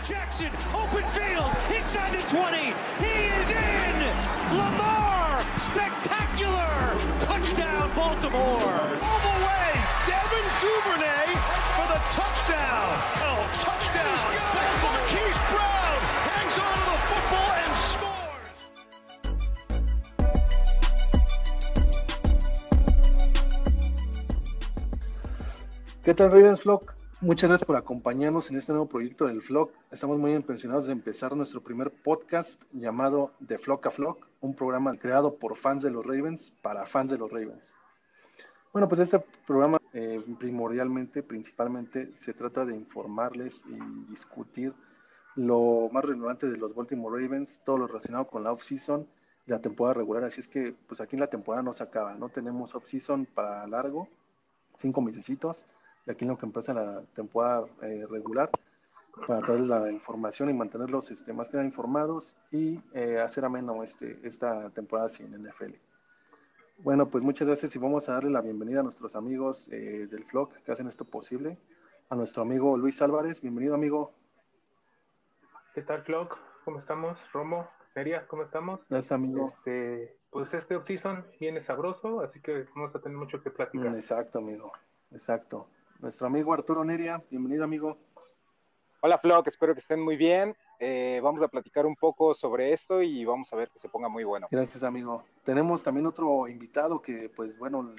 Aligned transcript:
Lamar 0.00 0.16
Jackson, 0.16 0.50
open 0.72 1.04
field, 1.12 1.52
inside 1.76 2.12
the 2.14 2.22
20. 2.26 2.72
He 3.04 3.28
is 3.36 3.50
in. 3.50 4.00
Lamar, 4.56 5.44
spectacular. 5.58 6.96
Touchdown, 7.20 7.94
Baltimore. 7.94 8.40
All 8.40 9.20
the 9.20 9.36
way, 9.44 9.76
Devin 10.08 10.46
Duvernay 10.62 11.36
for 11.76 11.86
the 11.92 12.00
touchdown. 12.16 12.96
Oh, 13.28 13.44
touchdown. 13.60 14.16
Marquise 14.80 15.40
Brown 15.52 16.00
hangs 16.32 16.56
on 16.56 16.72
to 16.72 16.84
the 16.88 16.96
football 17.10 17.50
and 17.60 17.76
scores. 17.76 18.58
¿Qué 26.04 26.14
tal, 26.14 26.30
Ravens 26.30 26.60
Flock? 26.60 26.99
Muchas 27.22 27.50
gracias 27.50 27.66
por 27.66 27.76
acompañarnos 27.76 28.48
en 28.48 28.56
este 28.56 28.72
nuevo 28.72 28.88
proyecto 28.88 29.26
del 29.26 29.42
Flock. 29.42 29.74
Estamos 29.90 30.18
muy 30.18 30.32
impresionados 30.32 30.86
de 30.86 30.92
empezar 30.92 31.36
nuestro 31.36 31.60
primer 31.60 31.90
podcast 31.90 32.62
llamado 32.72 33.32
The 33.46 33.58
Flock 33.58 33.88
a 33.88 33.90
Flock, 33.90 34.26
un 34.40 34.54
programa 34.54 34.96
creado 34.96 35.34
por 35.34 35.58
fans 35.58 35.82
de 35.82 35.90
los 35.90 36.02
Ravens 36.06 36.50
para 36.62 36.86
fans 36.86 37.10
de 37.10 37.18
los 37.18 37.30
Ravens. 37.30 37.74
Bueno, 38.72 38.88
pues 38.88 39.02
este 39.02 39.22
programa 39.46 39.76
eh, 39.92 40.24
primordialmente, 40.38 41.22
principalmente, 41.22 42.10
se 42.14 42.32
trata 42.32 42.64
de 42.64 42.74
informarles 42.74 43.66
y 43.66 44.10
discutir 44.10 44.72
lo 45.34 45.90
más 45.92 46.02
relevante 46.06 46.48
de 46.48 46.56
los 46.56 46.74
Baltimore 46.74 47.22
Ravens, 47.22 47.60
todo 47.66 47.76
lo 47.76 47.86
relacionado 47.86 48.28
con 48.28 48.44
la 48.44 48.52
off-season 48.52 49.06
la 49.44 49.60
temporada 49.60 49.92
regular. 49.92 50.24
Así 50.24 50.40
es 50.40 50.48
que, 50.48 50.74
pues 50.88 51.02
aquí 51.02 51.16
en 51.16 51.20
la 51.20 51.26
temporada 51.26 51.62
no 51.62 51.74
se 51.74 51.82
acaba, 51.82 52.14
no 52.14 52.30
tenemos 52.30 52.74
off-season 52.74 53.26
para 53.26 53.66
largo, 53.66 54.08
cinco 54.78 55.02
mesecitos 55.02 55.66
de 56.06 56.12
aquí 56.12 56.24
en 56.24 56.30
lo 56.30 56.38
que 56.38 56.46
empieza 56.46 56.74
la 56.74 57.02
temporada 57.14 57.66
eh, 57.82 58.06
regular 58.08 58.50
para 59.26 59.40
traerles 59.40 59.68
la 59.68 59.90
información 59.90 60.50
y 60.50 60.54
mantenerlos 60.54 61.10
este, 61.10 61.32
más 61.32 61.48
que 61.48 61.56
nada 61.56 61.66
informados 61.66 62.36
y 62.50 62.80
eh, 62.94 63.18
hacer 63.20 63.44
ameno 63.44 63.82
este, 63.82 64.18
esta 64.22 64.70
temporada 64.70 65.08
sin 65.08 65.30
NFL. 65.32 65.74
Bueno, 66.78 67.08
pues 67.08 67.22
muchas 67.22 67.46
gracias 67.46 67.74
y 67.76 67.78
vamos 67.78 68.08
a 68.08 68.14
darle 68.14 68.30
la 68.30 68.40
bienvenida 68.40 68.80
a 68.80 68.82
nuestros 68.82 69.14
amigos 69.14 69.68
eh, 69.70 70.06
del 70.10 70.24
Flock 70.24 70.54
que 70.64 70.72
hacen 70.72 70.88
esto 70.88 71.04
posible. 71.04 71.58
A 72.08 72.16
nuestro 72.16 72.42
amigo 72.42 72.76
Luis 72.76 73.00
Álvarez, 73.02 73.40
bienvenido 73.40 73.74
amigo. 73.74 74.12
¿Qué 75.74 75.82
tal, 75.82 76.02
Flock? 76.02 76.38
¿Cómo 76.64 76.80
estamos? 76.80 77.18
Romo, 77.32 77.68
Neria, 77.94 78.26
¿cómo 78.26 78.42
estamos? 78.44 78.80
Gracias 78.88 79.12
amigo. 79.12 79.52
Este, 79.58 80.16
pues 80.30 80.52
este 80.54 80.76
off-season 80.76 81.24
viene 81.38 81.62
sabroso, 81.64 82.20
así 82.22 82.40
que 82.40 82.66
vamos 82.74 82.94
a 82.94 83.00
tener 83.00 83.18
mucho 83.18 83.42
que 83.42 83.50
platicar. 83.50 83.94
Exacto, 83.94 84.38
amigo. 84.38 84.72
Exacto. 85.12 85.66
Nuestro 86.00 86.26
amigo 86.26 86.54
Arturo 86.54 86.82
Neria, 86.82 87.22
bienvenido 87.30 87.62
amigo. 87.62 87.98
Hola 89.02 89.18
Flock, 89.18 89.48
espero 89.48 89.74
que 89.74 89.80
estén 89.80 90.00
muy 90.00 90.16
bien. 90.16 90.56
Eh, 90.78 91.20
vamos 91.22 91.42
a 91.42 91.48
platicar 91.48 91.84
un 91.84 91.94
poco 91.94 92.32
sobre 92.32 92.72
esto 92.72 93.02
y 93.02 93.22
vamos 93.26 93.52
a 93.52 93.56
ver 93.56 93.68
que 93.68 93.78
se 93.78 93.90
ponga 93.90 94.08
muy 94.08 94.24
bueno. 94.24 94.48
Gracias 94.50 94.82
amigo. 94.82 95.24
Tenemos 95.44 95.82
también 95.82 96.06
otro 96.06 96.48
invitado 96.48 97.02
que 97.02 97.28
pues 97.28 97.58
bueno, 97.58 97.94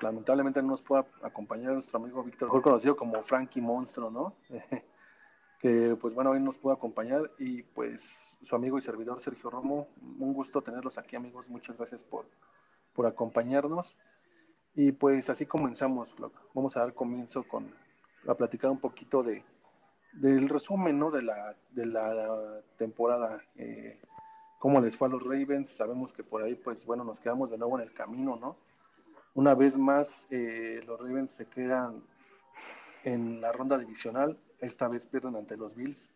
lamentablemente 0.00 0.62
no 0.62 0.68
nos 0.68 0.80
puede 0.80 1.04
acompañar 1.22 1.74
nuestro 1.74 1.98
amigo 1.98 2.22
Víctor, 2.22 2.48
mejor 2.48 2.62
conocido 2.62 2.96
como 2.96 3.22
Frankie 3.22 3.60
Monstro, 3.60 4.10
¿no? 4.10 4.34
que 5.60 5.94
pues 6.00 6.14
bueno, 6.14 6.30
hoy 6.30 6.40
nos 6.40 6.56
puede 6.56 6.76
acompañar 6.76 7.32
y 7.38 7.64
pues 7.64 8.30
su 8.42 8.56
amigo 8.56 8.78
y 8.78 8.80
servidor 8.80 9.20
Sergio 9.20 9.50
Romo, 9.50 9.88
un 10.18 10.32
gusto 10.32 10.62
tenerlos 10.62 10.96
aquí 10.96 11.16
amigos, 11.16 11.50
muchas 11.50 11.76
gracias 11.76 12.02
por, 12.02 12.24
por 12.94 13.04
acompañarnos. 13.06 13.94
Y 14.74 14.92
pues 14.92 15.28
así 15.30 15.46
comenzamos. 15.46 16.14
Vamos 16.54 16.76
a 16.76 16.80
dar 16.80 16.94
comienzo 16.94 17.42
con 17.44 17.72
a 18.26 18.34
platicar 18.34 18.70
un 18.70 18.78
poquito 18.78 19.22
de 19.22 19.44
del 20.12 20.48
resumen 20.48 20.98
¿no? 20.98 21.10
de, 21.10 21.22
la, 21.22 21.56
de 21.70 21.86
la 21.86 22.60
temporada. 22.76 23.42
Eh, 23.56 23.98
cómo 24.58 24.80
les 24.80 24.96
fue 24.96 25.08
a 25.08 25.10
los 25.10 25.22
Ravens. 25.22 25.70
Sabemos 25.70 26.12
que 26.12 26.22
por 26.22 26.42
ahí, 26.42 26.54
pues 26.54 26.84
bueno, 26.84 27.04
nos 27.04 27.20
quedamos 27.20 27.50
de 27.50 27.58
nuevo 27.58 27.78
en 27.78 27.84
el 27.84 27.92
camino, 27.92 28.36
¿no? 28.36 28.56
Una 29.34 29.54
vez 29.54 29.78
más, 29.78 30.26
eh, 30.30 30.80
los 30.86 31.00
Ravens 31.00 31.32
se 31.32 31.46
quedan 31.46 32.02
en 33.04 33.40
la 33.40 33.52
ronda 33.52 33.78
divisional. 33.78 34.38
Esta 34.60 34.88
vez 34.88 35.06
pierden 35.06 35.36
ante 35.36 35.56
los 35.56 35.74
Bills 35.74 36.10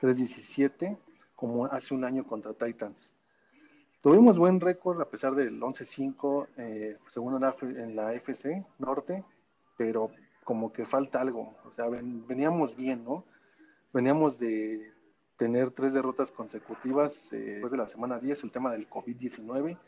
3-17, 0.00 0.96
como 1.36 1.66
hace 1.66 1.94
un 1.94 2.04
año 2.04 2.26
contra 2.26 2.54
Titans. 2.54 3.12
Tuvimos 4.04 4.36
buen 4.36 4.60
récord 4.60 5.00
a 5.00 5.08
pesar 5.08 5.34
del 5.34 5.58
11-5, 5.58 6.48
eh, 6.58 6.98
segundo 7.08 7.38
en 7.62 7.96
la, 7.96 8.12
FC 8.12 8.62
Norte, 8.78 9.24
pero 9.78 10.10
como 10.44 10.70
que 10.74 10.84
falta 10.84 11.22
algo. 11.22 11.56
O 11.64 11.70
sea, 11.70 11.88
ven, 11.88 12.26
veníamos 12.26 12.76
bien, 12.76 13.02
¿no? 13.02 13.24
Veníamos 13.94 14.38
de 14.38 14.92
tener 15.38 15.70
tres 15.70 15.94
derrotas 15.94 16.30
consecutivas 16.30 17.32
eh, 17.32 17.38
después 17.38 17.72
de 17.72 17.78
la 17.78 17.88
semana 17.88 18.18
10, 18.18 18.44
el 18.44 18.52
tema 18.52 18.72
del 18.72 18.90
COVID-19. 18.90 19.78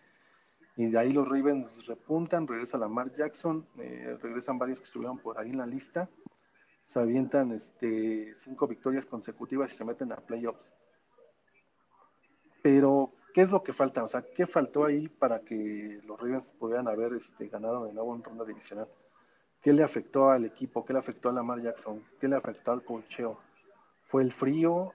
Y 0.79 0.87
de 0.87 0.99
ahí 0.99 1.13
los 1.13 1.29
Ravens 1.29 1.85
repuntan, 1.87 2.49
regresa 2.49 2.79
Lamar 2.79 3.15
Jackson, 3.15 3.67
eh, 3.77 4.17
regresan 4.23 4.59
varios 4.59 4.79
que 4.79 4.87
estuvieron 4.87 5.19
por 5.19 5.39
ahí 5.39 5.51
en 5.51 5.59
la 5.59 5.67
lista. 5.67 6.09
Se 6.85 6.99
avientan 6.99 7.53
este, 7.53 8.35
cinco 8.37 8.67
victorias 8.67 9.05
consecutivas 9.05 9.75
y 9.75 9.77
se 9.77 9.85
meten 9.85 10.11
a 10.13 10.17
playoffs. 10.17 10.73
Pero 12.63 13.13
¿qué 13.37 13.43
es 13.43 13.51
lo 13.51 13.63
que 13.63 13.75
falta? 13.75 14.03
O 14.03 14.09
sea, 14.09 14.25
¿qué 14.35 14.47
faltó 14.47 14.87
ahí 14.87 15.09
para 15.09 15.41
que 15.41 16.01
los 16.07 16.19
Ravens 16.19 16.55
pudieran 16.59 16.89
haber 16.89 17.13
este, 17.13 17.49
ganado 17.49 17.85
de 17.85 17.93
nuevo 17.93 18.17
en 18.17 18.23
ronda 18.23 18.47
divisional? 18.47 18.89
¿Qué 19.61 19.75
le 19.75 19.85
afectó 19.85 20.31
al 20.31 20.47
equipo? 20.47 20.87
¿Qué 20.87 20.95
le 20.95 21.01
afectó 21.01 21.29
a 21.29 21.33
Lamar 21.35 21.61
Jackson? 21.61 22.03
¿Qué 22.19 22.29
le 22.29 22.37
afectó 22.37 22.73
al 22.73 22.83
cocheo? 22.83 23.39
¿Fue 24.07 24.23
el 24.23 24.33
frío? 24.33 24.95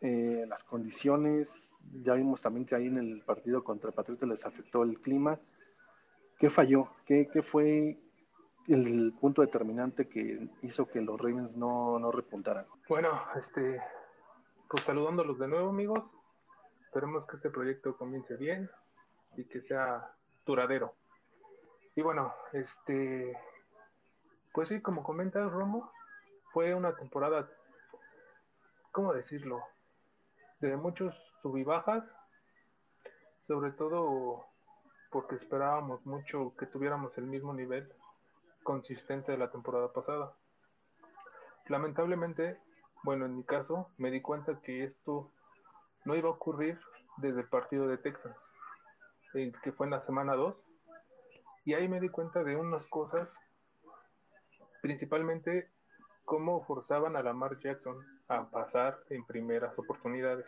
Eh, 0.00 0.44
¿Las 0.46 0.62
condiciones? 0.62 1.76
Ya 2.04 2.14
vimos 2.14 2.40
también 2.40 2.66
que 2.66 2.76
ahí 2.76 2.86
en 2.86 2.98
el 2.98 3.22
partido 3.22 3.64
contra 3.64 3.90
Patriotas 3.90 4.28
les 4.28 4.46
afectó 4.46 4.84
el 4.84 5.00
clima. 5.00 5.40
¿Qué 6.38 6.50
falló? 6.50 6.90
¿Qué, 7.04 7.28
qué 7.32 7.42
fue 7.42 7.98
el 8.68 9.12
punto 9.20 9.42
determinante 9.42 10.06
que 10.06 10.50
hizo 10.62 10.86
que 10.86 11.00
los 11.00 11.20
Ravens 11.20 11.56
no, 11.56 11.98
no 11.98 12.12
repuntaran? 12.12 12.66
Bueno, 12.88 13.08
este, 13.34 13.82
pues 14.68 14.84
saludándolos 14.84 15.36
de 15.40 15.48
nuevo, 15.48 15.70
amigos. 15.70 16.04
Esperemos 16.96 17.26
que 17.26 17.36
este 17.36 17.50
proyecto 17.50 17.94
comience 17.98 18.36
bien 18.36 18.70
y 19.36 19.44
que 19.44 19.60
sea 19.60 20.14
duradero. 20.46 20.94
Y 21.94 22.00
bueno, 22.00 22.32
este, 22.54 23.38
pues 24.54 24.70
sí, 24.70 24.80
como 24.80 25.02
comentas, 25.02 25.52
Romo, 25.52 25.92
fue 26.54 26.74
una 26.74 26.96
temporada, 26.96 27.50
¿cómo 28.92 29.12
decirlo? 29.12 29.62
De 30.60 30.74
muchos 30.78 31.14
sub 31.42 31.58
y 31.58 31.64
bajas, 31.64 32.02
sobre 33.46 33.72
todo 33.72 34.46
porque 35.10 35.34
esperábamos 35.34 36.06
mucho 36.06 36.54
que 36.58 36.64
tuviéramos 36.64 37.12
el 37.18 37.26
mismo 37.26 37.52
nivel 37.52 37.92
consistente 38.62 39.32
de 39.32 39.38
la 39.38 39.50
temporada 39.50 39.92
pasada. 39.92 40.32
Lamentablemente, 41.66 42.58
bueno, 43.02 43.26
en 43.26 43.36
mi 43.36 43.44
caso, 43.44 43.90
me 43.98 44.10
di 44.10 44.22
cuenta 44.22 44.62
que 44.62 44.84
esto 44.84 45.30
no 46.06 46.14
iba 46.14 46.28
a 46.28 46.32
ocurrir 46.32 46.80
desde 47.18 47.40
el 47.40 47.48
partido 47.48 47.86
de 47.88 47.98
Texas, 47.98 48.34
que 49.32 49.72
fue 49.72 49.86
en 49.86 49.90
la 49.90 50.06
semana 50.06 50.34
2, 50.34 50.56
y 51.66 51.74
ahí 51.74 51.88
me 51.88 52.00
di 52.00 52.08
cuenta 52.08 52.42
de 52.42 52.56
unas 52.56 52.86
cosas 52.86 53.28
principalmente 54.80 55.68
cómo 56.24 56.64
forzaban 56.64 57.16
a 57.16 57.22
Lamar 57.22 57.58
Jackson 57.58 57.98
a 58.28 58.48
pasar 58.48 58.98
en 59.10 59.24
primeras 59.24 59.76
oportunidades. 59.78 60.46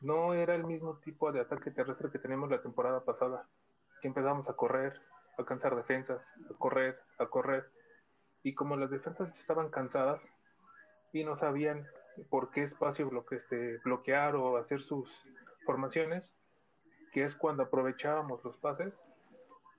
No 0.00 0.32
era 0.32 0.54
el 0.54 0.64
mismo 0.64 0.96
tipo 1.00 1.30
de 1.30 1.40
ataque 1.40 1.70
terrestre 1.70 2.10
que 2.10 2.18
teníamos 2.18 2.50
la 2.50 2.62
temporada 2.62 3.04
pasada, 3.04 3.46
que 4.00 4.08
empezamos 4.08 4.48
a 4.48 4.54
correr, 4.54 4.98
a 5.36 5.42
alcanzar 5.42 5.76
defensas, 5.76 6.22
a 6.50 6.54
correr, 6.58 6.98
a 7.18 7.26
correr, 7.26 7.68
y 8.42 8.54
como 8.54 8.76
las 8.76 8.90
defensas 8.90 9.28
estaban 9.40 9.68
cansadas 9.68 10.22
y 11.12 11.22
no 11.22 11.38
sabían 11.38 11.86
por 12.28 12.50
qué 12.50 12.64
espacio 12.64 13.08
bloque, 13.08 13.36
este, 13.36 13.78
bloquear 13.84 14.36
o 14.36 14.56
hacer 14.56 14.82
sus 14.82 15.08
formaciones, 15.64 16.24
que 17.12 17.24
es 17.24 17.34
cuando 17.36 17.64
aprovechábamos 17.64 18.44
los 18.44 18.56
pases, 18.58 18.94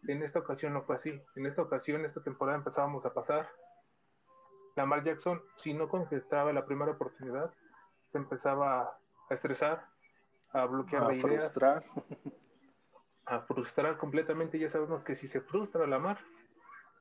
en 0.07 0.23
esta 0.23 0.39
ocasión 0.39 0.73
no 0.73 0.81
fue 0.83 0.95
así. 0.95 1.21
En 1.35 1.45
esta 1.45 1.61
ocasión, 1.61 2.05
esta 2.05 2.21
temporada 2.21 2.57
empezábamos 2.57 3.05
a 3.05 3.13
pasar. 3.13 3.49
Lamar 4.75 5.03
Jackson, 5.03 5.41
si 5.57 5.73
no 5.73 5.89
contestaba 5.89 6.53
la 6.53 6.65
primera 6.65 6.91
oportunidad, 6.91 7.53
se 8.11 8.17
empezaba 8.17 8.97
a 9.29 9.33
estresar, 9.33 9.85
a 10.53 10.65
bloquear 10.65 11.03
a 11.03 11.07
la 11.07 11.13
idea, 11.15 11.39
frustrar. 11.39 11.83
a 13.25 13.39
frustrar 13.41 13.97
completamente. 13.97 14.57
Ya 14.57 14.71
sabemos 14.71 15.03
que 15.03 15.15
si 15.15 15.27
se 15.27 15.41
frustra 15.41 15.85
Lamar, 15.85 16.17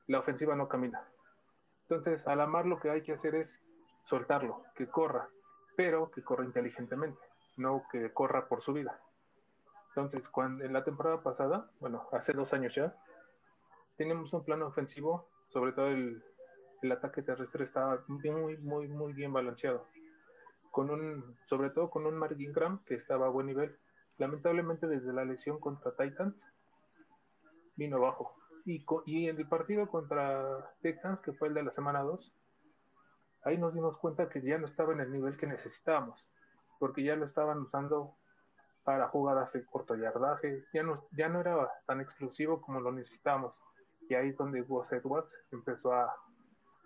la 0.07 0.19
ofensiva 0.19 0.55
no 0.55 0.67
camina. 0.67 1.03
Entonces, 1.89 2.25
a 2.27 2.35
Lamar 2.35 2.65
lo 2.65 2.79
que 2.79 2.89
hay 2.89 3.01
que 3.01 3.13
hacer 3.13 3.35
es 3.35 3.49
soltarlo, 4.09 4.63
que 4.75 4.87
corra, 4.87 5.27
pero 5.75 6.11
que 6.11 6.23
corra 6.23 6.45
inteligentemente, 6.45 7.19
no 7.57 7.83
que 7.91 8.13
corra 8.13 8.47
por 8.47 8.63
su 8.63 8.73
vida. 8.73 8.99
Entonces, 9.89 10.27
cuando 10.29 10.63
en 10.63 10.73
la 10.73 10.83
temporada 10.83 11.21
pasada, 11.21 11.69
bueno, 11.79 12.07
hace 12.11 12.33
dos 12.33 12.51
años 12.53 12.73
ya, 12.75 12.95
teníamos 13.97 14.31
un 14.33 14.43
plano 14.43 14.67
ofensivo, 14.67 15.29
sobre 15.51 15.73
todo 15.73 15.87
el, 15.87 16.23
el 16.81 16.91
ataque 16.91 17.21
terrestre 17.21 17.65
estaba 17.65 18.03
muy, 18.07 18.57
muy, 18.57 18.87
muy 18.87 19.13
bien 19.13 19.33
balanceado. 19.33 19.87
con 20.71 20.89
un, 20.89 21.37
sobre 21.49 21.69
todo 21.69 21.89
con 21.89 22.05
un 22.05 22.17
Mark 22.17 22.39
Ingram 22.39 22.83
que 22.85 22.95
estaba 22.95 23.27
a 23.27 23.29
buen 23.29 23.47
nivel. 23.47 23.77
Lamentablemente 24.17 24.87
desde 24.87 25.11
la 25.11 25.25
lesión 25.25 25.59
contra 25.59 25.95
Titans 25.95 26.35
vino 27.75 27.99
bajo. 27.99 28.35
Y, 28.65 28.85
y 29.05 29.27
en 29.27 29.37
el 29.37 29.47
partido 29.47 29.87
contra 29.89 30.73
Texans, 30.81 31.19
que 31.21 31.33
fue 31.33 31.49
el 31.49 31.55
de 31.55 31.63
la 31.63 31.73
semana 31.73 32.01
2, 32.01 32.31
ahí 33.43 33.57
nos 33.57 33.73
dimos 33.73 33.97
cuenta 33.97 34.29
que 34.29 34.41
ya 34.41 34.57
no 34.57 34.67
estaba 34.67 34.93
en 34.93 35.01
el 35.01 35.11
nivel 35.11 35.37
que 35.37 35.47
necesitábamos, 35.47 36.23
porque 36.79 37.03
ya 37.03 37.15
lo 37.15 37.25
estaban 37.25 37.59
usando 37.59 38.15
para 38.83 39.07
jugadas 39.09 39.51
de 39.53 39.65
corto 39.65 39.95
yardaje, 39.95 40.65
ya 40.73 40.83
no, 40.83 41.05
ya 41.11 41.29
no 41.29 41.39
era 41.41 41.69
tan 41.85 42.01
exclusivo 42.01 42.61
como 42.61 42.79
lo 42.79 42.91
necesitábamos. 42.91 43.53
Y 44.09 44.15
ahí 44.15 44.29
es 44.29 44.37
donde 44.37 44.61
Gus 44.61 44.91
Edwards 44.91 45.29
empezó 45.51 45.93
a, 45.93 46.15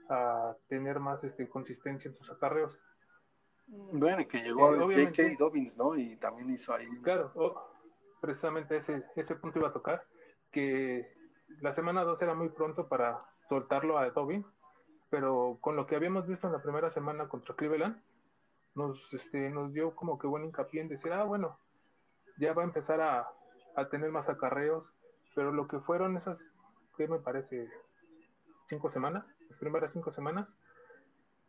a 0.10 0.56
tener 0.68 1.00
más 1.00 1.24
este, 1.24 1.48
consistencia 1.48 2.10
en 2.10 2.16
sus 2.16 2.30
acarreos. 2.30 2.78
Bueno, 3.68 4.28
que 4.28 4.40
llegó 4.40 4.92
eh, 4.92 5.06
J.K. 5.06 5.36
Dobbins, 5.40 5.78
¿no? 5.78 5.96
Y 5.96 6.18
también 6.18 6.52
hizo 6.52 6.74
ahí. 6.74 6.88
Claro, 7.02 7.32
oh, 7.36 7.72
precisamente 8.22 8.78
ese, 8.78 9.04
ese 9.16 9.36
punto 9.36 9.60
iba 9.60 9.70
a 9.70 9.74
tocar, 9.74 10.04
que 10.52 11.12
la 11.62 11.74
semana 11.74 12.04
2 12.04 12.22
era 12.22 12.36
muy 12.36 12.50
pronto 12.50 12.88
para 12.88 13.24
soltarlo 13.50 13.98
a 13.98 14.10
Dobbins, 14.10 14.46
pero 15.10 15.58
con 15.62 15.76
lo 15.76 15.88
que 15.88 15.96
habíamos 15.96 16.28
visto 16.28 16.48
en 16.48 16.54
la 16.54 16.62
primera 16.62 16.94
semana 16.94 17.28
contra 17.28 17.56
Cleveland, 17.56 18.02
nos, 18.76 18.98
este, 19.14 19.50
nos 19.50 19.72
dio 19.74 19.96
como 19.96 20.18
que 20.18 20.28
buen 20.28 20.46
hincapié 20.46 20.82
en 20.82 20.90
decir, 20.90 21.14
ah, 21.14 21.24
bueno, 21.24 21.58
ya 22.38 22.54
va 22.54 22.64
a 22.64 22.66
empezar 22.66 23.00
a, 23.02 23.30
a 23.76 23.90
tener 23.90 24.12
más 24.12 24.28
acarreos, 24.28 24.84
pero 25.34 25.52
lo 25.52 25.68
que 25.68 25.80
fueron 25.80 26.18
esas, 26.18 26.38
que 26.98 27.08
me 27.08 27.20
parece, 27.20 27.70
cinco 28.70 28.92
semanas, 28.92 29.26
las 29.50 29.60
primeras 29.60 29.92
cinco 29.94 30.12
semanas, 30.14 30.48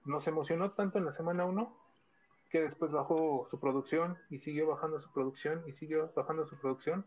nos 0.05 0.27
emocionó 0.27 0.71
tanto 0.73 0.99
en 0.99 1.05
la 1.05 1.17
semana 1.17 1.45
1 1.45 1.77
que 2.51 2.63
después 2.63 2.93
bajó 2.93 3.49
su 3.51 3.59
producción 3.59 4.17
y 4.31 4.39
siguió 4.39 4.69
bajando 4.69 5.01
su 5.01 5.13
producción 5.13 5.63
y 5.67 5.73
siguió 5.73 6.13
bajando 6.15 6.47
su 6.47 6.57
producción. 6.59 7.05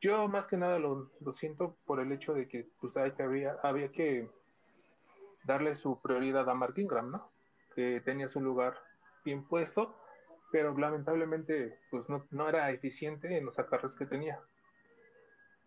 Yo 0.00 0.26
más 0.28 0.46
que 0.46 0.56
nada 0.56 0.78
lo, 0.78 1.10
lo 1.20 1.34
siento 1.34 1.76
por 1.84 2.00
el 2.00 2.10
hecho 2.12 2.32
de 2.32 2.48
que 2.48 2.66
pues, 2.80 2.96
había, 2.96 3.56
había 3.62 3.92
que 3.92 4.30
darle 5.46 5.76
su 5.76 6.00
prioridad 6.02 6.48
a 6.50 6.54
Mark 6.54 6.74
Ingram, 6.76 7.10
¿no? 7.10 7.30
Que 7.74 8.00
tenía 8.00 8.28
su 8.28 8.40
lugar 8.40 8.76
bien 9.24 9.46
puesto, 9.46 9.96
pero 10.50 10.76
lamentablemente 10.76 11.78
pues 11.90 12.08
no, 12.08 12.26
no 12.30 12.48
era 12.48 12.70
eficiente 12.70 13.38
en 13.38 13.46
los 13.46 13.58
acarreos 13.58 13.94
que 13.94 14.06
tenía. 14.06 14.40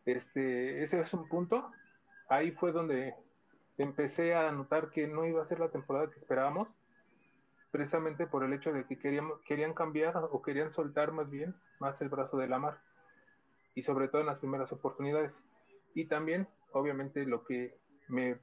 Este, 0.06 0.84
ese 0.84 1.00
es 1.00 1.14
un 1.14 1.28
punto. 1.28 1.72
Ahí 2.30 2.52
fue 2.52 2.72
donde 2.72 3.16
empecé 3.78 4.36
a 4.36 4.52
notar 4.52 4.90
que 4.90 5.08
no 5.08 5.26
iba 5.26 5.42
a 5.42 5.48
ser 5.48 5.60
la 5.60 5.70
temporada 5.70 6.10
que 6.10 6.20
esperábamos, 6.20 6.68
precisamente 7.72 8.28
por 8.28 8.44
el 8.44 8.54
hecho 8.54 8.74
de 8.74 8.86
que 8.86 9.00
querían, 9.00 9.30
querían 9.46 9.74
cambiar 9.74 10.16
o 10.18 10.42
querían 10.42 10.74
soltar 10.74 11.12
más 11.12 11.30
bien 11.30 11.56
más 11.80 12.00
el 12.02 12.10
brazo 12.10 12.38
de 12.38 12.48
la 12.48 12.60
mar, 12.60 12.80
y 13.74 13.84
sobre 13.84 14.10
todo 14.10 14.22
en 14.22 14.28
las 14.28 14.40
primeras 14.40 14.72
oportunidades. 14.72 15.32
Y 15.94 16.06
también, 16.06 16.48
obviamente, 16.74 17.26
lo 17.26 17.46
que 17.46 17.78
me 18.10 18.38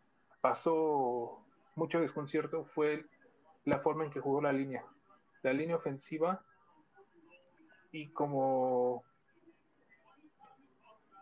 pasó 0.48 1.40
mucho 1.74 2.00
desconcierto 2.00 2.66
fue 2.74 3.04
la 3.64 3.80
forma 3.80 4.04
en 4.04 4.10
que 4.10 4.20
jugó 4.20 4.40
la 4.40 4.52
línea. 4.52 4.84
La 5.42 5.52
línea 5.52 5.76
ofensiva 5.76 6.40
y 7.90 8.06
como... 8.08 9.02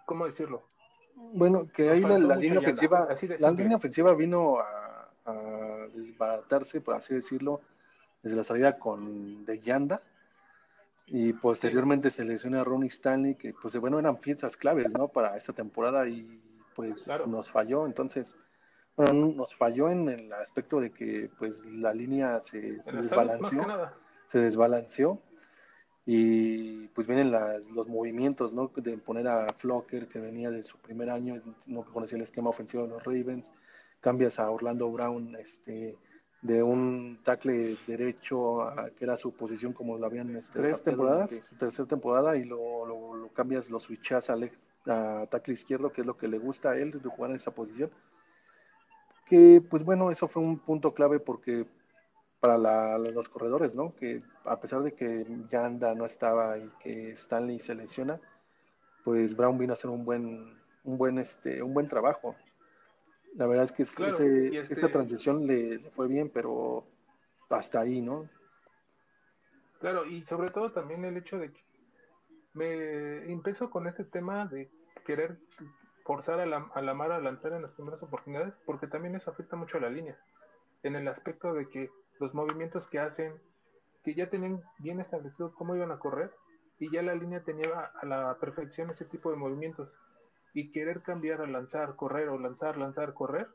¿Cómo 0.05 0.27
decirlo? 0.27 0.65
Bueno, 1.15 1.69
que 1.75 1.89
ahí 1.89 2.01
la, 2.01 2.37
línea 2.37 2.59
ofensiva, 2.59 3.09
la 3.39 3.51
línea 3.53 3.79
ofensiva 3.79 4.13
vino 4.13 4.59
a, 4.59 5.89
desbaratarse, 5.95 6.83
por 6.83 6.97
así 6.97 7.15
decirlo, 7.15 7.63
desde 8.23 8.37
la 8.37 8.45
salida 8.45 8.79
con 8.79 9.47
de 9.47 9.61
Yanda 9.61 10.03
y 11.07 11.33
posteriormente 11.33 12.11
se 12.11 12.25
lesiona 12.25 12.61
a 12.61 12.65
Ronnie 12.65 12.89
Stanley, 12.89 13.37
que 13.37 13.55
pues 13.55 13.75
bueno, 13.77 13.99
eran 13.99 14.17
piezas 14.17 14.57
claves, 14.59 14.91
¿no? 14.91 15.09
Para 15.09 15.37
esta 15.39 15.55
temporada 15.55 16.07
y 16.07 16.43
pues 16.75 17.07
nos 17.27 17.51
falló, 17.51 17.87
entonces, 17.87 18.37
bueno, 18.97 19.33
nos 19.35 19.55
falló 19.57 19.91
en 19.91 20.09
el 20.09 20.33
aspecto 20.33 20.81
de 20.81 20.91
que 20.91 21.31
pues 21.39 21.65
la 21.67 21.93
línea 21.93 22.41
se, 22.41 22.83
se 22.83 22.97
desbalanceó, 22.97 23.67
se 24.29 24.39
desbalanceó. 24.39 25.21
Y 26.07 26.89
pues 26.89 27.07
vienen 27.07 27.31
las, 27.31 27.67
los 27.71 27.89
movimientos, 27.89 28.53
¿no? 28.53 28.71
De 28.77 28.99
poner 29.07 29.27
a 29.27 29.47
Flocker, 29.59 30.07
que 30.07 30.21
venía 30.21 30.51
de 30.51 30.63
su 30.63 30.77
primer 30.79 31.09
año, 31.09 31.35
no 31.67 31.83
conocía 31.83 32.17
el 32.17 32.25
esquema 32.25 32.51
ofensivo 32.51 32.83
de 32.83 32.91
los 32.91 33.05
Ravens, 33.05 33.51
cambias 34.01 34.39
a 34.39 34.51
Orlando 34.51 34.93
Brown, 34.93 35.35
este, 35.37 35.97
de 36.43 36.63
un 36.63 37.19
tackle 37.25 37.79
derecho 37.87 38.63
a, 38.63 38.91
que 38.91 39.05
era 39.05 39.17
su 39.17 39.33
posición 39.33 39.73
como 39.73 39.97
lo 39.97 40.05
habían 40.05 40.37
este, 40.37 40.59
tres 40.59 40.83
temporadas, 40.83 41.47
su 41.49 41.57
tercera 41.57 41.89
temporada, 41.89 42.37
y 42.37 42.45
lo, 42.45 42.85
lo, 42.85 43.29
cambias, 43.33 43.71
lo 43.71 43.81
switchas 43.81 44.29
a, 44.29 44.35
a 44.35 45.27
tackle 45.31 45.55
izquierdo, 45.55 45.91
que 45.91 46.03
es 46.03 46.07
lo 46.07 46.19
que 46.19 46.29
le 46.29 46.39
gusta 46.39 46.73
a 46.73 46.77
él 46.77 47.01
de 47.01 47.09
jugar 47.09 47.31
en 47.31 47.37
esa 47.37 47.53
posición. 47.53 47.91
Que 49.27 49.63
pues 49.69 49.85
bueno, 49.85 50.11
eso 50.11 50.29
fue 50.29 50.43
un 50.43 50.59
punto 50.59 50.95
clave 50.95 51.19
porque 51.19 51.67
para 52.41 52.99
los 52.99 53.29
corredores, 53.31 53.75
¿no? 53.75 53.95
Que 53.97 54.23
a 54.45 54.61
pesar 54.61 54.83
de 54.83 54.93
que 54.93 55.27
Yanda 55.51 55.95
no 55.95 56.05
estaba 56.05 56.59
y 56.59 56.69
que 56.83 57.13
Stanley 57.13 57.59
se 57.59 57.75
lesiona, 57.75 58.21
pues 59.03 59.35
Brown 59.35 59.57
vino 59.57 59.73
a 59.73 59.75
hacer 59.75 59.91
un 59.91 60.05
buen, 60.05 60.55
un 60.85 60.99
buen, 60.99 61.19
este, 61.19 61.63
un 61.63 61.73
buen 61.73 61.89
trabajo. 61.89 62.37
La 63.37 63.47
verdad 63.47 63.65
es 63.65 63.73
que 63.73 63.85
ese, 63.85 64.59
este 64.59 64.75
esa 64.75 64.89
transición 64.89 65.47
le, 65.47 65.79
fue 65.91 66.07
bien, 66.07 66.31
pero 66.33 66.83
hasta 67.49 67.81
ahí, 67.81 68.03
¿no? 68.03 68.29
Claro, 69.81 70.05
y 70.07 70.23
sobre 70.25 70.51
todo 70.51 70.71
también 70.71 71.05
el 71.05 71.17
hecho 71.17 71.39
de 71.39 71.51
que 71.51 71.61
me 72.53 73.31
empezó 73.33 73.71
con 73.71 73.87
este 73.87 74.05
tema 74.05 74.47
de 74.47 74.71
querer 75.05 75.39
forzar 76.05 76.41
a 76.41 76.47
la, 76.47 76.71
a 76.75 76.83
la 76.83 76.95
Mara 76.95 77.17
a 77.17 77.21
lanzar 77.21 77.53
en 77.53 77.63
las 77.63 77.73
primeras 77.73 78.03
oportunidades, 78.03 78.55
porque 78.67 78.87
también 78.87 79.15
eso 79.17 79.31
afecta 79.31 79.57
mucho 79.57 79.79
a 79.79 79.81
la 79.81 79.91
línea, 79.91 80.17
en 80.83 80.97
el 80.97 81.09
aspecto 81.09 81.55
de 81.55 81.69
que 81.69 81.91
los 82.21 82.35
movimientos 82.35 82.87
que 82.89 83.01
hacen, 83.01 83.41
que 84.05 84.15
ya 84.15 84.29
tenían 84.29 84.63
bien 84.79 85.01
establecido 85.01 85.55
cómo 85.55 85.75
iban 85.75 85.91
a 85.91 85.99
correr 85.99 86.31
y 86.79 86.91
ya 86.91 87.03
la 87.03 87.15
línea 87.15 87.43
tenía 87.43 87.93
a 88.01 88.07
la 88.07 88.37
perfección 88.39 88.91
ese 88.91 89.05
tipo 89.05 89.31
de 89.31 89.37
movimientos. 89.37 89.91
Y 90.53 90.71
querer 90.71 91.03
cambiar 91.03 91.41
a 91.41 91.47
lanzar, 91.47 91.97
correr 91.97 92.29
o 92.29 92.39
lanzar, 92.39 92.77
lanzar, 92.77 93.13
correr, 93.15 93.49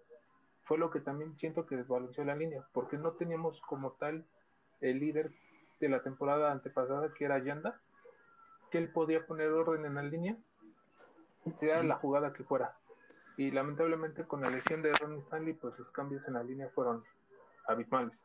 fue 0.64 0.78
lo 0.78 0.92
que 0.92 1.00
también 1.00 1.36
siento 1.38 1.66
que 1.66 1.78
desbalanceó 1.78 2.24
la 2.26 2.36
línea, 2.36 2.66
porque 2.74 2.98
no 2.98 3.14
teníamos 3.14 3.62
como 3.62 3.94
tal 3.94 4.26
el 4.82 5.00
líder 5.00 5.32
de 5.80 5.90
la 5.90 6.04
temporada 6.04 6.52
antepasada, 6.52 7.14
que 7.14 7.26
era 7.26 7.40
Yanda, 7.40 7.80
que 8.70 8.78
él 8.78 8.92
podía 8.92 9.26
poner 9.26 9.50
orden 9.50 9.86
en 9.86 9.96
la 9.96 10.04
línea, 10.04 10.38
sea 11.60 11.84
la 11.84 11.96
jugada 11.96 12.34
que 12.34 12.44
fuera. 12.44 12.76
Y 13.38 13.52
lamentablemente 13.52 14.26
con 14.26 14.42
la 14.42 14.50
lesión 14.50 14.82
de 14.82 14.92
Ronnie 14.94 15.20
Stanley, 15.20 15.54
pues 15.54 15.78
los 15.80 15.90
cambios 15.92 16.28
en 16.28 16.34
la 16.34 16.44
línea 16.44 16.70
fueron 16.70 17.04
abismales. 17.68 18.18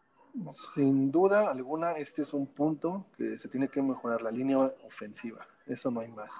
Sin 0.74 1.12
duda 1.12 1.48
alguna, 1.48 1.92
este 1.92 2.22
es 2.22 2.34
un 2.34 2.48
punto 2.48 3.06
que 3.16 3.38
se 3.38 3.48
tiene 3.48 3.68
que 3.68 3.80
mejorar, 3.80 4.22
la 4.22 4.32
línea 4.32 4.58
ofensiva. 4.84 5.46
Eso 5.66 5.90
no 5.92 6.00
hay 6.00 6.10
más. 6.10 6.32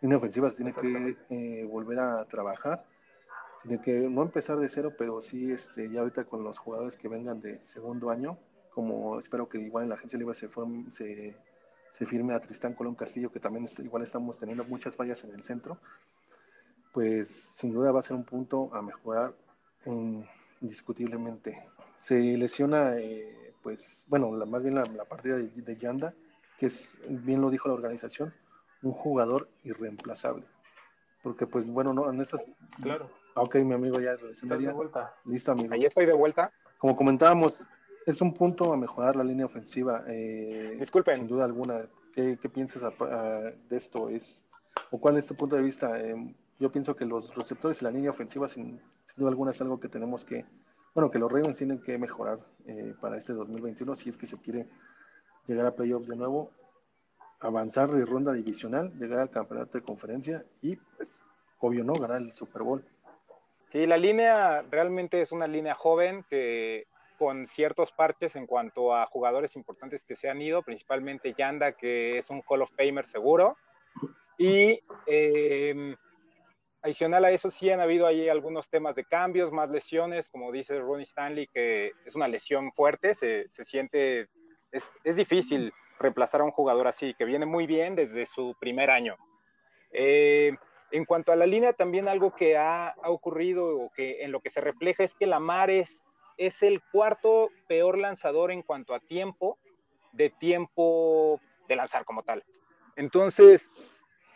La 0.00 0.06
línea 0.06 0.18
ofensiva 0.18 0.50
se 0.50 0.56
tiene 0.56 0.74
que 0.74 1.16
eh, 1.30 1.64
volver 1.64 2.00
a 2.00 2.24
trabajar. 2.24 2.84
Tiene 3.62 3.80
que 3.80 3.92
no 3.92 4.22
empezar 4.22 4.58
de 4.58 4.68
cero, 4.68 4.92
pero 4.98 5.22
sí 5.22 5.52
este, 5.52 5.88
ya 5.90 6.00
ahorita 6.00 6.24
con 6.24 6.42
los 6.42 6.58
jugadores 6.58 6.96
que 6.96 7.08
vengan 7.08 7.40
de 7.40 7.64
segundo 7.64 8.10
año, 8.10 8.36
como 8.70 9.20
espero 9.20 9.48
que 9.48 9.58
igual 9.58 9.84
en 9.84 9.90
la 9.90 9.94
agencia 9.94 10.18
libre 10.18 10.34
se, 10.34 10.50
se, 10.90 11.36
se 11.94 12.06
firme 12.06 12.34
a 12.34 12.40
Tristán 12.40 12.74
Colón 12.74 12.94
Castillo, 12.94 13.32
que 13.32 13.40
también 13.40 13.66
igual 13.78 14.02
estamos 14.02 14.38
teniendo 14.38 14.64
muchas 14.64 14.94
fallas 14.94 15.24
en 15.24 15.32
el 15.32 15.42
centro, 15.42 15.78
pues 16.92 17.28
sin 17.28 17.72
duda 17.72 17.90
va 17.90 18.00
a 18.00 18.04
ser 18.04 18.16
un 18.16 18.24
punto 18.24 18.74
a 18.74 18.82
mejorar 18.82 19.34
indiscutiblemente 20.60 21.68
se 22.04 22.16
lesiona, 22.36 22.98
eh, 22.98 23.54
pues, 23.62 24.04
bueno, 24.08 24.30
más 24.46 24.62
bien 24.62 24.74
la, 24.74 24.84
partida 25.06 25.36
de, 25.36 25.76
Yanda, 25.78 26.12
que 26.58 26.66
es, 26.66 26.98
bien 27.08 27.40
lo 27.40 27.50
dijo 27.50 27.68
la 27.68 27.74
organización, 27.74 28.34
un 28.82 28.92
jugador 28.92 29.48
irreemplazable. 29.64 30.44
Porque, 31.22 31.46
pues, 31.46 31.66
bueno, 31.66 31.94
no, 31.94 32.10
en 32.12 32.20
estas... 32.20 32.44
Claro. 32.82 33.08
Ah, 33.34 33.40
ok, 33.40 33.56
mi 33.56 33.72
amigo 33.72 33.98
ya 34.00 34.12
es 34.12 34.40
de 34.42 34.72
vuelta. 34.72 35.14
Listo, 35.24 35.52
amigo. 35.52 35.72
Ahí 35.72 35.84
estoy 35.86 36.04
de 36.04 36.12
vuelta. 36.12 36.52
Como 36.76 36.94
comentábamos, 36.94 37.64
es 38.06 38.20
un 38.20 38.34
punto 38.34 38.72
a 38.72 38.76
mejorar 38.76 39.16
la 39.16 39.24
línea 39.24 39.46
ofensiva. 39.46 40.04
Eh, 40.08 40.76
Disculpen. 40.78 41.14
Sin 41.14 41.28
duda 41.28 41.44
alguna. 41.44 41.86
¿Qué, 42.14 42.36
piensas 42.52 42.82
de 43.68 43.76
esto? 43.76 44.08
Es, 44.08 44.46
¿O 44.90 45.00
cuál 45.00 45.18
es 45.18 45.26
tu 45.26 45.34
punto 45.34 45.56
de 45.56 45.62
vista? 45.62 46.00
Eh, 46.00 46.14
yo 46.60 46.70
pienso 46.70 46.94
que 46.94 47.04
los 47.04 47.34
receptores 47.34 47.80
y 47.80 47.84
la 47.84 47.90
línea 47.90 48.10
ofensiva, 48.10 48.48
sin 48.48 48.80
duda 49.16 49.30
alguna, 49.30 49.50
es 49.50 49.60
algo 49.60 49.80
que 49.80 49.88
tenemos 49.88 50.24
que 50.24 50.44
bueno, 50.94 51.10
que 51.10 51.18
los 51.18 51.30
Ravens 51.30 51.58
tienen 51.58 51.80
que 51.80 51.98
mejorar 51.98 52.38
eh, 52.66 52.94
para 53.00 53.18
este 53.18 53.32
2021 53.32 53.96
si 53.96 54.08
es 54.08 54.16
que 54.16 54.26
se 54.26 54.38
quiere 54.38 54.68
llegar 55.46 55.66
a 55.66 55.74
playoffs 55.74 56.06
de 56.06 56.16
nuevo, 56.16 56.52
avanzar 57.40 57.90
de 57.90 58.04
ronda 58.04 58.32
divisional, 58.32 58.92
llegar 58.98 59.18
al 59.18 59.30
campeonato 59.30 59.76
de 59.76 59.84
conferencia 59.84 60.44
y, 60.62 60.76
pues, 60.76 61.12
obvio, 61.58 61.84
¿no? 61.84 61.94
Ganar 61.94 62.22
el 62.22 62.32
Super 62.32 62.62
Bowl. 62.62 62.84
Sí, 63.68 63.86
la 63.86 63.96
línea 63.96 64.62
realmente 64.70 65.20
es 65.20 65.32
una 65.32 65.48
línea 65.48 65.74
joven 65.74 66.24
que 66.30 66.86
con 67.18 67.46
ciertos 67.46 67.92
parches 67.92 68.36
en 68.36 68.46
cuanto 68.46 68.94
a 68.94 69.06
jugadores 69.06 69.56
importantes 69.56 70.04
que 70.04 70.16
se 70.16 70.28
han 70.28 70.40
ido, 70.40 70.62
principalmente 70.62 71.34
Yanda, 71.34 71.72
que 71.72 72.18
es 72.18 72.30
un 72.30 72.42
Hall 72.46 72.62
of 72.62 72.72
Famer 72.76 73.04
seguro. 73.04 73.56
Y 74.38 74.80
eh, 75.06 75.96
adicional 76.84 77.24
a 77.24 77.30
eso, 77.30 77.50
sí 77.50 77.70
han 77.70 77.80
habido 77.80 78.06
ahí 78.06 78.28
algunos 78.28 78.68
temas 78.68 78.94
de 78.94 79.04
cambios, 79.04 79.50
más 79.50 79.70
lesiones, 79.70 80.28
como 80.28 80.52
dice 80.52 80.78
Ronnie 80.78 81.04
Stanley, 81.04 81.46
que 81.46 81.92
es 82.04 82.14
una 82.14 82.28
lesión 82.28 82.72
fuerte, 82.72 83.14
se, 83.14 83.48
se 83.48 83.64
siente, 83.64 84.28
es, 84.70 84.84
es, 85.02 85.16
difícil 85.16 85.72
reemplazar 85.98 86.42
a 86.42 86.44
un 86.44 86.50
jugador 86.50 86.86
así, 86.86 87.14
que 87.14 87.24
viene 87.24 87.46
muy 87.46 87.66
bien 87.66 87.94
desde 87.94 88.26
su 88.26 88.54
primer 88.60 88.90
año. 88.90 89.16
Eh, 89.92 90.54
en 90.90 91.06
cuanto 91.06 91.32
a 91.32 91.36
la 91.36 91.46
línea, 91.46 91.72
también 91.72 92.06
algo 92.06 92.34
que 92.34 92.58
ha, 92.58 92.88
ha, 92.88 93.08
ocurrido 93.08 93.78
o 93.78 93.90
que 93.90 94.22
en 94.22 94.30
lo 94.30 94.40
que 94.40 94.50
se 94.50 94.60
refleja 94.60 95.04
es 95.04 95.14
que 95.14 95.26
Lamar 95.26 95.70
es, 95.70 96.04
es 96.36 96.62
el 96.62 96.82
cuarto 96.82 97.50
peor 97.68 97.98
lanzador 97.98 98.50
en 98.50 98.62
cuanto 98.62 98.94
a 98.94 99.00
tiempo, 99.00 99.58
de 100.12 100.30
tiempo 100.30 101.40
de 101.68 101.76
lanzar 101.76 102.04
como 102.04 102.22
tal. 102.22 102.44
Entonces, 102.96 103.70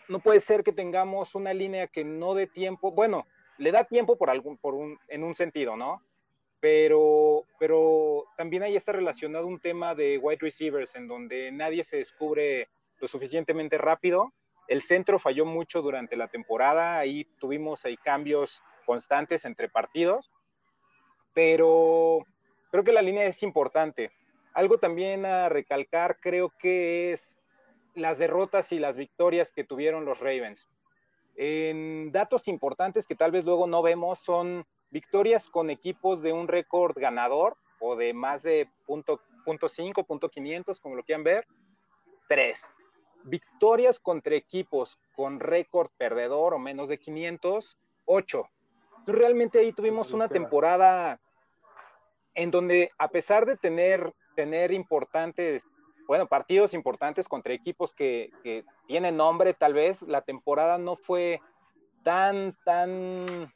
no 0.08 0.20
puede 0.20 0.40
ser 0.40 0.64
que 0.64 0.72
tengamos 0.72 1.34
una 1.34 1.52
línea 1.52 1.86
que 1.86 2.04
no 2.04 2.34
dé 2.34 2.46
tiempo, 2.46 2.90
bueno, 2.92 3.26
le 3.58 3.72
da 3.72 3.84
tiempo 3.84 4.16
por 4.16 4.30
algún, 4.30 4.56
por 4.56 4.74
un, 4.74 4.98
en 5.08 5.24
un 5.24 5.34
sentido, 5.34 5.76
¿no? 5.76 6.02
Pero, 6.60 7.44
pero 7.58 8.24
también 8.36 8.62
ahí 8.62 8.74
está 8.74 8.92
relacionado 8.92 9.46
un 9.46 9.60
tema 9.60 9.94
de 9.94 10.18
wide 10.18 10.38
receivers 10.40 10.94
en 10.96 11.06
donde 11.06 11.52
nadie 11.52 11.84
se 11.84 11.98
descubre 11.98 12.68
lo 12.98 13.06
suficientemente 13.06 13.78
rápido. 13.78 14.32
El 14.66 14.82
centro 14.82 15.18
falló 15.18 15.44
mucho 15.44 15.82
durante 15.82 16.16
la 16.16 16.28
temporada, 16.28 16.98
ahí 16.98 17.24
tuvimos 17.38 17.84
ahí 17.84 17.96
cambios 17.96 18.62
constantes 18.86 19.44
entre 19.44 19.68
partidos, 19.68 20.30
pero 21.34 22.24
creo 22.70 22.84
que 22.84 22.92
la 22.92 23.02
línea 23.02 23.26
es 23.26 23.42
importante. 23.42 24.10
Algo 24.54 24.78
también 24.78 25.24
a 25.24 25.48
recalcar 25.48 26.18
creo 26.20 26.52
que 26.58 27.12
es 27.12 27.38
las 27.94 28.18
derrotas 28.18 28.72
y 28.72 28.78
las 28.78 28.96
victorias 28.96 29.52
que 29.52 29.64
tuvieron 29.64 30.04
los 30.04 30.20
Ravens. 30.20 30.68
En 31.36 32.10
datos 32.10 32.48
importantes 32.48 33.06
que 33.06 33.14
tal 33.14 33.30
vez 33.30 33.44
luego 33.44 33.66
no 33.66 33.82
vemos 33.82 34.18
son 34.18 34.66
victorias 34.90 35.48
con 35.48 35.70
equipos 35.70 36.22
de 36.22 36.32
un 36.32 36.48
récord 36.48 36.98
ganador 36.98 37.56
o 37.80 37.96
de 37.96 38.12
más 38.12 38.42
de 38.42 38.68
punto, 38.86 39.20
punto 39.44 39.68
5, 39.68 40.04
punto 40.04 40.28
500, 40.28 40.80
como 40.80 40.96
lo 40.96 41.04
quieran 41.04 41.24
ver, 41.24 41.46
tres. 42.28 42.70
Victorias 43.24 44.00
contra 44.00 44.34
equipos 44.34 44.98
con 45.14 45.40
récord 45.40 45.90
perdedor 45.96 46.54
o 46.54 46.58
menos 46.58 46.88
de 46.88 46.98
500, 46.98 47.76
ocho. 49.08 49.18
Realmente 49.18 49.58
ahí 49.58 49.72
tuvimos 49.72 50.12
una 50.12 50.28
temporada 50.28 51.20
en 52.34 52.50
donde 52.50 52.90
a 52.98 53.08
pesar 53.08 53.46
de 53.46 53.56
tener, 53.56 54.12
tener 54.36 54.72
importantes 54.72 55.66
bueno, 56.06 56.26
partidos 56.26 56.72
importantes 56.72 57.28
contra 57.28 57.52
equipos 57.52 57.92
que, 57.92 58.30
que, 58.42 58.64
tienen 58.86 59.18
nombre, 59.18 59.52
tal 59.52 59.74
vez 59.74 60.00
la 60.00 60.22
temporada 60.22 60.78
no 60.78 60.96
fue 60.96 61.42
tan, 62.02 62.56
tan, 62.64 63.52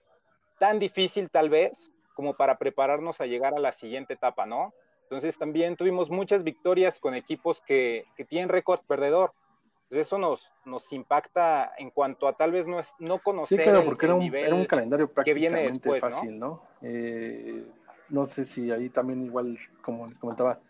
tan 0.59 0.79
difícil, 0.79 1.31
tal 1.31 1.49
vez, 1.49 1.91
como 2.15 2.35
para 2.35 2.59
prepararnos 2.59 3.23
a 3.23 3.27
llegar 3.27 3.55
a 3.55 3.59
la 3.59 3.73
siguiente 3.73 4.13
etapa, 4.13 4.45
¿no? 4.45 4.75
Entonces 5.05 5.39
también 5.39 5.77
tuvimos 5.77 6.11
muchas 6.11 6.45
victorias 6.45 6.99
con 7.01 7.15
equipos 7.15 7.63
que, 7.63 8.05
que 8.17 8.27
tienen 8.27 8.51
récord 8.51 8.81
perdedor. 8.87 9.33
Entonces 9.93 10.07
eso 10.07 10.17
nos, 10.17 10.51
nos 10.65 10.91
impacta 10.95 11.73
en 11.77 11.91
cuanto 11.91 12.27
a 12.27 12.33
tal 12.33 12.51
vez 12.51 12.67
no, 12.67 12.81
es, 12.81 12.95
no 12.99 13.19
conocer 13.19 13.59
sí, 13.59 13.63
claro, 13.63 13.85
porque 13.85 14.07
el, 14.07 14.13
el 14.13 14.17
era, 14.23 14.27
un, 14.27 14.35
era, 14.35 14.55
un, 14.55 14.65
calendario 14.65 15.13
prácticamente 15.13 15.51
que 15.51 15.55
viene 15.55 15.71
después, 15.71 16.01
fácil, 16.01 16.39
¿no? 16.39 16.47
¿no? 16.49 16.63
Eh, 16.81 17.67
no 18.09 18.25
sé 18.25 18.47
si 18.47 18.71
ahí 18.71 18.89
también 18.89 19.23
igual, 19.23 19.59
como 19.83 20.07
les 20.07 20.17
comentaba, 20.17 20.61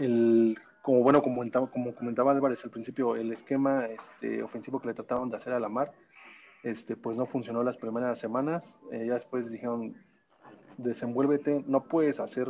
el 0.00 0.58
como 0.80 1.02
bueno, 1.02 1.22
como 1.22 1.36
comentaba, 1.36 1.70
como 1.70 1.94
comentaba 1.94 2.32
Álvarez 2.32 2.64
al 2.64 2.70
principio, 2.70 3.16
el 3.16 3.30
esquema 3.32 3.84
este, 3.84 4.42
ofensivo 4.42 4.80
que 4.80 4.88
le 4.88 4.94
trataban 4.94 5.28
de 5.28 5.36
hacer 5.36 5.52
a 5.52 5.60
la 5.60 5.68
mar, 5.68 5.92
este, 6.62 6.96
pues 6.96 7.18
no 7.18 7.26
funcionó 7.26 7.62
las 7.62 7.76
primeras 7.76 8.18
semanas. 8.18 8.80
Eh, 8.92 9.04
ya 9.08 9.12
después 9.12 9.50
dijeron, 9.50 9.94
desenvuélvete, 10.78 11.64
no 11.66 11.84
puedes 11.84 12.18
hacer 12.18 12.48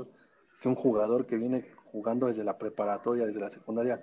que 0.61 0.69
un 0.69 0.77
jugador 0.77 1.27
que 1.27 1.39
viene 1.39 1.73
jugando 1.87 2.29
desde 2.29 2.45
la 2.45 2.57
preparatoria, 2.57 3.27
desde 3.27 3.41
la 3.41 3.51
secundaria, 3.51 4.01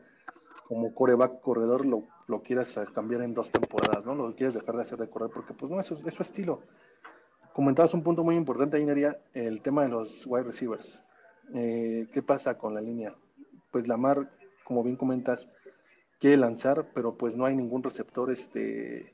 como 0.68 0.94
coreback 0.94 1.42
corredor, 1.42 1.86
lo, 1.86 2.04
lo 2.28 2.42
quieras 2.42 2.80
cambiar 2.94 3.22
en 3.22 3.34
dos 3.34 3.52
temporadas, 3.52 4.06
¿no? 4.06 4.16
Lo 4.16 4.36
quieres 4.36 4.54
dejar 4.54 4.76
de 4.76 4.82
hacer 4.82 4.98
de 5.00 5.10
correr, 5.10 5.30
porque 5.34 5.54
pues 5.54 5.72
no, 5.72 5.80
eso 5.80 5.98
es 6.06 6.14
su 6.14 6.22
estilo. 6.24 6.62
Comentabas 7.54 7.94
un 7.94 8.04
punto 8.04 8.24
muy 8.24 8.36
importante, 8.36 8.80
Ineria, 8.80 9.20
el 9.34 9.62
tema 9.62 9.84
de 9.84 9.90
los 9.90 10.26
wide 10.26 10.44
receivers. 10.44 11.04
Eh, 11.54 12.08
¿Qué 12.12 12.22
pasa 12.22 12.58
con 12.58 12.74
la 12.74 12.82
línea? 12.82 13.14
pues 13.76 13.90
Lamar, 13.90 14.30
como 14.64 14.84
bien 14.84 14.96
comentas, 14.96 15.50
quiere 16.22 16.38
lanzar, 16.38 16.86
pero 16.94 17.16
pues 17.16 17.36
no 17.36 17.44
hay 17.44 17.58
ningún 17.58 17.84
receptor 17.84 18.32
este 18.32 19.14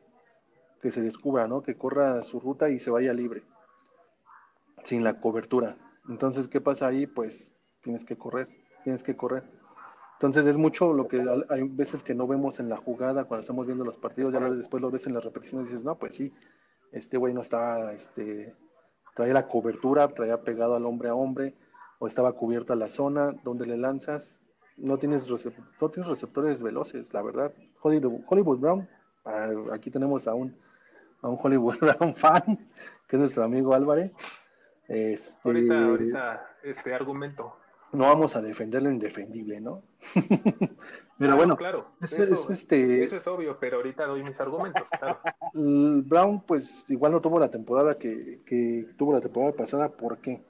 que 0.84 0.92
se 0.92 1.02
descubra, 1.02 1.48
¿no? 1.48 1.64
Que 1.64 1.76
corra 1.76 2.22
su 2.22 2.40
ruta 2.40 2.70
y 2.70 2.78
se 2.78 2.92
vaya 2.92 3.12
libre, 3.12 3.42
sin 4.84 5.04
la 5.04 5.20
cobertura. 5.20 5.78
Entonces, 6.08 6.48
¿qué 6.48 6.62
pasa 6.62 6.86
ahí? 6.86 7.08
Pues 7.08 7.56
tienes 7.82 8.06
que 8.06 8.16
correr, 8.16 8.50
tienes 8.84 9.02
que 9.02 9.18
correr. 9.18 9.46
Entonces 10.22 10.46
es 10.46 10.60
mucho 10.60 10.94
lo 10.94 11.08
que 11.08 11.20
hay 11.50 11.64
veces 11.64 12.04
que 12.04 12.14
no 12.14 12.28
vemos 12.28 12.60
en 12.60 12.70
la 12.70 12.78
jugada 12.78 13.24
cuando 13.24 13.42
estamos 13.42 13.66
viendo 13.66 13.84
los 13.84 13.98
partidos, 13.98 14.32
ya 14.32 14.40
después 14.40 14.80
lo 14.80 14.92
ves 14.92 15.08
en 15.08 15.16
las 15.16 15.24
repeticiones 15.24 15.68
y 15.68 15.72
dices, 15.72 15.84
no, 15.84 15.96
pues 15.96 16.14
sí, 16.14 16.32
este 16.92 17.18
güey 17.18 17.34
no 17.34 17.42
estaba, 17.42 17.92
este, 17.94 18.54
traía 19.16 19.34
la 19.34 19.48
cobertura, 19.48 20.08
traía 20.10 20.44
pegado 20.44 20.76
al 20.76 20.86
hombre 20.86 21.10
a 21.10 21.16
hombre, 21.16 21.56
o 21.98 22.06
estaba 22.06 22.34
cubierta 22.34 22.76
la 22.76 22.88
zona 22.88 23.34
donde 23.44 23.66
le 23.66 23.78
lanzas, 23.78 24.46
no 24.78 25.00
tienes, 25.00 25.28
no 25.28 25.90
tienes 25.90 26.08
receptores 26.08 26.62
veloces, 26.62 27.12
la 27.16 27.24
verdad. 27.24 27.52
Hollywood, 27.82 28.22
Hollywood 28.28 28.60
Brown, 28.60 28.88
ah, 29.26 29.50
aquí 29.74 29.90
tenemos 29.90 30.28
a 30.28 30.36
un, 30.36 30.56
a 31.24 31.30
un 31.30 31.40
Hollywood 31.42 31.78
Brown 31.82 32.14
fan, 32.14 32.70
que 33.08 33.16
es 33.16 33.20
nuestro 33.20 33.44
amigo 33.44 33.74
Álvarez. 33.74 34.16
Este, 34.88 35.40
ahorita, 35.44 35.84
ahorita, 35.84 36.50
este 36.62 36.94
argumento. 36.94 37.56
No 37.94 38.06
vamos 38.06 38.36
a 38.36 38.42
defender 38.42 38.82
lo 38.84 38.92
indefendible, 38.92 39.60
¿no? 39.60 39.84
pero 41.18 41.36
bueno, 41.36 41.58
claro, 41.58 41.88
es, 42.02 42.14
eso, 42.14 42.52
es, 42.52 42.60
este... 42.62 43.04
eso 43.04 43.18
es 43.18 43.28
obvio, 43.28 43.58
pero 43.60 43.78
ahorita 43.78 44.06
doy 44.06 44.24
mis 44.24 44.40
argumentos, 44.40 44.84
claro. 44.98 45.20
Brown, 45.54 46.42
pues 46.42 46.86
igual 46.90 47.12
no 47.12 47.22
tuvo 47.22 47.40
la 47.40 47.52
temporada 47.52 47.98
que, 47.98 48.42
que 48.46 48.88
tuvo 48.98 49.14
la 49.14 49.22
temporada 49.22 49.52
pasada, 49.54 49.90
¿por 49.90 50.20
qué? 50.20 50.42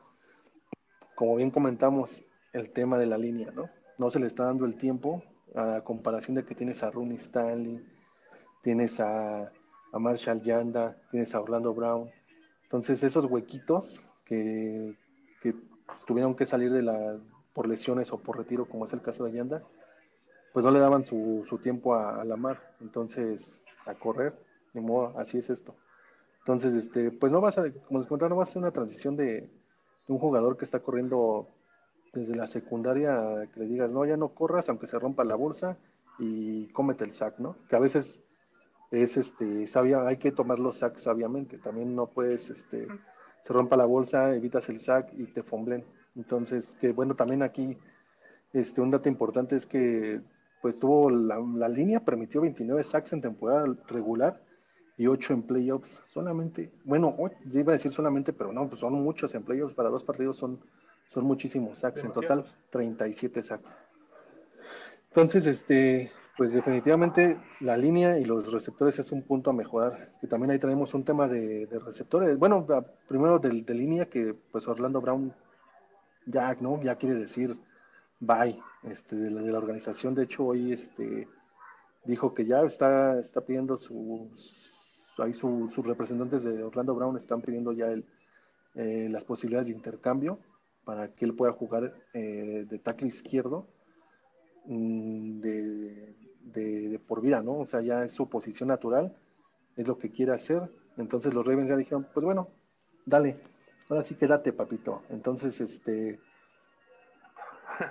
Como 1.16 1.36
bien 1.36 1.52
comentamos, 1.52 2.24
el 2.54 2.72
tema 2.72 2.98
de 2.98 3.06
la 3.06 3.18
línea, 3.18 3.52
¿no? 3.52 3.70
no 4.02 4.10
se 4.10 4.20
le 4.20 4.26
está 4.26 4.46
dando 4.46 4.66
el 4.66 4.76
tiempo 4.78 5.24
a 5.56 5.82
comparación 5.82 6.36
de 6.36 6.44
que 6.44 6.56
tienes 6.56 6.82
a 6.82 6.90
Rooney 6.90 7.18
Stanley, 7.18 7.86
tienes 8.64 9.00
a, 9.00 9.44
a 9.44 10.00
Marshall 10.00 10.42
Yanda, 10.42 10.98
tienes 11.12 11.36
a 11.36 11.40
Orlando 11.40 11.72
Brown. 11.72 12.10
Entonces 12.64 13.04
esos 13.04 13.26
huequitos 13.26 14.02
que, 14.26 14.98
que, 15.44 15.54
tuvieron 16.08 16.36
que 16.36 16.48
salir 16.48 16.72
de 16.72 16.82
la 16.82 17.20
por 17.54 17.68
lesiones 17.68 18.12
o 18.12 18.18
por 18.18 18.38
retiro, 18.38 18.66
como 18.66 18.86
es 18.86 18.94
el 18.94 19.02
caso 19.02 19.26
de 19.26 19.34
Yanda, 19.34 19.64
pues 20.54 20.66
no 20.66 20.72
le 20.72 20.80
daban 20.80 21.04
su, 21.04 21.46
su 21.50 21.58
tiempo 21.58 21.96
a, 21.96 22.24
la 22.26 22.36
mar. 22.36 22.76
Entonces, 22.82 23.60
a 23.86 23.94
correr, 23.94 24.34
ni 24.74 24.82
modo, 24.82 25.18
así 25.18 25.38
es 25.38 25.50
esto. 25.50 25.76
Entonces, 26.40 26.76
este, 26.76 27.12
pues 27.12 27.32
no 27.32 27.42
vas 27.42 27.58
a, 27.58 27.72
como 27.88 28.00
les 28.00 28.08
contaba, 28.08 28.30
no 28.30 28.36
vas 28.36 28.50
a 28.50 28.52
hacer 28.52 28.62
una 28.62 28.72
transición 28.72 29.16
de, 29.16 29.42
de 29.42 29.50
un 30.08 30.20
jugador 30.20 30.58
que 30.58 30.66
está 30.66 30.80
corriendo 30.80 31.48
desde 32.14 32.36
la 32.36 32.48
secundaria 32.48 33.48
que 33.54 33.60
le 33.62 33.68
digas, 33.68 33.90
no, 33.90 34.06
ya 34.06 34.18
no 34.18 34.30
corras 34.30 34.68
aunque 34.70 34.88
se 34.88 35.00
rompa 35.00 35.24
la 35.24 35.36
bolsa 35.36 35.78
y 36.20 36.68
cómete 36.68 37.06
el 37.06 37.14
sac, 37.14 37.40
¿no? 37.40 37.56
Que 37.70 37.76
a 37.76 37.80
veces 37.80 38.24
es 38.92 39.16
este 39.16 39.68
sabia, 39.68 40.06
hay 40.06 40.18
que 40.18 40.32
tomar 40.32 40.60
los 40.60 40.80
sacs 40.80 41.04
sabiamente, 41.04 41.58
también 41.58 41.96
no 41.96 42.08
puedes 42.08 42.50
este 42.50 42.88
se 43.44 43.54
rompa 43.54 43.78
la 43.78 43.86
bolsa, 43.86 44.36
evitas 44.36 44.68
el 44.70 44.80
sac 44.80 45.12
y 45.14 45.26
te 45.26 45.42
fomblen. 45.42 45.84
Entonces, 46.16 46.76
que 46.80 46.92
bueno, 46.92 47.16
también 47.16 47.44
aquí 47.44 47.78
este 48.54 48.82
un 48.82 48.92
dato 48.92 49.10
importante 49.10 49.56
es 49.56 49.66
que 49.66 50.22
pues 50.62 50.78
tuvo 50.78 51.10
la, 51.10 51.40
la 51.40 51.68
línea 51.68 52.02
permitió 52.02 52.42
29 52.42 52.84
sacks 52.84 53.14
en 53.14 53.22
temporada 53.22 53.66
regular 53.88 54.42
y 54.98 55.08
8 55.08 55.34
en 55.34 55.44
playoffs. 55.44 56.00
Solamente, 56.08 56.72
bueno, 56.84 57.16
yo 57.46 57.60
iba 57.60 57.74
a 57.74 57.78
decir 57.78 57.92
solamente, 57.92 58.34
pero 58.34 58.54
no, 58.54 58.68
pues 58.68 58.82
son 58.82 58.94
muchos 58.94 59.34
en 59.34 59.44
playoffs, 59.44 59.74
para 59.74 59.90
dos 59.90 60.04
partidos 60.04 60.38
son 60.38 60.60
son 61.12 61.26
muchísimos 61.26 61.80
sacks, 61.80 62.04
en 62.04 62.14
total 62.14 62.46
37 62.70 63.44
sacks. 63.44 63.78
Entonces, 65.10 65.46
este, 65.46 66.10
pues 66.38 66.54
definitivamente 66.54 67.38
la 67.60 67.76
línea 67.76 68.18
y 68.18 68.24
los 68.24 68.52
receptores 68.52 68.98
es 69.00 69.12
un 69.12 69.22
punto 69.24 69.50
a 69.50 69.54
mejorar. 69.54 70.14
Y 70.22 70.28
también 70.28 70.52
ahí 70.52 70.60
tenemos 70.60 70.94
un 70.94 71.04
tema 71.04 71.28
de, 71.28 71.66
de 71.66 71.80
receptores. 71.80 72.38
Bueno, 72.38 72.66
primero 73.10 73.40
de, 73.40 73.62
de, 73.62 73.74
línea 73.74 74.06
que 74.06 74.34
pues 74.52 74.68
Orlando 74.70 75.02
Brown 75.02 75.34
ya, 76.32 76.56
¿no? 76.60 76.82
Ya 76.82 76.96
quiere 76.96 77.16
decir 77.16 77.58
bye 78.20 78.58
este, 78.84 79.16
de, 79.16 79.32
la, 79.32 79.42
de 79.42 79.52
la 79.52 79.58
organización. 79.58 80.16
De 80.16 80.24
hecho, 80.24 80.46
hoy 80.46 80.74
este, 80.74 81.28
dijo 82.06 82.34
que 82.34 82.46
ya 82.46 82.62
está, 82.62 83.20
está 83.20 83.42
pidiendo 83.42 83.78
sus, 83.78 84.74
ahí 85.18 85.34
sus 85.34 85.76
representantes 85.86 86.44
de 86.44 86.64
Orlando 86.64 86.96
Brown 86.96 87.18
están 87.18 87.42
pidiendo 87.42 87.74
ya 87.74 87.88
el, 87.88 88.06
eh, 88.76 89.08
las 89.10 89.26
posibilidades 89.26 89.68
de 89.68 89.74
intercambio 89.74 90.40
para 90.86 91.14
que 91.14 91.26
él 91.26 91.36
pueda 91.36 91.52
jugar 91.52 91.94
eh, 92.14 92.66
de 92.68 92.80
tackle 92.80 93.08
izquierdo 93.08 93.68
mm, 94.66 95.40
de, 95.42 96.16
de, 96.42 97.00
por 97.08 97.22
vida, 97.22 97.42
¿no? 97.42 97.60
O 97.60 97.68
sea, 97.68 97.82
ya 97.82 98.04
es 98.04 98.14
su 98.14 98.30
posición 98.30 98.70
natural, 98.70 99.16
es 99.76 99.88
lo 99.88 99.98
que 99.98 100.12
quiere 100.12 100.34
hacer. 100.34 100.70
Entonces 100.98 101.34
los 101.34 101.46
Ravens 101.46 101.70
ya 101.70 101.78
dijeron, 101.78 102.08
pues 102.14 102.24
bueno, 102.24 102.50
dale, 103.06 103.40
ahora 103.92 104.04
sí 104.04 104.16
que 104.16 104.26
date, 104.28 104.54
papito. 104.54 105.04
Entonces, 105.10 105.60
este, 105.60 106.18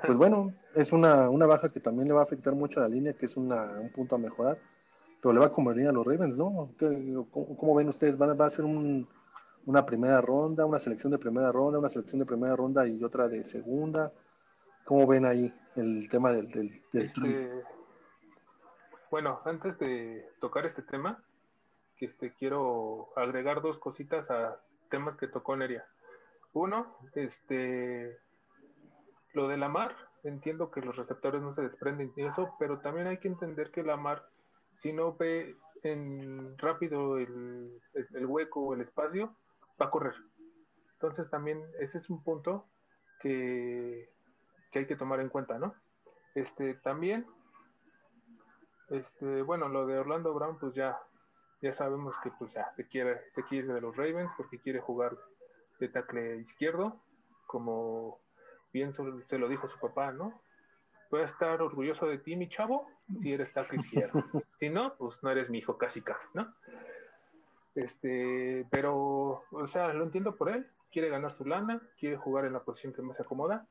pues 0.06 0.16
bueno, 0.16 0.54
es 0.74 0.92
una, 0.92 1.28
una 1.28 1.46
baja 1.46 1.68
que 1.68 1.80
también 1.80 2.08
le 2.08 2.14
va 2.14 2.20
a 2.20 2.24
afectar 2.24 2.54
mucho 2.54 2.80
a 2.80 2.84
la 2.84 2.88
línea, 2.88 3.12
que 3.12 3.26
es 3.26 3.36
una, 3.36 3.64
un 3.78 3.90
punto 3.92 4.14
a 4.14 4.18
mejorar, 4.18 4.58
pero 5.20 5.34
le 5.34 5.40
va 5.40 5.46
a 5.46 5.52
convenir 5.52 5.88
a 5.88 5.92
los 5.92 6.06
Ravens, 6.06 6.38
¿no? 6.38 6.70
¿Cómo, 7.30 7.74
ven 7.74 7.90
ustedes? 7.90 8.20
¿Va, 8.20 8.32
va 8.32 8.46
a 8.46 8.50
ser 8.50 8.64
un, 8.64 9.06
una 9.66 9.84
primera 9.84 10.22
ronda, 10.22 10.64
una 10.64 10.78
selección 10.78 11.12
de 11.12 11.18
primera 11.18 11.52
ronda, 11.52 11.78
una 11.78 11.90
selección 11.90 12.18
de 12.18 12.26
primera 12.26 12.56
ronda 12.56 12.86
y 12.86 13.04
otra 13.04 13.28
de 13.28 13.44
segunda? 13.44 14.10
¿Cómo 14.84 15.06
ven 15.06 15.26
ahí 15.26 15.52
el 15.76 16.08
tema 16.08 16.32
del, 16.32 16.48
del, 16.48 16.82
este, 16.94 17.62
Bueno, 19.10 19.40
antes 19.44 19.78
de 19.78 20.30
tocar 20.40 20.64
este 20.64 20.80
tema, 20.80 21.22
este, 21.98 22.32
quiero 22.32 23.10
agregar 23.16 23.60
dos 23.60 23.76
cositas 23.78 24.28
a 24.30 24.58
temas 24.90 25.16
que 25.16 25.28
tocó 25.28 25.56
Neria. 25.56 25.86
Uno, 26.52 26.96
este, 27.14 28.18
lo 29.32 29.48
de 29.48 29.56
la 29.56 29.68
mar, 29.68 29.96
entiendo 30.24 30.70
que 30.70 30.80
los 30.80 30.96
receptores 30.96 31.40
no 31.40 31.54
se 31.54 31.62
desprenden 31.62 32.12
de 32.14 32.26
eso, 32.26 32.54
pero 32.58 32.80
también 32.80 33.06
hay 33.06 33.18
que 33.18 33.28
entender 33.28 33.70
que 33.70 33.82
la 33.82 33.96
mar, 33.96 34.24
si 34.82 34.92
no 34.92 35.16
ve 35.16 35.56
en 35.82 36.58
rápido 36.58 37.18
el, 37.18 37.80
el, 37.94 38.26
hueco 38.26 38.60
o 38.60 38.74
el 38.74 38.82
espacio, 38.82 39.34
va 39.80 39.86
a 39.86 39.90
correr. 39.90 40.14
Entonces 40.94 41.30
también 41.30 41.62
ese 41.78 41.98
es 41.98 42.10
un 42.10 42.22
punto 42.22 42.66
que, 43.20 44.10
que 44.72 44.80
hay 44.80 44.86
que 44.86 44.96
tomar 44.96 45.20
en 45.20 45.28
cuenta, 45.28 45.58
¿no? 45.58 45.74
Este, 46.34 46.74
también, 46.74 47.26
este, 48.88 49.42
bueno, 49.42 49.68
lo 49.68 49.86
de 49.86 49.98
Orlando 49.98 50.34
Brown, 50.34 50.58
pues 50.58 50.74
ya 50.74 50.98
ya 51.62 51.74
sabemos 51.76 52.14
que 52.22 52.30
pues 52.30 52.52
ya 52.52 52.72
se 52.76 52.86
quiere, 52.86 53.20
se 53.34 53.42
quiere 53.44 53.72
de 53.72 53.80
los 53.80 53.96
Ravens 53.96 54.30
porque 54.36 54.58
quiere 54.58 54.80
jugar 54.80 55.16
de 55.78 55.88
tackle 55.88 56.38
izquierdo, 56.38 57.00
como 57.46 58.18
bien 58.72 58.94
se 59.28 59.38
lo 59.38 59.48
dijo 59.48 59.68
su 59.68 59.78
papá, 59.78 60.12
¿no? 60.12 60.40
Voy 61.10 61.22
a 61.22 61.26
estar 61.26 61.60
orgulloso 61.60 62.06
de 62.06 62.18
ti, 62.18 62.36
mi 62.36 62.48
chavo, 62.48 62.88
si 63.20 63.32
eres 63.32 63.52
tackle 63.52 63.80
izquierdo. 63.80 64.22
si 64.60 64.68
no, 64.68 64.94
pues 64.96 65.16
no 65.22 65.30
eres 65.30 65.50
mi 65.50 65.58
hijo, 65.58 65.76
casi 65.76 66.02
casi, 66.02 66.26
¿no? 66.34 66.54
Este, 67.74 68.66
pero, 68.70 69.44
o 69.50 69.66
sea, 69.66 69.92
lo 69.92 70.04
entiendo 70.04 70.36
por 70.36 70.50
él, 70.50 70.66
quiere 70.92 71.08
ganar 71.08 71.36
su 71.36 71.44
lana, 71.44 71.80
quiere 71.98 72.16
jugar 72.16 72.44
en 72.44 72.52
la 72.52 72.60
posición 72.60 72.92
que 72.92 73.02
más 73.02 73.16
se 73.16 73.22
acomoda, 73.22 73.66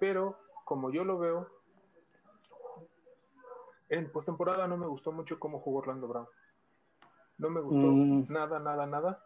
pero 0.00 0.38
como 0.64 0.90
yo 0.90 1.04
lo 1.04 1.18
veo, 1.18 1.48
en 3.88 4.10
postemporada 4.10 4.66
no 4.66 4.76
me 4.76 4.86
gustó 4.86 5.12
mucho 5.12 5.38
cómo 5.38 5.60
jugó 5.60 5.78
Orlando 5.78 6.08
Brown. 6.08 6.26
No 7.38 7.50
me 7.50 7.60
gustó 7.60 7.92
mm. 7.92 8.26
nada, 8.28 8.58
nada, 8.58 8.86
nada. 8.86 9.24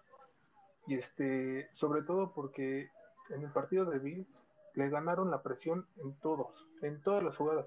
Y 0.87 0.97
este, 0.97 1.69
sobre 1.75 2.03
todo 2.03 2.33
porque 2.33 2.91
en 3.31 3.43
el 3.43 3.51
partido 3.53 3.85
de 3.87 3.99
Bill 3.99 4.27
le 4.75 4.89
ganaron 4.89 5.31
la 5.31 5.43
presión 5.43 5.87
en 5.99 6.15
todos, 6.21 6.67
en 6.83 7.03
todas 7.03 7.23
las 7.23 7.37
jugadas. 7.37 7.67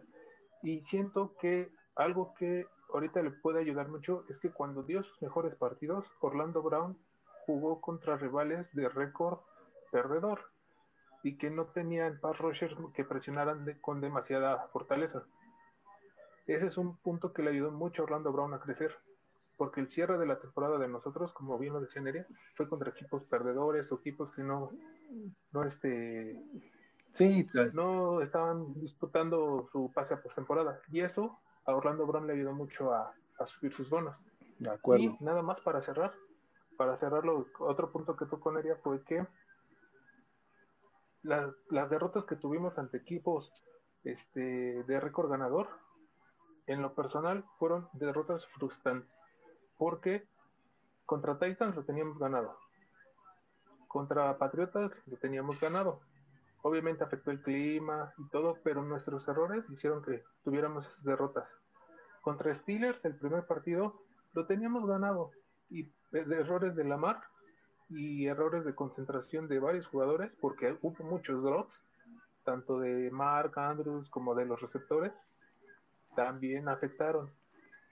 Y 0.64 0.82
siento 0.82 1.36
que 1.40 1.70
algo 1.96 2.34
que 2.36 2.68
ahorita 2.94 3.22
le 3.22 3.32
puede 3.32 3.60
ayudar 3.60 3.88
mucho 3.88 4.26
es 4.30 4.38
que 4.40 4.52
cuando 4.52 4.84
dio 4.84 5.04
sus 5.04 5.22
mejores 5.22 5.56
partidos, 5.56 6.06
Orlando 6.22 6.62
Brown 6.62 6.98
jugó 7.46 7.82
contra 7.82 8.18
rivales 8.18 8.68
de 8.74 8.90
récord 8.90 9.40
perdedor 9.92 10.42
y 11.24 11.38
que 11.38 11.50
no 11.50 11.66
tenían 11.66 12.20
pass 12.20 12.38
rushers 12.38 12.76
que 12.94 13.04
presionaran 13.04 13.66
con 13.82 14.02
demasiada 14.02 14.68
fortaleza. 14.72 15.24
Ese 16.48 16.68
es 16.68 16.78
un 16.78 16.98
punto 16.98 17.34
que 17.34 17.42
le 17.42 17.52
ayudó 17.52 17.72
mucho 17.72 18.02
a 18.02 18.06
Orlando 18.06 18.32
Brown 18.32 18.54
a 18.54 18.60
crecer 18.60 18.96
porque 19.58 19.82
el 19.82 19.90
cierre 19.90 20.18
de 20.18 20.26
la 20.26 20.40
temporada 20.40 20.78
de 20.78 20.88
nosotros, 20.88 21.32
como 21.34 21.58
bien 21.58 21.74
lo 21.74 21.82
decía 21.82 22.02
Neria, 22.02 22.28
fue 22.56 22.68
contra 22.68 22.90
equipos 22.90 23.24
perdedores 23.24 23.92
o 23.92 23.96
equipos 23.96 24.32
que 24.34 24.44
no, 24.44 24.72
no 25.52 25.64
este, 25.64 26.40
sí, 27.14 27.48
no 27.74 28.22
estaban 28.22 28.74
disputando 28.76 29.70
su 29.72 29.92
pase 29.94 30.14
a 30.14 30.22
postemporada. 30.22 30.80
Y 30.92 31.02
eso 31.02 31.40
a 31.66 31.74
Orlando 31.74 32.06
Brown 32.06 32.28
le 32.28 32.34
ayudó 32.34 32.54
mucho 32.54 32.94
a, 32.94 33.14
subir 33.48 33.74
sus 33.74 33.90
bonos. 33.90 34.16
De 34.60 34.70
acuerdo. 34.70 35.04
Y 35.04 35.18
nada 35.20 35.42
más 35.42 35.60
para 35.62 35.82
cerrar, 35.84 36.14
para 36.78 36.98
cerrarlo, 36.98 37.48
otro 37.60 37.92
punto 37.92 38.16
que 38.16 38.26
tocó 38.26 38.52
Neria 38.52 38.78
fue 38.84 39.04
que 39.04 39.26
las, 41.24 41.54
las 41.70 41.90
derrotas 41.90 42.24
que 42.26 42.36
tuvimos 42.36 42.78
ante 42.78 42.98
equipos 42.98 43.52
este, 44.04 44.84
de 44.84 45.00
récord 45.00 45.30
ganador, 45.30 45.68
en 46.68 46.82
lo 46.82 46.94
personal, 46.94 47.46
fueron 47.60 47.90
derrotas 47.94 48.46
frustrantes 48.48 49.16
porque 49.78 50.28
contra 51.06 51.38
Titans 51.38 51.76
lo 51.76 51.84
teníamos 51.84 52.18
ganado. 52.18 52.58
Contra 53.88 54.38
Patriotas 54.38 54.92
lo 55.08 55.18
teníamos 55.18 55.60
ganado. 55.60 56.02
Obviamente 56.64 57.04
afectó 57.04 57.32
el 57.32 57.42
clima 57.42 58.14
y 58.18 58.28
todo, 58.30 58.58
pero 58.64 58.82
nuestros 58.82 59.28
errores 59.28 59.64
hicieron 59.70 60.04
que 60.04 60.24
tuviéramos 60.44 60.86
esas 60.88 61.04
derrotas. 61.04 61.48
Contra 62.22 62.56
Steelers, 62.56 63.04
el 63.06 63.16
primer 63.16 63.46
partido, 63.46 64.02
lo 64.34 64.48
teníamos 64.48 64.88
ganado. 64.88 65.32
Y 65.70 65.84
de 66.12 66.40
errores 66.40 66.76
de 66.76 66.84
la 66.84 66.98
mar 66.98 67.22
y 67.90 68.26
errores 68.26 68.66
de 68.66 68.74
concentración 68.74 69.48
de 69.48 69.60
varios 69.60 69.86
jugadores, 69.88 70.32
porque 70.42 70.78
hubo 70.82 71.04
muchos 71.04 71.44
drops, 71.44 71.74
tanto 72.44 72.80
de 72.80 73.12
Mark 73.12 73.58
Andrews 73.58 74.10
como 74.10 74.34
de 74.34 74.46
los 74.46 74.60
receptores, 74.60 75.14
también 76.16 76.68
afectaron. 76.68 77.30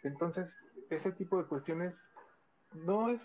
Entonces, 0.03 0.53
ese 0.95 1.11
tipo 1.11 1.37
de 1.37 1.45
cuestiones 1.45 1.93
no 2.73 3.09
es 3.09 3.21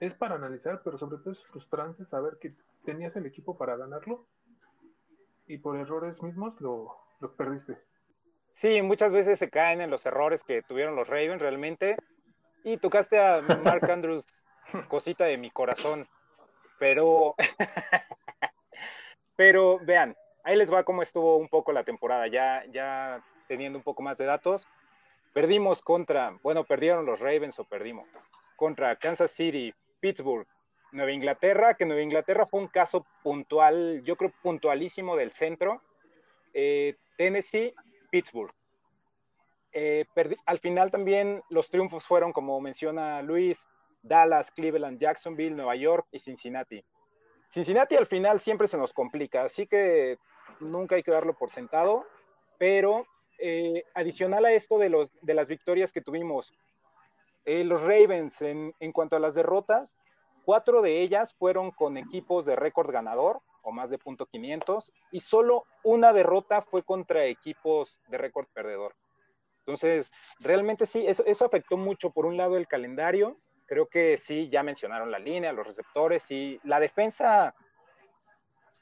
es 0.00 0.14
para 0.14 0.34
analizar, 0.34 0.82
pero 0.82 0.98
sobre 0.98 1.18
todo 1.18 1.30
es 1.30 1.44
frustrante 1.44 2.04
saber 2.06 2.36
que 2.40 2.52
tenías 2.84 3.14
el 3.14 3.24
equipo 3.24 3.56
para 3.56 3.76
ganarlo 3.76 4.26
y 5.46 5.58
por 5.58 5.76
errores 5.76 6.20
mismos 6.20 6.60
lo, 6.60 6.96
lo 7.20 7.36
perdiste. 7.36 7.78
Sí, 8.54 8.82
muchas 8.82 9.12
veces 9.12 9.38
se 9.38 9.48
caen 9.48 9.80
en 9.80 9.90
los 9.90 10.04
errores 10.04 10.42
que 10.42 10.62
tuvieron 10.62 10.96
los 10.96 11.08
Ravens 11.08 11.40
realmente. 11.40 11.96
Y 12.64 12.76
tocaste 12.78 13.18
a 13.18 13.42
Mark 13.64 13.88
Andrews, 13.90 14.26
cosita 14.88 15.24
de 15.24 15.38
mi 15.38 15.50
corazón. 15.50 16.08
Pero, 16.80 17.36
pero 19.36 19.78
vean, 19.84 20.16
ahí 20.42 20.56
les 20.56 20.72
va 20.72 20.84
cómo 20.84 21.02
estuvo 21.02 21.36
un 21.36 21.48
poco 21.48 21.72
la 21.72 21.84
temporada, 21.84 22.26
ya, 22.26 22.64
ya 22.70 23.22
teniendo 23.46 23.78
un 23.78 23.84
poco 23.84 24.02
más 24.02 24.18
de 24.18 24.26
datos. 24.26 24.66
Perdimos 25.32 25.82
contra, 25.82 26.38
bueno, 26.42 26.64
perdieron 26.64 27.06
los 27.06 27.20
Ravens 27.20 27.58
o 27.58 27.64
perdimos, 27.64 28.06
contra 28.56 28.96
Kansas 28.96 29.30
City, 29.30 29.72
Pittsburgh, 30.00 30.46
Nueva 30.92 31.12
Inglaterra, 31.12 31.74
que 31.74 31.86
Nueva 31.86 32.02
Inglaterra 32.02 32.46
fue 32.46 32.60
un 32.60 32.68
caso 32.68 33.06
puntual, 33.22 34.02
yo 34.04 34.16
creo 34.16 34.32
puntualísimo 34.42 35.16
del 35.16 35.30
centro, 35.30 35.80
eh, 36.52 36.96
Tennessee, 37.16 37.74
Pittsburgh. 38.10 38.52
Eh, 39.72 40.04
al 40.44 40.58
final 40.58 40.90
también 40.90 41.42
los 41.48 41.70
triunfos 41.70 42.04
fueron, 42.04 42.32
como 42.32 42.60
menciona 42.60 43.22
Luis, 43.22 43.66
Dallas, 44.02 44.50
Cleveland, 44.50 45.00
Jacksonville, 45.00 45.56
Nueva 45.56 45.76
York 45.76 46.06
y 46.12 46.18
Cincinnati. 46.18 46.84
Cincinnati 47.48 47.96
al 47.96 48.06
final 48.06 48.40
siempre 48.40 48.68
se 48.68 48.76
nos 48.76 48.92
complica, 48.92 49.44
así 49.44 49.66
que 49.66 50.18
nunca 50.60 50.96
hay 50.96 51.02
que 51.02 51.10
darlo 51.10 51.34
por 51.34 51.50
sentado, 51.50 52.06
pero 52.58 53.06
eh, 53.42 53.84
adicional 53.94 54.44
a 54.44 54.52
esto 54.52 54.78
de, 54.78 54.88
los, 54.88 55.10
de 55.20 55.34
las 55.34 55.48
victorias 55.48 55.92
que 55.92 56.00
tuvimos, 56.00 56.54
eh, 57.44 57.64
los 57.64 57.82
Ravens, 57.82 58.40
en, 58.40 58.72
cuanto 58.92 59.16
a 59.16 59.18
las 59.18 59.34
derrotas, 59.34 59.98
cuatro 60.44 60.80
de 60.80 61.02
ellas 61.02 61.34
fueron 61.34 61.72
con 61.72 61.96
equipos 61.96 62.46
de 62.46 62.54
récord 62.54 62.92
ganador 62.92 63.40
o 63.62 63.72
más 63.72 63.90
de 63.90 63.98
punto 63.98 64.26
.500 64.26 64.92
y 65.10 65.20
solo 65.20 65.64
una 65.82 66.12
derrota 66.12 66.62
fue 66.62 66.84
contra 66.84 67.24
equipos 67.24 67.98
de 68.06 68.18
récord 68.18 68.46
perdedor. 68.54 68.94
Entonces, 69.58 70.10
realmente 70.38 70.86
sí, 70.86 71.04
eso 71.06 71.44
afectó 71.44 71.76
mucho 71.76 72.10
por 72.10 72.26
un 72.26 72.36
lado 72.36 72.56
el 72.56 72.68
calendario, 72.68 73.38
creo 73.66 73.88
que 73.88 74.18
sí, 74.18 74.48
ya 74.48 74.62
mencionaron 74.62 75.10
la 75.10 75.18
línea, 75.18 75.52
los 75.52 75.66
receptores 75.66 76.30
y 76.30 76.60
la 76.62 76.78
defensa 76.78 77.54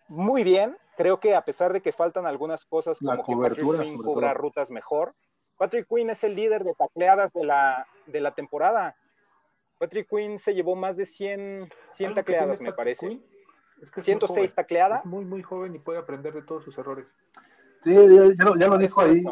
muy 0.09 0.43
bien, 0.43 0.77
creo 1.01 1.19
que 1.19 1.35
a 1.35 1.43
pesar 1.43 1.73
de 1.73 1.81
que 1.81 1.93
faltan 1.93 2.27
algunas 2.27 2.67
cosas 2.67 2.99
como 2.99 3.25
que 3.25 3.35
Patrick 3.35 3.67
Quinn 3.67 4.03
cubra 4.03 4.35
rutas 4.35 4.71
mejor, 4.71 5.15
Patrick 5.57 5.87
Quinn 5.89 6.11
es 6.11 6.23
el 6.25 6.35
líder 6.35 6.63
de 6.63 6.75
tacleadas 6.75 7.33
de 7.33 7.43
la, 7.43 7.87
de 8.07 8.21
la 8.21 8.33
temporada. 8.35 8.95
Patrick 9.79 10.09
Quinn 10.11 10.39
se 10.39 10.55
llevó 10.55 10.77
más 10.77 10.99
de 10.99 11.07
100, 11.07 11.71
100 11.89 12.15
tacleadas, 12.15 12.61
me 12.61 12.75
parece. 12.75 13.19
106 13.99 14.55
tacleadas. 14.55 15.03
muy, 15.07 15.25
muy 15.25 15.43
joven 15.43 15.75
y 15.75 15.79
puede 15.79 15.99
aprender 15.99 16.35
de 16.35 16.43
todos 16.43 16.65
sus 16.65 16.77
errores. 16.77 17.07
Sí, 17.83 17.95
ya, 17.95 18.45
lo, 18.45 18.57
ya 18.57 18.69
lo 18.69 18.77
dijo 18.77 19.01
ahí. 19.01 19.23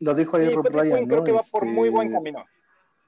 Lo 0.00 0.14
dijo 0.14 0.38
ahí 0.38 0.48
sí, 0.48 0.54
Rob 0.54 0.66
Ryan. 0.66 1.06
Creo 1.06 1.24
que 1.24 1.32
va 1.32 1.42
por 1.52 1.66
muy 1.66 1.90
buen 1.90 2.08
este, 2.08 2.16
camino. 2.16 2.42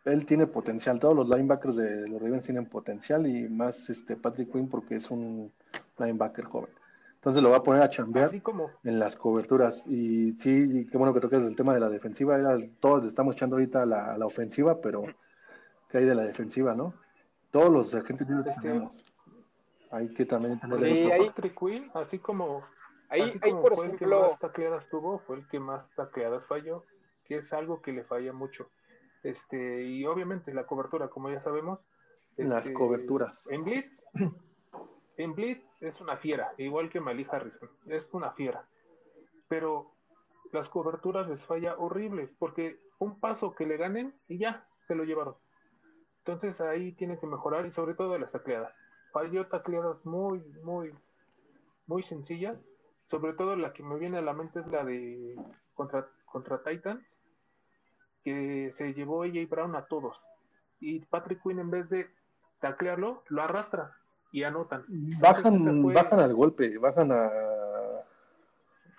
Él 0.05 0.27
tiene 0.27 0.47
potencial. 0.47 1.01
Todos 1.01 1.17
los 1.17 1.29
linebackers 1.31 1.77
de 1.77 2.07
los 2.07 2.21
Ravens 2.21 2.45
tienen 2.45 2.67
potencial 2.67 3.27
y 3.27 3.49
más 3.49 3.89
este 3.89 4.15
Patrick 4.15 4.53
Quinn 4.53 4.69
porque 4.69 4.97
es 4.97 5.11
un 5.11 5.51
linebacker 5.99 6.45
joven. 6.45 6.71
Entonces 7.19 7.43
lo 7.43 7.51
va 7.51 7.57
a 7.59 7.63
poner 7.63 7.83
a 7.83 7.89
chambear 7.91 8.29
Así 8.29 8.41
como, 8.41 8.71
en 8.85 8.99
las 8.99 9.17
coberturas. 9.17 9.85
Y 9.89 10.33
sí, 10.39 10.87
qué 10.91 10.97
bueno 10.97 11.13
que 11.13 11.21
tocas 11.21 11.43
el 11.43 11.57
tema 11.57 11.75
de 11.75 11.81
la 11.81 11.89
defensiva. 11.89 12.39
Era, 12.39 12.57
todos 12.81 13.05
estamos 13.05 13.35
echando 13.35 13.57
ahorita 13.57 13.83
a 13.83 13.87
la, 13.87 14.17
la 14.17 14.25
ofensiva, 14.27 14.81
pero 14.81 15.03
¿qué 15.89 15.99
hay 15.99 16.05
de 16.05 16.15
la 16.15 16.23
defensiva, 16.23 16.75
no? 16.75 16.95
Todos 17.51 17.73
los 17.73 17.95
agentes 17.95 18.29
libres 18.29 18.47
que 18.55 18.63
que- 18.63 18.69
tenemos. 18.69 19.05
Hay 19.91 20.09
que 20.15 20.25
también 20.27 20.61
tener 20.61 20.79
Sí, 20.79 21.11
ahí- 21.11 21.27
Patrick 21.27 21.59
Quinn, 21.59 21.91
así 21.95 22.19
como, 22.19 22.63
Ahí, 23.09 23.23
así 23.23 23.39
ahí 23.43 23.51
como 23.51 23.63
por 23.63 23.75
fue 23.75 23.85
el 23.87 23.91
que 23.93 23.97
ejemplo, 24.05 24.31
más 24.31 24.39
tacleadas 24.39 24.89
tuvo, 24.89 25.19
fue 25.21 25.37
el 25.39 25.49
que 25.49 25.59
más 25.59 25.91
tacleadas 25.97 26.45
falló, 26.47 26.85
que 27.25 27.39
es 27.39 27.53
algo 27.53 27.81
que 27.83 27.93
le 27.93 28.05
falla 28.05 28.33
mucho. 28.33 28.69
Este, 29.25 29.83
y 29.85 30.05
obviamente 30.07 30.53
la 30.55 30.67
cobertura, 30.67 31.09
como 31.09 31.31
ya 31.31 31.43
sabemos. 31.43 31.81
Las 32.37 32.67
este, 32.67 32.75
coberturas. 32.75 33.49
En 33.51 33.65
Blitz, 33.65 33.91
en 35.19 35.35
Blitz 35.35 35.63
es 35.81 36.01
una 36.01 36.17
fiera, 36.17 36.53
igual 36.59 36.91
que 36.91 37.01
Malik 37.01 37.33
Harrison, 37.35 37.69
es 37.87 38.05
una 38.13 38.31
fiera. 38.31 38.65
Pero 39.49 39.91
las 40.53 40.69
coberturas 40.69 41.29
les 41.29 41.43
falla 41.43 41.75
horrible, 41.77 42.31
porque 42.39 42.79
un 43.01 43.19
paso 43.19 43.53
que 43.55 43.67
le 43.67 43.77
ganen 43.77 44.15
y 44.29 44.39
ya, 44.39 44.65
se 44.87 44.95
lo 44.95 45.03
llevaron. 45.03 45.35
Entonces 46.25 46.61
ahí 46.61 46.93
tiene 46.93 47.19
que 47.19 47.27
mejorar 47.27 47.67
y 47.67 47.73
sobre 47.73 47.95
todo 47.95 48.17
las 48.17 48.31
tacleadas. 48.31 48.73
Falló 49.13 49.47
tacleadas 49.49 50.05
muy, 50.07 50.41
muy, 50.63 50.95
muy 51.87 52.03
sencillas. 52.05 52.57
Sobre 53.11 53.33
todo 53.33 53.57
la 53.57 53.73
que 53.73 53.83
me 53.83 53.99
viene 53.99 54.19
a 54.19 54.23
la 54.23 54.35
mente 54.35 54.61
es 54.61 54.67
la 54.69 54.85
de 54.85 55.35
contra, 55.75 56.09
contra 56.27 56.63
Titan, 56.63 57.05
que 58.23 58.73
se 58.79 58.95
llevó 58.95 59.23
AJ 59.23 59.49
Brown 59.49 59.75
a 59.75 59.87
todos. 59.87 60.17
Y 60.79 61.01
Patrick 61.07 61.43
Quinn 61.43 61.59
en 61.59 61.71
vez 61.71 61.89
de 61.89 62.09
taclearlo, 62.61 63.25
lo 63.29 63.43
arrastra 63.43 63.98
y 64.33 64.43
anotan. 64.43 64.85
Bajan, 64.89 65.83
fue- 65.83 65.95
bajan 65.95 66.21
al 66.21 66.35
golpe, 66.35 66.77
bajan 66.79 67.13
a, 67.13 67.31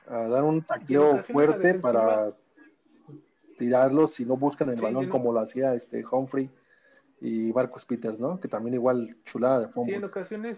a 0.08 0.18
dar 0.28 0.44
un 0.44 0.62
tacleo 0.64 1.18
la 1.18 1.24
fuerte 1.24 1.76
para 1.76 2.34
tirarlos 3.58 4.14
si 4.14 4.26
no 4.26 4.38
buscan 4.38 4.70
el 4.70 4.78
Sí, 4.78 4.82
balón 4.82 5.06
no. 5.06 5.12
como 5.12 5.34
lo 5.34 5.40
hacía 5.42 5.76
este 5.76 6.04
Humphrey 6.10 6.50
y 7.22 7.52
Marcus 7.54 7.86
Peters, 7.86 8.20
¿no? 8.20 8.40
Que 8.40 8.48
también 8.48 8.74
igual 8.76 9.18
chulada 9.26 9.60
de 9.60 9.68
Sí, 9.86 9.94
en 9.94 10.04
ocasiones, 10.04 10.58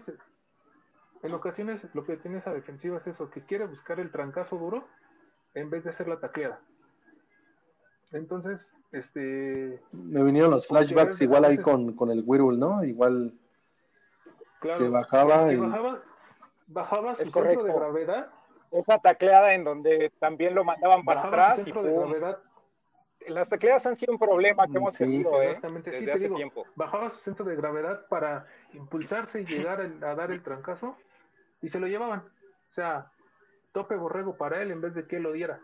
en 1.22 1.34
ocasiones 1.34 1.80
lo 1.94 2.04
que 2.04 2.16
tiene 2.16 2.38
esa 2.38 2.52
defensiva 2.54 2.98
es 2.98 3.06
eso, 3.08 3.28
que 3.30 3.42
quiere 3.42 3.66
buscar 3.66 3.98
el 4.00 4.10
trancazo 4.10 4.56
duro 4.56 4.86
en 5.54 5.68
vez 5.70 5.84
de 5.84 5.90
hacer 5.90 6.08
la 6.08 6.20
tacleada. 6.20 6.60
Entonces, 8.12 8.60
este, 8.92 9.80
Me 9.92 10.22
vinieron 10.22 10.50
los 10.50 10.66
flashbacks 10.66 11.20
igual 11.22 11.44
ahí 11.44 11.58
con, 11.58 11.94
con 11.94 12.10
el 12.10 12.22
Whirl, 12.24 12.58
¿no? 12.58 12.84
Igual 12.84 13.32
claro, 14.62 14.78
Se 14.78 14.88
bajaba 14.88 15.52
y- 15.52 15.56
bajaba, 15.56 16.02
bajaba 16.68 17.14
su 17.16 17.22
Es 17.22 17.30
centro 17.30 17.42
de 17.42 17.72
correcto. 17.72 17.74
gravedad, 17.74 18.30
esa 18.70 18.98
tacleada 18.98 19.52
en 19.54 19.64
donde 19.64 20.10
también 20.18 20.54
lo 20.54 20.64
mandaban 20.64 21.04
para 21.04 21.24
atrás 21.24 21.58
y 21.58 21.64
centro 21.64 21.82
de 21.82 21.90
pum. 21.92 21.98
gravedad, 22.10 22.38
Las 23.28 23.48
tacleadas 23.48 23.86
han 23.86 23.94
sido 23.94 24.12
un 24.14 24.18
problema 24.18 24.66
que 24.66 24.78
hemos 24.78 24.94
Sí, 24.94 25.04
tenido 25.04 25.40
¿eh? 25.42 25.50
exactamente, 25.50 25.90
sí, 25.90 25.96
desde 25.96 26.06
te 26.06 26.12
hace 26.12 26.22
digo, 26.24 26.36
tiempo. 26.36 26.66
bajaba 26.74 27.10
su 27.10 27.18
centro 27.18 27.44
de 27.44 27.54
gravedad 27.54 28.06
para 28.08 28.46
impulsarse 28.72 29.42
y 29.42 29.44
llegar 29.46 29.80
el- 29.80 30.02
a 30.02 30.14
dar 30.16 30.32
el 30.32 30.42
trancazo 30.42 30.96
y 31.60 31.68
se 31.68 31.78
lo 31.78 31.86
llevaban. 31.86 32.20
O 32.20 32.72
sea, 32.74 33.12
tope 33.72 33.94
borrego 33.94 34.36
para 34.36 34.60
él 34.62 34.70
en 34.72 34.80
vez 34.80 34.94
de 34.94 35.06
que 35.06 35.16
él 35.16 35.22
lo 35.22 35.32
diera. 35.32 35.60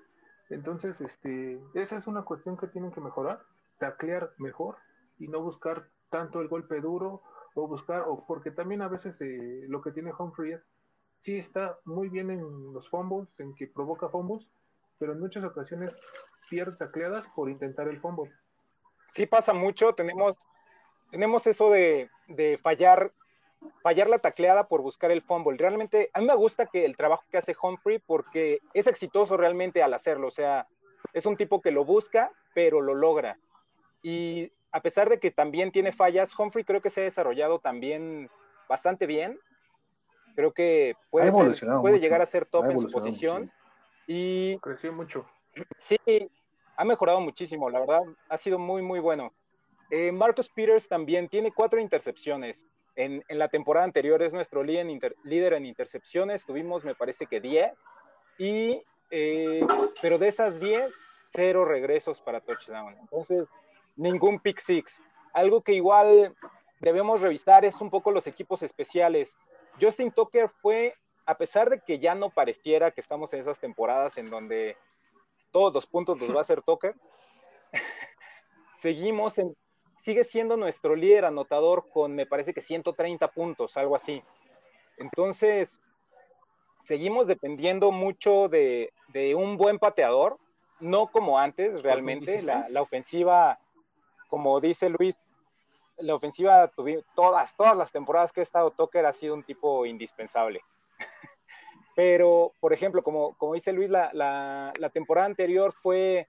Entonces, 0.50 1.00
este, 1.00 1.60
esa 1.74 1.96
es 1.96 2.06
una 2.06 2.22
cuestión 2.22 2.56
que 2.56 2.68
tienen 2.68 2.92
que 2.92 3.00
mejorar, 3.00 3.40
taclear 3.78 4.30
mejor 4.38 4.76
y 5.18 5.26
no 5.28 5.40
buscar 5.42 5.88
tanto 6.10 6.40
el 6.40 6.48
golpe 6.48 6.80
duro 6.80 7.22
o 7.62 7.68
buscar, 7.68 8.02
o 8.06 8.24
porque 8.26 8.50
también 8.50 8.82
a 8.82 8.88
veces 8.88 9.14
eh, 9.20 9.64
lo 9.68 9.82
que 9.82 9.90
tiene 9.90 10.12
Humphrey 10.16 10.52
es, 10.52 10.62
sí 11.22 11.38
está 11.38 11.78
muy 11.84 12.08
bien 12.08 12.30
en 12.30 12.72
los 12.72 12.88
fumbles, 12.88 13.28
en 13.38 13.54
que 13.54 13.66
provoca 13.66 14.08
fumbles, 14.08 14.46
pero 14.98 15.12
en 15.12 15.20
muchas 15.20 15.44
ocasiones 15.44 15.92
pierde 16.48 16.76
tacleadas 16.76 17.26
por 17.34 17.50
intentar 17.50 17.88
el 17.88 18.00
fumble. 18.00 18.32
Sí 19.12 19.26
pasa 19.26 19.52
mucho, 19.52 19.94
tenemos, 19.94 20.38
tenemos 21.10 21.46
eso 21.46 21.70
de, 21.70 22.10
de 22.28 22.58
fallar, 22.58 23.12
fallar 23.82 24.08
la 24.08 24.18
tacleada 24.18 24.68
por 24.68 24.82
buscar 24.82 25.10
el 25.10 25.22
fumble. 25.22 25.58
Realmente, 25.58 26.10
a 26.12 26.20
mí 26.20 26.26
me 26.26 26.36
gusta 26.36 26.66
que 26.66 26.84
el 26.84 26.96
trabajo 26.96 27.24
que 27.30 27.38
hace 27.38 27.56
Humphrey 27.60 27.98
porque 27.98 28.60
es 28.74 28.86
exitoso 28.86 29.36
realmente 29.36 29.82
al 29.82 29.94
hacerlo. 29.94 30.28
O 30.28 30.32
sea, 30.32 30.68
es 31.12 31.26
un 31.26 31.36
tipo 31.36 31.60
que 31.60 31.72
lo 31.72 31.84
busca, 31.84 32.30
pero 32.54 32.80
lo 32.80 32.94
logra. 32.94 33.38
Y 34.02 34.52
a 34.72 34.80
pesar 34.80 35.08
de 35.08 35.18
que 35.18 35.30
también 35.30 35.72
tiene 35.72 35.92
fallas, 35.92 36.36
Humphrey 36.38 36.64
creo 36.64 36.80
que 36.80 36.90
se 36.90 37.00
ha 37.00 37.04
desarrollado 37.04 37.58
también 37.58 38.28
bastante 38.68 39.06
bien. 39.06 39.38
Creo 40.34 40.52
que 40.52 40.94
puede, 41.10 41.28
Ha 41.28 41.32
ser- 41.32 41.40
evolucionado 41.40 41.80
puede 41.82 42.00
llegar 42.00 42.22
a 42.22 42.26
ser 42.26 42.46
top 42.46 42.70
en 42.70 42.78
su 42.78 42.90
posición. 42.90 43.50
Y 44.06 44.58
Creció 44.60 44.92
mucho. 44.92 45.26
Sí, 45.78 45.98
ha 46.76 46.84
mejorado 46.84 47.20
muchísimo, 47.20 47.68
la 47.70 47.80
verdad, 47.80 48.02
ha 48.28 48.36
sido 48.36 48.58
muy, 48.58 48.82
muy 48.82 49.00
bueno. 49.00 49.32
Eh, 49.90 50.12
Marcus 50.12 50.48
Peters 50.48 50.86
también 50.88 51.28
tiene 51.28 51.50
cuatro 51.50 51.80
intercepciones. 51.80 52.64
En, 52.94 53.24
en 53.28 53.38
la 53.38 53.48
temporada 53.48 53.84
anterior 53.84 54.22
es 54.22 54.32
nuestro 54.32 54.62
líder 54.62 54.82
en, 54.82 54.90
inter- 54.90 55.16
líder 55.24 55.52
en 55.54 55.66
intercepciones, 55.66 56.44
tuvimos 56.44 56.84
me 56.84 56.94
parece 56.94 57.26
que 57.26 57.40
10, 57.40 57.70
y, 58.38 58.82
eh, 59.10 59.64
pero 60.02 60.18
de 60.18 60.28
esas 60.28 60.58
10, 60.60 60.92
cero 61.32 61.64
regresos 61.64 62.20
para 62.20 62.40
touchdown. 62.40 62.96
Entonces, 62.98 63.46
ningún 63.98 64.40
pick 64.40 64.60
six. 64.60 65.02
Algo 65.34 65.60
que 65.60 65.74
igual 65.74 66.34
debemos 66.80 67.20
revisar 67.20 67.66
es 67.66 67.80
un 67.82 67.90
poco 67.90 68.10
los 68.10 68.26
equipos 68.26 68.62
especiales. 68.62 69.36
Justin 69.78 70.10
Tucker 70.10 70.48
fue, 70.48 70.94
a 71.26 71.36
pesar 71.36 71.68
de 71.68 71.80
que 71.80 71.98
ya 71.98 72.14
no 72.14 72.30
pareciera 72.30 72.90
que 72.90 73.02
estamos 73.02 73.32
en 73.34 73.40
esas 73.40 73.58
temporadas 73.58 74.16
en 74.16 74.30
donde 74.30 74.76
todos 75.50 75.74
los 75.74 75.86
puntos 75.86 76.18
los 76.18 76.34
va 76.34 76.38
a 76.38 76.42
hacer 76.42 76.62
Tucker. 76.62 76.94
Seguimos 78.76 79.38
en, 79.38 79.54
sigue 80.02 80.24
siendo 80.24 80.56
nuestro 80.56 80.96
líder 80.96 81.24
anotador 81.24 81.88
con, 81.90 82.14
me 82.14 82.26
parece 82.26 82.54
que 82.54 82.60
130 82.60 83.28
puntos, 83.28 83.76
algo 83.76 83.96
así. 83.96 84.22
Entonces, 84.96 85.80
seguimos 86.80 87.26
dependiendo 87.26 87.92
mucho 87.92 88.48
de, 88.48 88.92
de 89.08 89.34
un 89.34 89.56
buen 89.56 89.78
pateador, 89.78 90.38
no 90.80 91.08
como 91.08 91.38
antes 91.38 91.82
realmente. 91.82 92.42
La, 92.42 92.68
la 92.68 92.82
ofensiva, 92.82 93.58
como 94.28 94.60
dice 94.60 94.88
Luis, 94.90 95.18
la 95.98 96.14
ofensiva, 96.14 96.70
todas, 97.14 97.56
todas 97.56 97.76
las 97.76 97.90
temporadas 97.90 98.32
que 98.32 98.40
ha 98.40 98.42
estado 98.42 98.70
Tucker 98.70 99.04
ha 99.06 99.12
sido 99.12 99.34
un 99.34 99.42
tipo 99.42 99.84
indispensable. 99.84 100.62
Pero, 101.96 102.52
por 102.60 102.72
ejemplo, 102.72 103.02
como, 103.02 103.34
como 103.34 103.54
dice 103.54 103.72
Luis, 103.72 103.90
la, 103.90 104.10
la, 104.12 104.72
la 104.78 104.90
temporada 104.90 105.26
anterior 105.26 105.72
fue, 105.72 106.28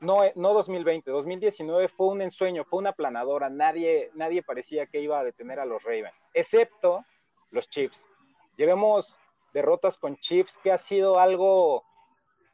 no, 0.00 0.22
no 0.34 0.54
2020, 0.54 1.10
2019 1.10 1.88
fue 1.88 2.06
un 2.08 2.22
ensueño, 2.22 2.64
fue 2.64 2.78
una 2.78 2.92
planadora. 2.92 3.50
Nadie, 3.50 4.10
nadie 4.14 4.42
parecía 4.42 4.86
que 4.86 5.00
iba 5.00 5.18
a 5.18 5.24
detener 5.24 5.60
a 5.60 5.66
los 5.66 5.82
Ravens, 5.82 6.14
excepto 6.32 7.04
los 7.50 7.68
Chiefs. 7.68 8.08
Llevemos 8.56 9.20
derrotas 9.52 9.98
con 9.98 10.16
Chiefs 10.16 10.58
que 10.62 10.72
ha 10.72 10.78
sido 10.78 11.18
algo 11.18 11.84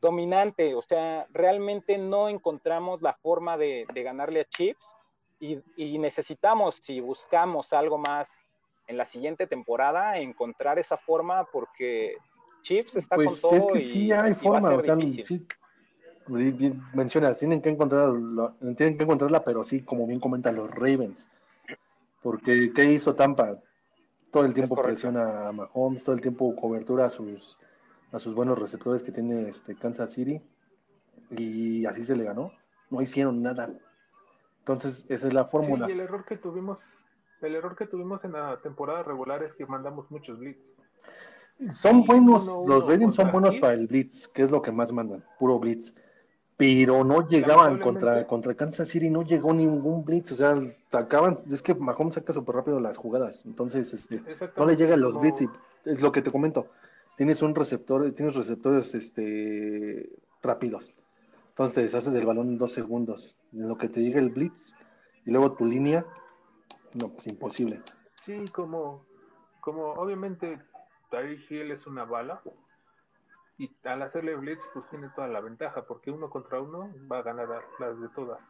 dominante, 0.02 0.74
o 0.74 0.82
sea, 0.82 1.26
realmente 1.32 1.96
no 1.96 2.28
encontramos 2.28 3.00
la 3.00 3.14
forma 3.14 3.56
de, 3.56 3.86
de 3.94 4.02
ganarle 4.02 4.40
a 4.40 4.44
Chiefs 4.44 4.96
y, 5.38 5.60
y 5.76 5.96
necesitamos, 5.98 6.74
si 6.82 7.00
buscamos 7.00 7.72
algo 7.72 7.96
más 7.98 8.28
en 8.88 8.96
la 8.98 9.04
siguiente 9.04 9.46
temporada, 9.46 10.18
encontrar 10.18 10.80
esa 10.80 10.96
forma 10.96 11.44
porque 11.44 12.16
Chiefs 12.62 12.96
está 12.96 13.14
Pues 13.14 13.40
con 13.40 13.50
todo 13.50 13.74
es 13.74 13.80
que 13.80 13.88
y, 13.88 13.92
sí 13.92 14.12
hay 14.12 14.34
forma, 14.34 14.74
o 14.74 14.82
sea, 14.82 14.96
sí, 15.00 15.46
mencionas, 16.92 17.38
tienen 17.38 17.62
que 17.62 17.70
encontrarla, 17.70 18.54
tienen 18.76 18.98
que 18.98 19.04
encontrarla, 19.04 19.44
pero 19.44 19.62
sí, 19.62 19.82
como 19.82 20.06
bien 20.06 20.18
comentan 20.18 20.56
los 20.56 20.68
Ravens, 20.68 21.30
porque 22.22 22.72
¿qué 22.74 22.84
hizo 22.86 23.14
Tampa? 23.14 23.56
Todo 24.32 24.46
el 24.46 24.54
tiempo 24.54 24.74
presiona 24.74 25.48
a 25.48 25.52
Mahomes, 25.52 26.02
todo 26.02 26.14
el 26.16 26.20
tiempo 26.20 26.56
cobertura 26.56 27.06
a 27.06 27.10
sus 27.10 27.58
a 28.12 28.18
sus 28.18 28.34
buenos 28.34 28.58
receptores 28.58 29.02
que 29.02 29.10
tiene 29.10 29.48
este 29.48 29.74
Kansas 29.74 30.12
City 30.12 30.40
y 31.30 31.86
así 31.86 32.04
se 32.04 32.14
le 32.14 32.24
ganó, 32.24 32.52
no 32.90 33.00
hicieron 33.00 33.42
nada. 33.42 33.70
Entonces, 34.60 35.06
esa 35.08 35.28
es 35.28 35.34
la 35.34 35.46
fórmula. 35.46 35.86
Sí, 35.86 35.92
y 35.92 35.94
el 35.94 36.00
error 36.00 36.24
que 36.24 36.36
tuvimos, 36.36 36.78
el 37.40 37.54
error 37.54 37.74
que 37.74 37.86
tuvimos 37.86 38.22
en 38.24 38.32
la 38.32 38.60
temporada 38.60 39.02
regular 39.02 39.42
es 39.42 39.54
que 39.54 39.66
mandamos 39.66 40.10
muchos 40.10 40.38
blitz. 40.38 40.58
Son 41.70 42.00
Y 42.00 42.06
buenos, 42.06 42.48
uno, 42.48 42.74
los 42.74 42.86
Ravens 42.86 43.14
son 43.14 43.32
buenos 43.32 43.56
para 43.56 43.72
el 43.72 43.86
blitz, 43.86 44.28
que 44.28 44.42
es 44.42 44.50
lo 44.50 44.62
que 44.62 44.72
más 44.72 44.92
mandan, 44.92 45.24
puro 45.38 45.58
blitz. 45.58 45.94
Pero 46.58 47.02
no 47.02 47.26
llegaban 47.26 47.80
contra, 47.80 48.26
contra 48.26 48.54
Kansas 48.54 48.88
City, 48.88 49.10
no 49.10 49.22
llegó 49.22 49.52
ningún 49.52 50.04
blitz, 50.04 50.32
o 50.32 50.34
sea, 50.36 50.60
sacaban, 50.90 51.40
es 51.50 51.62
que 51.62 51.74
Mahomes 51.74 52.14
saca 52.14 52.32
súper 52.32 52.56
rápido 52.56 52.78
las 52.78 52.96
jugadas, 52.98 53.44
entonces 53.46 53.92
este, 53.94 54.22
no 54.56 54.66
le 54.66 54.76
llegan 54.76 55.00
los 55.00 55.18
blitz 55.18 55.40
y 55.40 55.48
es 55.86 56.00
lo 56.00 56.12
que 56.12 56.22
te 56.22 56.30
comento, 56.30 56.68
tienes 57.16 57.42
un 57.42 57.54
receptor, 57.54 58.10
tienes 58.12 58.34
receptores 58.34 58.94
este 58.94 60.10
rápidos, 60.42 60.94
entonces 61.50 61.74
te 61.74 61.82
deshaces 61.82 62.12
del 62.12 62.26
balón 62.26 62.48
en 62.48 62.58
dos 62.58 62.72
segundos, 62.72 63.38
en 63.52 63.68
lo 63.68 63.76
que 63.76 63.88
te 63.88 64.00
llega 64.00 64.20
el 64.20 64.30
blitz 64.30 64.74
y 65.24 65.30
luego 65.30 65.52
tu 65.52 65.64
línea, 65.64 66.04
no, 66.94 67.10
pues 67.10 67.26
imposible. 67.26 67.82
Sí, 68.24 68.44
como, 68.52 69.04
como 69.60 69.92
obviamente 69.92 70.60
Tyreek 71.10 71.50
Hill 71.50 71.70
es 71.72 71.86
una 71.86 72.04
bala 72.04 72.42
y 73.58 73.70
al 73.84 74.02
hacerle 74.02 74.34
blitz 74.34 74.62
pues 74.72 74.88
tiene 74.90 75.10
toda 75.14 75.28
la 75.28 75.40
ventaja 75.40 75.86
porque 75.86 76.10
uno 76.10 76.30
contra 76.30 76.60
uno 76.60 76.90
va 77.10 77.18
a 77.18 77.22
ganar 77.22 77.48
las 77.78 78.00
de 78.00 78.08
todas. 78.08 78.40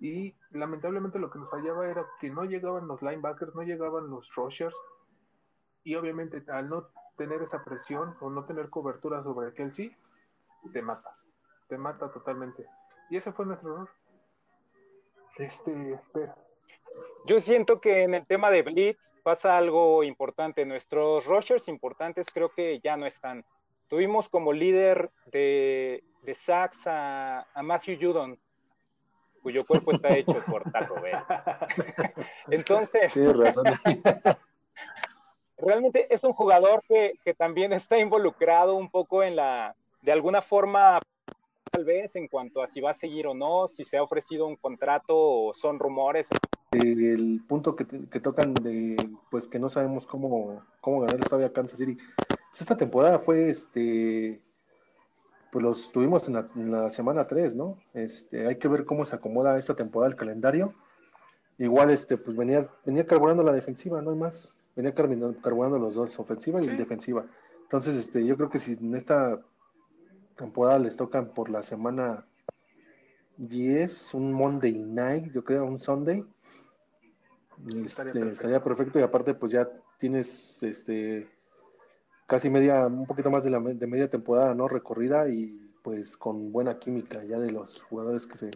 Y 0.00 0.34
lamentablemente 0.50 1.18
lo 1.18 1.30
que 1.30 1.38
nos 1.38 1.50
fallaba 1.50 1.88
era 1.88 2.06
que 2.20 2.30
no 2.30 2.44
llegaban 2.44 2.88
los 2.88 3.00
linebackers, 3.02 3.54
no 3.54 3.62
llegaban 3.62 4.10
los 4.10 4.28
rushers 4.34 4.74
y 5.84 5.94
obviamente 5.94 6.42
al 6.50 6.68
no 6.68 6.88
tener 7.16 7.42
esa 7.42 7.62
presión 7.64 8.16
o 8.20 8.30
no 8.30 8.44
tener 8.44 8.70
cobertura 8.70 9.22
sobre 9.22 9.52
Kelsey, 9.54 9.94
te 10.72 10.82
mata, 10.82 11.16
te 11.68 11.76
mata 11.76 12.10
totalmente. 12.12 12.66
Y 13.10 13.16
ese 13.16 13.32
fue 13.32 13.46
nuestro 13.46 13.74
error. 13.74 13.90
Este, 15.36 15.92
espera. 15.92 16.36
Yo 17.24 17.40
siento 17.40 17.80
que 17.80 18.02
en 18.02 18.14
el 18.14 18.26
tema 18.26 18.50
de 18.50 18.62
Blitz 18.62 19.14
pasa 19.22 19.56
algo 19.56 20.02
importante. 20.02 20.66
Nuestros 20.66 21.24
rushers 21.26 21.68
importantes 21.68 22.26
creo 22.32 22.50
que 22.50 22.80
ya 22.80 22.96
no 22.96 23.06
están. 23.06 23.44
Tuvimos 23.88 24.28
como 24.28 24.52
líder 24.52 25.10
de, 25.26 26.02
de 26.22 26.34
sacks 26.34 26.86
a, 26.86 27.46
Matthew 27.62 27.98
Judon, 28.00 28.38
cuyo 29.42 29.64
cuerpo 29.64 29.92
está 29.92 30.16
hecho 30.16 30.42
por 30.46 30.70
Taco 30.70 31.00
Bell. 31.00 31.18
Entonces, 32.50 33.12
realmente 35.62 36.12
es 36.14 36.24
un 36.24 36.32
jugador 36.32 36.82
que, 36.88 37.14
que 37.24 37.34
también 37.34 37.72
está 37.72 37.98
involucrado 37.98 38.76
un 38.76 38.90
poco 38.90 39.22
en 39.22 39.36
la, 39.36 39.74
de 40.02 40.12
alguna 40.12 40.42
forma 40.42 41.00
tal 41.70 41.84
vez 41.84 42.14
en 42.16 42.28
cuanto 42.28 42.62
a 42.62 42.66
si 42.66 42.80
va 42.82 42.90
a 42.90 42.94
seguir 42.94 43.26
o 43.26 43.34
no, 43.34 43.66
si 43.66 43.84
se 43.84 43.96
ha 43.96 44.02
ofrecido 44.02 44.46
un 44.46 44.56
contrato 44.56 45.16
o 45.16 45.54
son 45.54 45.78
rumores. 45.78 46.28
El 46.72 47.42
punto 47.48 47.74
que, 47.76 47.84
tocan 48.20 48.54
de, 48.54 48.96
pues 49.30 49.46
que 49.46 49.58
no 49.58 49.70
sabemos 49.70 50.06
cómo, 50.06 50.62
cómo 50.80 51.00
ganar 51.00 51.20
todavía 51.20 51.52
Kansas 51.52 51.78
City. 51.78 51.96
Esta 52.58 52.76
temporada 52.76 53.18
fue, 53.18 53.48
este, 53.48 54.42
pues 55.50 55.62
los 55.62 55.92
tuvimos 55.92 56.28
en 56.28 56.72
la, 56.72 56.90
semana 56.90 57.26
3, 57.26 57.54
¿no? 57.54 57.78
Este, 57.94 58.46
hay 58.46 58.56
que 58.56 58.68
ver 58.68 58.84
cómo 58.84 59.04
se 59.06 59.16
acomoda 59.16 59.58
esta 59.58 59.74
temporada 59.74 60.10
el 60.10 60.16
calendario. 60.16 60.74
Igual, 61.58 61.90
este, 61.90 62.16
pues 62.18 62.36
venía, 62.36 62.68
venía 62.84 63.06
carburando 63.06 63.42
la 63.42 63.52
defensiva, 63.52 64.02
no 64.02 64.10
hay 64.10 64.16
más. 64.16 64.61
Venía 64.74 64.94
carburando 64.94 65.78
los 65.78 65.94
dos, 65.94 66.18
ofensiva 66.18 66.62
y 66.62 66.68
defensiva. 66.68 67.24
Entonces, 67.62 67.96
este, 67.96 68.24
yo 68.24 68.36
creo 68.36 68.50
que 68.50 68.58
si 68.58 68.72
en 68.72 68.94
esta 68.94 69.40
temporada 70.36 70.78
les 70.78 70.96
tocan 70.96 71.28
por 71.28 71.50
la 71.50 71.62
semana 71.62 72.26
10, 73.36 74.14
un 74.14 74.32
Monday 74.32 74.72
night, 74.72 75.32
yo 75.32 75.44
creo, 75.44 75.64
un 75.64 75.78
Sunday. 75.78 76.24
Este, 77.84 78.30
estaría 78.30 78.62
perfecto 78.62 78.98
y 78.98 79.02
aparte 79.02 79.34
pues 79.34 79.52
ya 79.52 79.68
tienes 79.98 80.62
este 80.62 81.28
casi 82.26 82.50
media, 82.50 82.86
un 82.86 83.06
poquito 83.06 83.30
más 83.30 83.44
de, 83.44 83.50
la, 83.50 83.60
de 83.60 83.86
media 83.86 84.08
temporada 84.10 84.54
no 84.54 84.66
recorrida 84.66 85.28
y 85.28 85.70
pues 85.82 86.16
con 86.16 86.50
buena 86.50 86.78
química 86.78 87.22
ya 87.24 87.38
de 87.38 87.52
los 87.52 87.82
jugadores 87.82 88.26
que 88.26 88.36
se, 88.36 88.50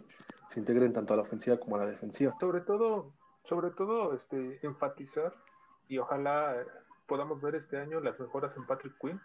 se 0.49 0.59
integren 0.59 0.93
tanto 0.93 1.13
a 1.13 1.17
la 1.17 1.23
ofensiva 1.23 1.57
como 1.57 1.75
a 1.75 1.79
la 1.79 1.85
defensiva. 1.85 2.35
Sobre 2.39 2.61
todo, 2.61 3.13
sobre 3.43 3.71
todo 3.71 4.13
este 4.13 4.59
enfatizar 4.65 5.33
y 5.87 5.97
ojalá 5.97 6.65
podamos 7.07 7.41
ver 7.41 7.55
este 7.55 7.77
año 7.77 7.99
las 7.99 8.19
mejoras 8.19 8.55
en 8.57 8.65
Patrick 8.65 8.97
Quinn 8.99 9.19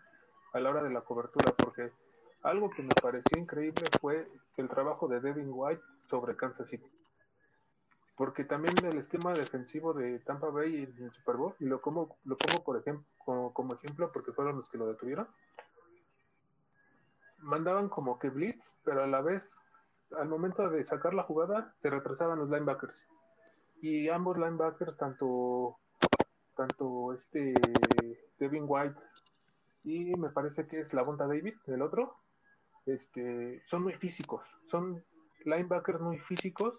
a 0.52 0.60
la 0.60 0.70
hora 0.70 0.82
de 0.82 0.90
la 0.90 1.00
cobertura 1.02 1.52
porque 1.52 1.90
algo 2.42 2.70
que 2.70 2.82
me 2.82 2.94
pareció 3.00 3.38
increíble 3.38 3.86
fue 4.00 4.28
el 4.56 4.68
trabajo 4.68 5.08
de 5.08 5.20
Devin 5.20 5.50
White 5.52 5.82
sobre 6.10 6.36
Kansas 6.36 6.68
City. 6.68 6.86
Porque 8.16 8.44
también 8.44 8.76
el 8.84 8.98
esquema 8.98 9.34
defensivo 9.34 9.94
de 9.94 10.18
Tampa 10.20 10.48
Bay 10.48 10.82
en 10.82 11.04
el 11.04 11.12
Super 11.12 11.36
Bowl, 11.36 11.54
y 11.60 11.64
lo 11.64 11.80
como, 11.80 12.16
lo 12.24 12.36
como 12.36 12.62
por 12.62 12.76
ejemplo, 12.76 13.06
como, 13.24 13.74
ejemplo 13.74 14.10
porque 14.12 14.32
fueron 14.32 14.56
los 14.58 14.68
que 14.68 14.78
lo 14.78 14.86
detuvieron, 14.86 15.28
mandaban 17.38 17.88
como 17.88 18.18
que 18.18 18.28
blitz, 18.28 18.64
pero 18.84 19.04
a 19.04 19.06
la 19.06 19.22
vez, 19.22 19.42
al 20.18 20.28
momento 20.28 20.68
de 20.68 20.84
sacar 20.84 21.14
la 21.14 21.22
jugada, 21.22 21.74
se 21.80 21.90
retrasaban 21.90 22.38
los 22.38 22.50
linebackers. 22.50 22.94
Y 23.80 24.08
ambos 24.08 24.36
linebackers, 24.36 24.96
tanto, 24.96 25.78
tanto 26.56 27.12
este 27.14 28.18
Devin 28.38 28.64
White 28.66 28.98
y 29.84 30.14
me 30.16 30.30
parece 30.30 30.66
que 30.66 30.80
es 30.80 30.92
la 30.92 31.02
Bonta 31.02 31.26
David, 31.26 31.54
el 31.66 31.82
otro, 31.82 32.16
este, 32.86 33.62
son 33.68 33.82
muy 33.82 33.94
físicos, 33.94 34.42
son 34.70 35.04
linebackers 35.44 36.00
muy 36.00 36.18
físicos 36.20 36.74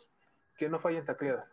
que 0.58 0.70
no 0.70 0.80
fallan 0.80 1.06
tacleadas. 1.06 1.50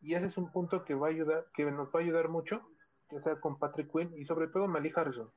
Y 0.00 0.14
ese 0.14 0.26
es 0.26 0.36
un 0.36 0.50
punto 0.50 0.84
que 0.84 0.94
va 0.94 1.08
a 1.08 1.10
ayudar, 1.10 1.46
que 1.54 1.64
nos 1.70 1.88
va 1.88 2.00
a 2.00 2.02
ayudar 2.02 2.28
mucho, 2.28 2.62
ya 3.10 3.20
sea 3.22 3.40
con 3.40 3.58
Patrick 3.58 3.90
Quinn 3.90 4.12
y 4.16 4.24
sobre 4.24 4.48
todo 4.48 4.68
Malik 4.68 4.96
Harrison. 4.96 5.30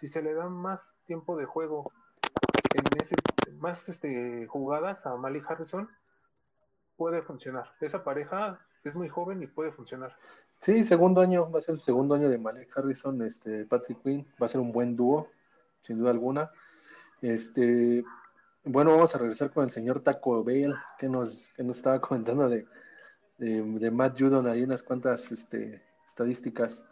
Si 0.00 0.08
se 0.08 0.22
le 0.22 0.34
da 0.34 0.48
más 0.48 0.80
tiempo 1.06 1.36
de 1.36 1.46
juego 1.46 1.90
en 2.74 2.84
ese, 3.02 3.14
más 3.58 3.88
este, 3.88 4.46
jugadas 4.46 5.04
a 5.06 5.16
Malik 5.16 5.48
Harrison, 5.48 5.88
puede 6.96 7.22
funcionar. 7.22 7.72
Esa 7.80 8.04
pareja 8.04 8.60
es 8.84 8.94
muy 8.94 9.08
joven 9.08 9.42
y 9.42 9.46
puede 9.46 9.72
funcionar. 9.72 10.16
Sí, 10.64 10.82
segundo 10.82 11.20
año, 11.20 11.50
va 11.50 11.58
a 11.58 11.62
ser 11.62 11.74
el 11.74 11.80
segundo 11.82 12.14
año 12.14 12.30
de 12.30 12.38
Malik 12.38 12.74
Harrison, 12.74 13.20
este 13.20 13.66
Patrick 13.66 14.02
Quinn, 14.02 14.26
va 14.42 14.46
a 14.46 14.48
ser 14.48 14.62
un 14.62 14.72
buen 14.72 14.96
dúo, 14.96 15.28
sin 15.82 15.98
duda 15.98 16.10
alguna. 16.10 16.50
Este, 17.20 18.02
bueno, 18.64 18.92
vamos 18.92 19.14
a 19.14 19.18
regresar 19.18 19.50
con 19.50 19.64
el 19.64 19.70
señor 19.70 20.00
Taco 20.00 20.42
Bell, 20.42 20.74
que 20.98 21.06
nos, 21.06 21.48
que 21.54 21.62
nos 21.62 21.76
estaba 21.76 22.00
comentando 22.00 22.48
de, 22.48 22.66
de, 23.36 23.90
Matt 23.90 24.18
Judon, 24.18 24.46
hay 24.46 24.62
unas 24.62 24.82
cuantas 24.82 25.30
este, 25.30 25.82
estadísticas. 26.08 26.86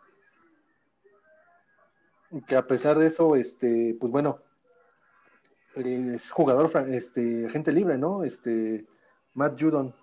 Que 2.47 2.57
a 2.57 2.67
pesar 2.67 2.99
de 2.99 3.07
eso, 3.07 3.37
este, 3.37 3.97
pues 3.99 4.13
bueno, 4.13 4.39
es 5.77 6.31
jugador, 6.31 6.71
este, 6.91 7.49
gente 7.49 7.73
libre, 7.73 7.97
¿no? 7.97 8.23
Este, 8.23 8.85
Matt 9.33 9.59
Judon. 9.59 9.95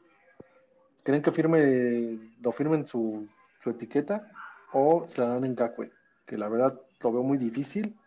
¿Creen 1.03 1.21
que 1.21 1.31
firme, 1.31 2.33
lo 2.41 2.51
firmen 2.51 2.87
su, 2.87 3.29
su 3.63 3.69
etiqueta 3.69 4.31
o 4.73 5.05
se 5.07 5.21
la 5.21 5.29
dan 5.29 5.45
en 5.45 5.55
Gakwe? 5.55 5.91
Que 6.25 6.37
la 6.37 6.49
verdad 6.49 6.79
lo 7.01 7.11
veo 7.11 7.23
muy 7.23 7.37
difícil 7.37 7.97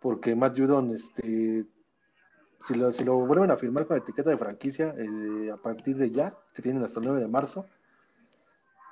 porque 0.00 0.34
Matt 0.34 0.58
Judon, 0.58 0.90
este, 0.90 1.66
si 2.62 2.74
lo, 2.74 2.90
si 2.92 3.04
lo 3.04 3.16
vuelven 3.26 3.50
a 3.50 3.56
firmar 3.56 3.86
con 3.86 3.96
la 3.96 4.02
etiqueta 4.02 4.30
de 4.30 4.38
franquicia 4.38 4.94
eh, 4.96 5.50
a 5.52 5.56
partir 5.56 5.96
de 5.96 6.10
ya, 6.10 6.34
que 6.54 6.62
tienen 6.62 6.82
hasta 6.82 7.00
el 7.00 7.06
9 7.06 7.20
de 7.20 7.28
marzo, 7.28 7.66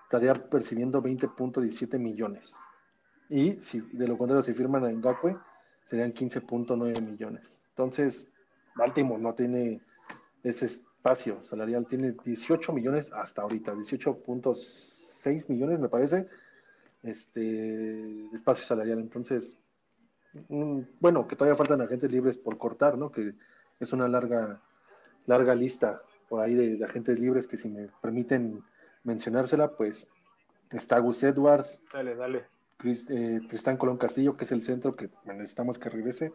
estaría 0.04 0.34
percibiendo 0.34 1.02
20.17 1.02 1.98
millones. 1.98 2.56
Y 3.30 3.60
si 3.60 3.80
de 3.92 4.08
lo 4.08 4.16
contrario 4.16 4.42
si 4.42 4.52
firman 4.52 4.84
a 4.84 4.90
Ngakwe, 4.90 5.36
serían 5.84 6.12
15.9 6.12 7.02
millones. 7.02 7.62
Entonces, 7.70 8.30
Baltimore 8.74 9.20
no 9.20 9.34
tiene 9.34 9.80
ese 10.42 10.66
espacio 10.66 11.42
salarial, 11.42 11.86
tiene 11.86 12.14
18 12.24 12.72
millones 12.72 13.12
hasta 13.12 13.42
ahorita, 13.42 13.74
18.6 13.74 14.97
millones 15.48 15.78
me 15.78 15.88
parece, 15.88 16.28
este, 17.02 17.40
de 17.40 18.30
espacio 18.34 18.64
salarial. 18.64 18.98
Entonces, 18.98 19.58
bueno, 21.00 21.26
que 21.26 21.36
todavía 21.36 21.56
faltan 21.56 21.80
agentes 21.80 22.12
libres 22.12 22.36
por 22.36 22.58
cortar, 22.58 22.98
¿no? 22.98 23.10
Que 23.10 23.34
es 23.80 23.92
una 23.92 24.08
larga, 24.08 24.60
larga 25.26 25.54
lista 25.54 26.02
por 26.28 26.40
ahí 26.40 26.54
de, 26.54 26.84
agentes 26.84 27.18
libres 27.18 27.46
que 27.46 27.56
si 27.56 27.68
me 27.68 27.88
permiten 28.02 28.62
mencionársela, 29.04 29.72
pues 29.72 30.08
está 30.70 30.98
Gus 30.98 31.22
Edwards. 31.22 31.82
Dale, 31.92 32.14
dale. 32.14 32.44
Eh, 32.84 33.40
Tristán 33.48 33.76
Colón 33.76 33.96
Castillo, 33.96 34.36
que 34.36 34.44
es 34.44 34.52
el 34.52 34.62
centro 34.62 34.94
que 34.94 35.10
necesitamos 35.24 35.78
que 35.78 35.88
regrese. 35.88 36.32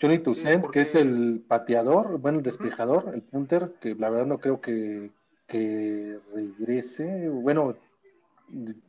Johnny 0.00 0.18
Toussaint, 0.18 0.70
que 0.70 0.82
es 0.82 0.94
el 0.94 1.42
pateador, 1.46 2.18
bueno, 2.18 2.38
el 2.38 2.44
despejador, 2.44 3.10
el 3.14 3.22
punter, 3.22 3.74
que 3.80 3.96
la 3.96 4.10
verdad 4.10 4.26
no 4.26 4.38
creo 4.38 4.60
que, 4.60 5.10
que 5.48 6.20
regrese. 6.32 7.28
Bueno, 7.28 7.74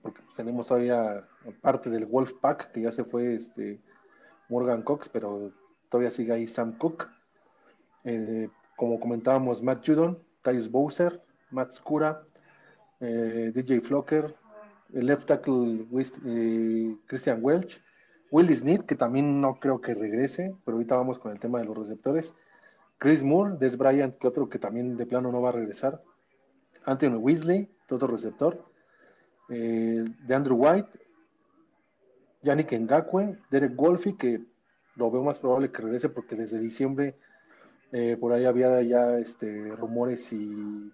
porque 0.02 0.22
tenemos 0.36 0.67
todavía 0.67 1.26
parte 1.62 1.89
del 1.89 2.06
Wolfpack, 2.06 2.72
que 2.72 2.82
ya 2.82 2.91
se 2.91 3.04
fue 3.04 3.34
este 3.34 3.80
Morgan 4.50 4.84
Cox, 4.84 5.10
pero 5.10 5.52
todavía 5.89 6.12
sigue 6.12 6.34
ahí 6.34 6.48
Sam 6.48 6.78
Cook. 6.78 7.08
Eh, 8.04 8.50
como 8.76 9.00
comentábamos, 9.00 9.63
Matt 9.63 9.86
Judon, 9.86 10.19
Tyus 10.43 10.69
Bowser, 10.69 11.22
Matt 11.50 11.72
Scura, 11.72 12.24
eh, 13.00 13.52
DJ 13.54 13.82
Flocker, 13.82 14.36
el 14.93 15.06
left 15.06 15.28
tackle 15.28 15.86
eh, 16.26 16.95
Christian 17.08 17.39
Welch, 17.41 17.82
Willie 18.32 18.56
Sneed, 18.56 18.82
que 18.82 18.95
también 18.95 19.41
no 19.41 19.60
creo 19.60 19.82
que 19.82 19.93
regrese, 19.93 20.56
pero 20.63 20.78
ahorita 20.78 20.95
vamos 20.95 21.19
con 21.19 21.32
el 21.32 21.39
tema 21.39 21.60
de 21.60 21.65
los 21.65 21.78
receptores. 21.78 22.34
Chris 22.98 23.24
Moore, 23.24 23.58
Des 23.58 23.78
Bryant, 23.78 24.15
que 24.15 24.28
otro 24.28 24.50
que 24.50 24.60
también 24.60 24.98
de 24.98 25.06
plano 25.06 25.32
no 25.32 25.41
va 25.41 25.50
a 25.50 25.54
regresar. 25.54 26.02
Anthony 26.85 27.15
Weasley, 27.15 27.69
otro 27.89 28.07
receptor 28.07 28.63
eh, 29.49 30.05
de 30.25 30.35
Andrew 30.35 30.57
White, 30.57 30.89
Yannick 32.41 32.71
Ngakwe, 32.71 33.37
Derek 33.49 33.75
Wolfi, 33.75 34.15
que 34.15 34.41
lo 34.95 35.11
veo 35.11 35.23
más 35.23 35.39
probable 35.39 35.71
que 35.71 35.81
regrese 35.81 36.09
porque 36.09 36.35
desde 36.35 36.59
diciembre 36.59 37.15
eh, 37.91 38.17
por 38.19 38.33
ahí 38.33 38.45
había 38.45 38.81
ya 38.81 39.17
este, 39.17 39.75
rumores 39.75 40.31
y 40.33 40.91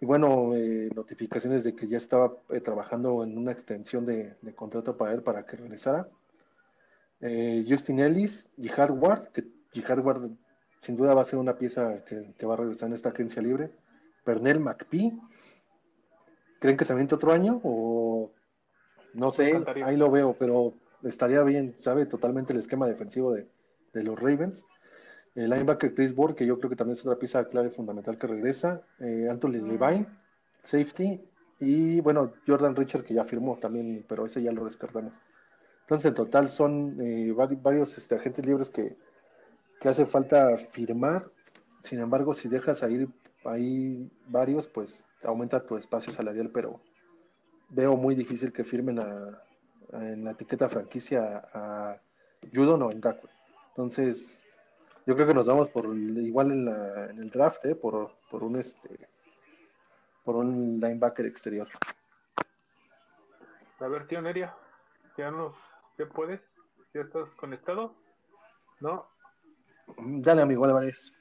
bueno, 0.00 0.54
eh, 0.56 0.88
notificaciones 0.94 1.62
de 1.62 1.74
que 1.74 1.86
ya 1.86 1.98
estaba 1.98 2.32
trabajando 2.64 3.22
en 3.22 3.36
una 3.36 3.52
extensión 3.52 4.06
de, 4.06 4.34
contrato 4.54 4.96
para 4.96 5.12
él 5.12 5.22
para 5.22 5.44
que 5.44 5.56
regresara. 5.56 6.08
Justin 7.68 8.00
Ellis, 8.00 8.50
Jihad 8.56 8.90
Ward, 8.90 9.26
que 9.28 9.44
Jihad 9.72 9.98
Ward 9.98 10.30
sin 10.80 10.96
duda 10.96 11.14
va 11.14 11.22
a 11.22 11.26
ser 11.26 11.38
una 11.38 11.56
pieza 11.56 12.02
que, 12.04 12.46
va 12.46 12.54
a 12.54 12.56
regresar 12.56 12.88
en 12.88 12.94
esta 12.94 13.10
agencia 13.10 13.42
libre. 13.42 13.70
Pernell 14.30 14.60
McPhee, 14.60 15.18
¿creen 16.60 16.76
que 16.76 16.84
se 16.84 16.92
aviente 16.92 17.16
otro 17.16 17.32
año? 17.32 17.60
O 17.64 18.30
no 19.14 19.32
sé, 19.32 19.60
ahí 19.84 19.96
lo 19.96 20.08
veo, 20.08 20.36
pero 20.38 20.72
estaría 21.02 21.42
bien, 21.42 21.74
sabe 21.78 22.06
totalmente 22.06 22.52
el 22.52 22.60
esquema 22.60 22.86
defensivo 22.86 23.32
de, 23.32 23.48
de 23.92 24.04
los 24.04 24.16
Ravens. 24.16 24.68
El 25.34 25.50
linebacker 25.50 25.94
Chris 25.94 26.14
Board, 26.14 26.36
que 26.36 26.46
yo 26.46 26.58
creo 26.58 26.70
que 26.70 26.76
también 26.76 26.92
es 26.96 27.04
otra 27.04 27.18
pieza 27.18 27.44
clave 27.48 27.70
fundamental 27.70 28.18
que 28.18 28.28
regresa. 28.28 28.82
Eh, 29.00 29.26
Anthony 29.28 29.62
Levine, 29.62 30.06
safety. 30.62 31.20
Y 31.58 32.00
bueno, 32.00 32.32
Jordan 32.46 32.76
Richard, 32.76 33.02
que 33.02 33.14
ya 33.14 33.24
firmó 33.24 33.58
también, 33.58 34.04
pero 34.08 34.26
ese 34.26 34.40
ya 34.40 34.52
lo 34.52 34.64
descartamos. 34.64 35.12
Entonces, 35.82 36.08
en 36.08 36.14
total 36.14 36.48
son 36.48 36.96
eh, 37.00 37.32
varios 37.60 37.98
este, 37.98 38.14
agentes 38.14 38.46
libres 38.46 38.70
que, 38.70 38.96
que 39.80 39.88
hace 39.88 40.06
falta 40.06 40.56
firmar. 40.56 41.28
Sin 41.82 41.98
embargo, 41.98 42.32
si 42.32 42.48
dejas 42.48 42.84
ahí, 42.84 43.08
ahí 43.44 44.10
varios, 44.26 44.66
pues 44.68 45.08
aumenta 45.22 45.64
tu 45.64 45.76
espacio 45.76 46.12
salarial, 46.12 46.50
pero 46.50 46.80
veo 47.68 47.96
muy 47.96 48.14
difícil 48.14 48.52
que 48.52 48.64
firmen 48.64 48.98
a, 48.98 49.42
en 49.92 50.24
la 50.24 50.32
etiqueta 50.32 50.68
franquicia 50.68 51.48
a 51.52 52.00
Judon 52.52 52.82
o 52.82 52.90
Ngaku. 52.90 53.28
Entonces, 53.68 54.44
yo 55.06 55.14
creo 55.14 55.26
que 55.26 55.34
nos 55.34 55.46
vamos 55.46 55.68
por 55.70 55.86
igual 55.86 56.52
en, 56.52 56.64
la, 56.66 57.06
en 57.06 57.18
el 57.18 57.30
draft, 57.30 57.64
¿eh? 57.64 57.74
por, 57.74 58.12
por 58.30 58.42
un 58.42 58.56
este 58.56 59.08
por 60.24 60.36
un 60.36 60.78
linebacker 60.80 61.26
exterior. 61.26 61.66
A 63.80 63.88
ver, 63.88 64.06
tío 64.06 64.20
Neria, 64.20 64.54
ya 65.16 65.30
nos, 65.30 65.56
¿qué 65.96 66.04
puedes? 66.04 66.40
¿Ya 66.92 67.00
estás 67.00 67.28
conectado? 67.36 67.94
¿No? 68.80 69.08
Dale, 69.96 70.42
amigo 70.42 70.64
Álvarez. 70.66 71.16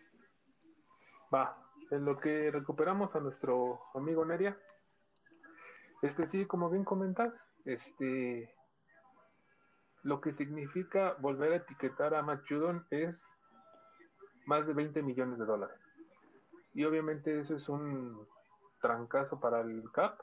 Va, 1.34 1.58
en 1.92 2.06
lo 2.06 2.20
que 2.20 2.52
recuperamos 2.52 3.16
a 3.16 3.20
nuestro 3.20 3.82
amigo 3.94 4.26
Neria. 4.26 4.58
Este 6.02 6.30
sí, 6.30 6.46
como 6.46 6.70
bien 6.70 6.84
comentas, 6.84 7.34
este 7.66 8.54
lo 10.04 10.22
que 10.22 10.34
significa 10.34 11.16
volver 11.20 11.54
a 11.54 11.58
etiquetar 11.58 12.16
a 12.16 12.22
Matt 12.22 12.48
Judon 12.48 12.86
es 12.90 13.16
más 14.46 14.66
de 14.66 14.74
20 14.74 15.02
millones 15.04 15.38
de 15.38 15.46
dólares. 15.46 15.78
Y 16.74 16.86
obviamente 16.86 17.42
eso 17.42 17.56
es 17.56 17.68
un 17.68 18.26
trancazo 18.82 19.40
para 19.40 19.62
el 19.62 19.84
CAP 19.92 20.20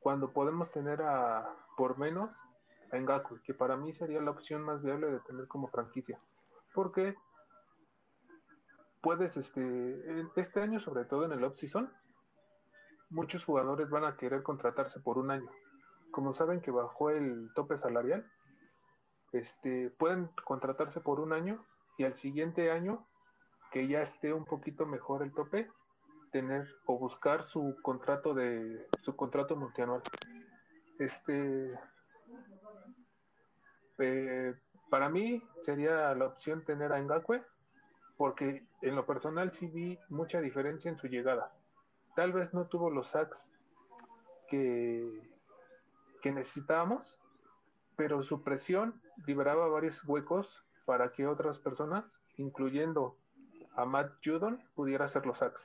cuando 0.00 0.32
podemos 0.32 0.70
tener 0.70 1.02
a 1.02 1.46
por 1.76 1.98
menos 1.98 2.30
a 2.92 2.96
Ngaku, 2.96 3.40
que 3.42 3.54
para 3.54 3.76
mí 3.76 3.92
sería 3.94 4.20
la 4.20 4.30
opción 4.30 4.62
más 4.62 4.82
viable 4.82 5.10
de 5.10 5.20
tener 5.20 5.46
como 5.48 5.68
franquicia. 5.68 6.18
Porque 6.72 7.16
puedes, 9.06 9.36
este, 9.36 10.26
este 10.34 10.60
año, 10.60 10.80
sobre 10.80 11.04
todo 11.04 11.26
en 11.26 11.30
el 11.30 11.44
off-season, 11.44 11.88
muchos 13.08 13.44
jugadores 13.44 13.88
van 13.88 14.04
a 14.04 14.16
querer 14.16 14.42
contratarse 14.42 14.98
por 14.98 15.16
un 15.16 15.30
año. 15.30 15.48
Como 16.10 16.34
saben 16.34 16.60
que 16.60 16.72
bajó 16.72 17.10
el 17.10 17.52
tope 17.54 17.78
salarial, 17.78 18.28
este, 19.30 19.90
pueden 19.90 20.26
contratarse 20.42 20.98
por 20.98 21.20
un 21.20 21.32
año 21.32 21.64
y 21.96 22.02
al 22.02 22.16
siguiente 22.16 22.72
año 22.72 23.06
que 23.70 23.86
ya 23.86 24.02
esté 24.02 24.32
un 24.32 24.44
poquito 24.44 24.86
mejor 24.86 25.22
el 25.22 25.32
tope, 25.32 25.70
tener 26.32 26.66
o 26.86 26.98
buscar 26.98 27.46
su 27.50 27.76
contrato 27.82 28.34
de 28.34 28.88
su 29.02 29.14
contrato 29.14 29.54
multianual. 29.54 30.02
Este 30.98 31.78
eh, 33.98 34.54
para 34.90 35.08
mí 35.10 35.40
sería 35.64 36.12
la 36.16 36.26
opción 36.26 36.64
tener 36.64 36.92
a 36.92 37.00
Ngakwe 37.00 37.44
porque 38.16 38.64
en 38.82 38.96
lo 38.96 39.06
personal 39.06 39.52
sí 39.52 39.66
vi 39.66 39.98
mucha 40.08 40.40
diferencia 40.40 40.90
en 40.90 40.96
su 40.96 41.06
llegada. 41.06 41.52
Tal 42.14 42.32
vez 42.32 42.52
no 42.54 42.66
tuvo 42.66 42.90
los 42.90 43.08
sacks 43.08 43.36
que, 44.48 45.20
que 46.22 46.32
necesitábamos, 46.32 47.16
pero 47.96 48.22
su 48.22 48.42
presión 48.42 49.00
liberaba 49.26 49.68
varios 49.68 50.02
huecos 50.04 50.48
para 50.84 51.12
que 51.12 51.26
otras 51.26 51.58
personas, 51.58 52.04
incluyendo 52.36 53.16
a 53.74 53.84
Matt 53.84 54.12
Judon 54.24 54.62
pudiera 54.74 55.06
hacer 55.06 55.26
los 55.26 55.38
sacks. 55.38 55.60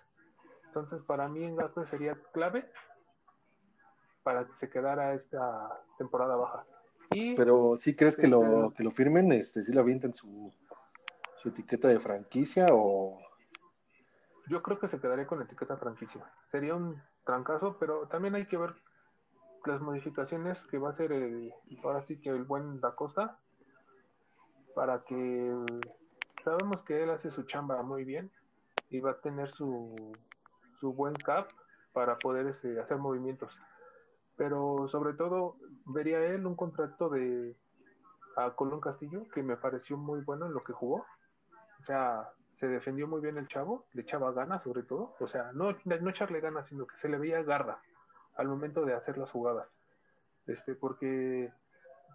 Entonces, 0.68 1.02
para 1.04 1.28
mí, 1.28 1.46
Ngakwe 1.46 1.86
sería 1.88 2.18
clave 2.34 2.70
para 4.24 4.46
que 4.46 4.54
se 4.60 4.70
quedara 4.70 5.14
esta 5.14 5.82
temporada 5.98 6.36
baja. 6.36 6.66
Pero 7.10 7.76
si 7.78 7.94
crees 7.96 8.16
que 8.16 8.28
lo 8.28 8.68
este, 8.68 8.78
que 8.78 8.84
lo 8.84 8.92
firmen, 8.92 9.32
este, 9.34 9.64
si 9.64 9.74
lo 9.74 9.82
avienten 9.82 10.14
su, 10.14 10.54
su 11.42 11.50
etiqueta 11.50 11.88
de 11.88 12.00
franquicia 12.00 12.68
o 12.72 13.20
yo 14.48 14.62
creo 14.62 14.80
que 14.80 14.90
se 14.90 15.00
quedaría 15.00 15.28
con 15.28 15.40
la 15.40 15.46
etiqueta 15.46 15.78
franquicia. 15.78 16.30
Sería 16.52 16.76
un 16.76 17.02
trancazo, 17.26 17.78
pero 17.80 18.08
también 18.08 18.36
hay 18.36 18.46
que 18.48 18.58
ver 18.58 18.76
las 19.66 19.80
modificaciones 19.80 20.58
que 20.70 20.78
va 20.78 20.90
a 20.90 20.92
hacer 20.92 21.12
el, 21.12 21.54
ahora 21.84 22.04
sí 22.08 22.20
que 22.20 22.30
el 22.30 22.44
buen 22.44 22.82
Da 22.82 22.96
Costa 22.96 23.40
para 24.76 25.04
que 25.04 25.56
sabemos 26.44 26.82
que 26.82 27.04
él 27.04 27.12
hace 27.12 27.32
su 27.32 27.44
chamba 27.44 27.82
muy 27.84 28.04
bien 28.04 28.32
y 28.90 29.00
va 29.00 29.12
a 29.12 29.22
tener 29.22 29.52
su, 29.54 29.96
su 30.80 30.94
buen 30.94 31.14
cap 31.14 31.48
para 31.94 32.18
poder 32.18 32.48
este, 32.48 32.80
hacer 32.80 32.98
movimientos. 32.98 33.54
Pero 34.36 34.88
sobre 34.90 35.14
todo 35.14 35.58
vería 35.86 36.20
él 36.26 36.46
un 36.46 36.56
contrato 36.56 37.10
de 37.10 37.56
a 38.36 38.52
Colón 38.52 38.80
Castillo 38.80 39.28
que 39.34 39.44
me 39.44 39.58
pareció 39.58 39.98
muy 39.98 40.22
bueno 40.22 40.46
en 40.46 40.54
lo 40.54 40.64
que 40.64 40.74
jugó. 40.74 41.06
O 41.82 41.86
sea, 41.86 42.30
se 42.60 42.68
defendió 42.68 43.08
muy 43.08 43.22
bien 43.22 43.38
el 43.38 43.48
chavo, 43.48 43.88
le 43.94 44.04
echaba 44.04 44.32
ganas 44.32 44.64
sobre 44.64 44.84
todo. 44.84 45.16
O 45.20 45.28
sea, 45.28 45.52
no, 45.54 45.76
no 45.86 46.10
echarle 46.10 46.40
ganas, 46.40 46.68
sino 46.68 46.86
que 46.86 46.96
se 47.02 47.10
le 47.10 47.18
veía 47.18 47.44
garra 47.44 47.82
al 48.36 48.48
momento 48.48 48.86
de 48.86 48.94
hacer 48.94 49.18
las 49.18 49.30
jugadas. 49.32 49.68
Este, 50.48 50.76
porque 50.76 51.52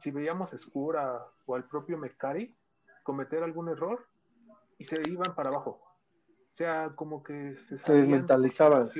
si 0.03 0.11
veíamos 0.11 0.53
a 0.53 0.57
Escura 0.57 1.27
o 1.47 1.55
al 1.55 1.65
propio 1.65 1.99
Mecari 1.99 2.57
cometer 3.03 3.43
algún 3.43 3.69
error, 3.69 4.05
y 4.79 4.85
se 4.85 5.01
iban 5.09 5.35
para 5.35 5.51
abajo. 5.51 5.81
O 6.55 6.57
sea, 6.57 6.93
como 6.95 7.23
que 7.23 7.57
se, 7.83 7.93
desmentalizaban. 7.93 8.91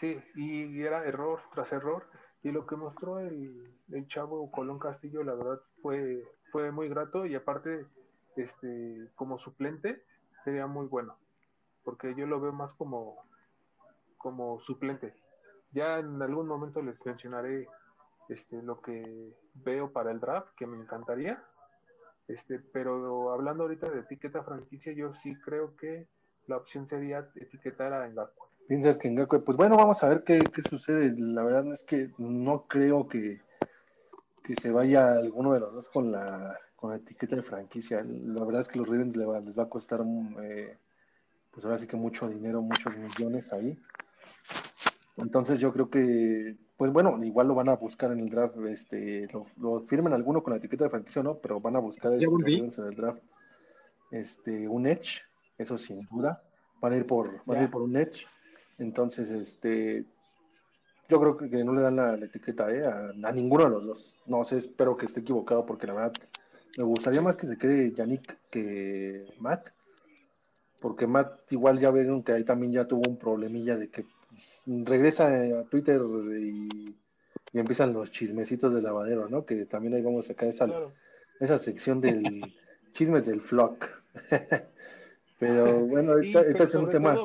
Sí, 0.00 0.20
y 0.34 0.82
era 0.82 1.04
error 1.04 1.40
tras 1.54 1.70
error. 1.72 2.04
Y 2.42 2.50
lo 2.50 2.66
que 2.66 2.74
mostró 2.74 3.20
el, 3.20 3.72
el 3.92 4.08
chavo 4.08 4.50
Colón 4.50 4.80
Castillo, 4.80 5.22
la 5.22 5.34
verdad, 5.34 5.60
fue, 5.80 6.24
fue 6.50 6.72
muy 6.72 6.88
grato 6.88 7.24
y 7.24 7.36
aparte, 7.36 7.86
este, 8.36 9.08
como 9.14 9.38
suplente, 9.38 10.02
sería 10.44 10.66
muy 10.66 10.86
bueno. 10.86 11.16
Porque 11.84 12.14
yo 12.14 12.26
lo 12.26 12.40
veo 12.40 12.52
más 12.52 12.72
como, 12.74 13.24
como 14.16 14.60
suplente. 14.60 15.14
Ya 15.72 15.98
en 15.98 16.20
algún 16.22 16.46
momento 16.46 16.82
les 16.82 17.04
mencionaré 17.04 17.66
este, 18.28 18.62
lo 18.62 18.80
que 18.80 19.34
veo 19.54 19.92
para 19.92 20.10
el 20.10 20.20
draft, 20.20 20.54
que 20.56 20.66
me 20.66 20.76
encantaría 20.76 21.42
este, 22.28 22.60
pero 22.72 23.32
hablando 23.32 23.64
ahorita 23.64 23.90
de 23.90 24.00
etiqueta 24.00 24.42
franquicia, 24.42 24.92
yo 24.92 25.12
sí 25.22 25.34
creo 25.44 25.76
que 25.76 26.06
la 26.46 26.56
opción 26.56 26.88
sería 26.88 27.28
etiquetar 27.36 27.92
a 27.92 28.08
Ngakwe. 28.08 28.48
Piensas 28.68 28.96
que 28.96 29.10
Ngakwe, 29.10 29.40
pues 29.40 29.56
bueno, 29.56 29.76
vamos 29.76 30.02
a 30.02 30.08
ver 30.08 30.24
qué, 30.24 30.40
sucede. 30.68 31.14
La 31.16 31.42
verdad 31.42 31.66
es 31.72 31.82
que 31.82 32.10
no 32.18 32.66
creo 32.68 33.08
que, 33.08 33.40
que 34.44 34.54
se 34.54 34.72
vaya 34.72 35.14
alguno 35.14 35.52
de 35.52 35.60
los 35.60 35.74
dos 35.74 35.88
con 35.88 36.10
la, 36.12 36.56
con 36.82 36.90
la 36.90 36.96
etiqueta 36.96 37.36
de 37.36 37.44
franquicia. 37.44 38.04
La 38.04 38.44
verdad 38.44 38.62
es 38.62 38.68
que 38.68 38.80
los 38.80 38.88
Ravens 38.88 39.16
les 39.16 39.28
va, 39.28 39.38
les 39.38 39.56
va 39.56 39.62
a 39.62 39.68
costar, 39.68 40.00
eh, 40.42 40.76
pues 41.52 41.64
ahora 41.64 41.78
sí 41.78 41.86
que 41.86 41.96
mucho 41.96 42.28
dinero, 42.28 42.60
muchos 42.60 42.98
millones 42.98 43.52
ahí. 43.52 43.78
Entonces 45.16 45.60
yo 45.60 45.72
creo 45.72 45.88
que 45.88 46.56
pues 46.76 46.92
bueno, 46.92 47.22
igual 47.22 47.46
lo 47.46 47.54
van 47.54 47.68
a 47.68 47.76
buscar 47.76 48.10
en 48.10 48.18
el 48.18 48.30
draft, 48.30 48.56
este, 48.68 49.28
lo, 49.58 49.82
firmen 49.82 50.12
alguno 50.12 50.42
con 50.42 50.54
la 50.54 50.56
etiqueta 50.56 50.82
de 50.82 50.90
franquicia, 50.90 51.22
¿no? 51.22 51.38
Pero 51.38 51.60
van 51.60 51.76
a 51.76 51.78
buscar 51.78 52.12
este, 52.14 52.24
en 52.24 52.86
el 52.88 52.96
draft 52.96 53.22
este, 54.10 54.66
un 54.66 54.88
Edge, 54.88 55.20
eso 55.58 55.78
sin 55.78 56.04
duda. 56.10 56.42
Van 56.80 56.94
a 56.94 56.96
ir 56.96 57.06
por, 57.06 57.44
van 57.46 57.58
a 57.58 57.62
ir 57.62 57.70
por 57.70 57.82
un 57.82 57.96
Edge. 57.96 58.26
Entonces, 58.78 59.30
este, 59.30 60.04
yo 61.08 61.20
creo 61.20 61.36
que 61.36 61.62
no 61.62 61.72
le 61.72 61.82
dan 61.82 61.94
la, 61.94 62.14
etiqueta 62.14 62.68
¿eh? 62.72 62.84
a, 62.84 63.30
ninguno 63.30 63.62
de 63.62 63.70
los 63.70 63.86
dos. 63.86 64.16
No 64.26 64.42
sé, 64.42 64.58
espero 64.58 64.96
que 64.96 65.06
esté 65.06 65.20
equivocado 65.20 65.64
porque 65.64 65.86
la 65.86 65.92
verdad 65.92 66.14
me 66.78 66.84
gustaría 66.84 67.20
más 67.20 67.36
que 67.36 67.46
se 67.46 67.58
quede 67.58 67.92
Yannick 67.92 68.38
que 68.50 69.26
Matt. 69.38 69.68
Porque 70.80 71.06
Matt 71.06 71.52
igual 71.52 71.78
ya 71.78 71.90
vieron 71.90 72.22
que 72.22 72.32
ahí 72.32 72.44
también 72.44 72.72
ya 72.72 72.86
tuvo 72.86 73.08
un 73.08 73.16
problemilla 73.16 73.76
de 73.76 73.88
que 73.88 74.04
regresa 74.66 75.28
a 75.28 75.64
Twitter 75.64 76.00
y, 76.40 76.94
empiezan 77.52 77.92
los 77.92 78.10
chismecitos 78.10 78.72
del 78.72 78.84
lavadero, 78.84 79.28
¿no? 79.28 79.44
Que 79.44 79.66
también 79.66 79.94
ahí 79.94 80.02
vamos 80.02 80.24
a 80.24 80.28
sacar 80.28 80.48
esa, 80.48 80.66
esa 81.38 81.58
sección 81.58 82.00
del 82.00 82.22
chismes 82.94 83.26
del 83.26 83.40
flock. 83.40 83.86
Pero 85.38 85.80
bueno, 85.80 86.18
este 86.18 86.62
es 86.62 86.74
un 86.74 86.88
tema. 86.88 87.16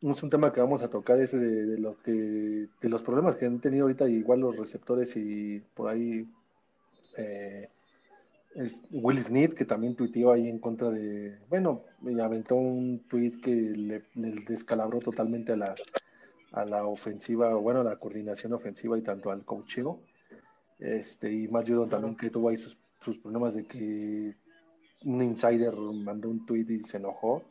es 0.00 0.22
un 0.22 0.30
tema 0.30 0.52
que 0.52 0.60
vamos 0.60 0.82
a 0.82 0.88
tocar, 0.88 1.20
ese 1.20 1.38
de, 1.38 1.78
lo 1.78 2.00
que, 2.02 2.68
de 2.80 2.88
los 2.88 3.02
problemas 3.02 3.36
que 3.36 3.46
han 3.46 3.60
tenido 3.60 3.84
ahorita 3.84 4.08
igual 4.08 4.40
los 4.40 4.56
receptores 4.56 5.16
y 5.16 5.60
por 5.74 5.88
ahí 5.88 6.26
eh, 7.16 7.68
Will 8.90 9.22
Smith, 9.22 9.54
que 9.54 9.64
también 9.64 9.94
tuiteó 9.94 10.32
ahí 10.32 10.48
en 10.48 10.58
contra 10.58 10.90
de, 10.90 11.38
bueno, 11.48 11.82
aventó 12.22 12.56
un 12.56 13.00
tweet 13.08 13.40
que 13.42 13.52
le, 13.52 14.02
descalabró 14.46 14.98
totalmente 14.98 15.52
a 15.52 15.56
la, 15.56 15.74
a 16.52 16.64
la 16.64 16.84
ofensiva, 16.84 17.54
bueno, 17.54 17.80
a 17.80 17.84
la 17.84 17.96
coordinación 17.96 18.52
ofensiva 18.52 18.98
y 18.98 19.02
tanto 19.02 19.30
al 19.30 19.44
coacheo. 19.44 20.00
Este, 20.78 21.32
y 21.32 21.48
más 21.48 21.68
Judon 21.68 21.88
también 21.88 22.16
que 22.16 22.30
tuvo 22.30 22.48
ahí 22.48 22.56
sus, 22.56 22.78
sus 23.00 23.18
problemas 23.18 23.54
de 23.54 23.66
que 23.66 24.34
un 25.04 25.22
insider 25.22 25.74
mandó 25.76 26.28
un 26.28 26.44
tweet 26.46 26.66
y 26.68 26.82
se 26.82 26.98
enojó 26.98 27.44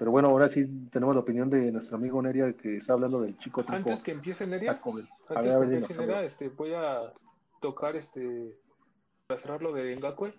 pero 0.00 0.12
bueno, 0.12 0.28
ahora 0.28 0.48
sí 0.48 0.64
tenemos 0.90 1.14
la 1.14 1.20
opinión 1.20 1.50
de 1.50 1.70
nuestro 1.70 1.98
amigo 1.98 2.22
Neria 2.22 2.54
que 2.54 2.76
está 2.76 2.94
hablando 2.94 3.20
del 3.20 3.36
chico. 3.36 3.62
Antes 3.68 4.02
que 4.02 4.12
empiece 4.12 4.46
Neria, 4.46 4.80
antes 5.28 5.56
que 5.56 5.62
empiece 5.62 5.94
Neria, 5.94 6.22
este, 6.22 6.48
voy 6.48 6.72
a 6.72 7.12
tocar 7.60 7.96
este 7.96 8.56
para 9.30 9.40
cerrar 9.40 9.62
lo 9.62 9.72
de 9.72 9.94
Ngakwe, 9.94 10.34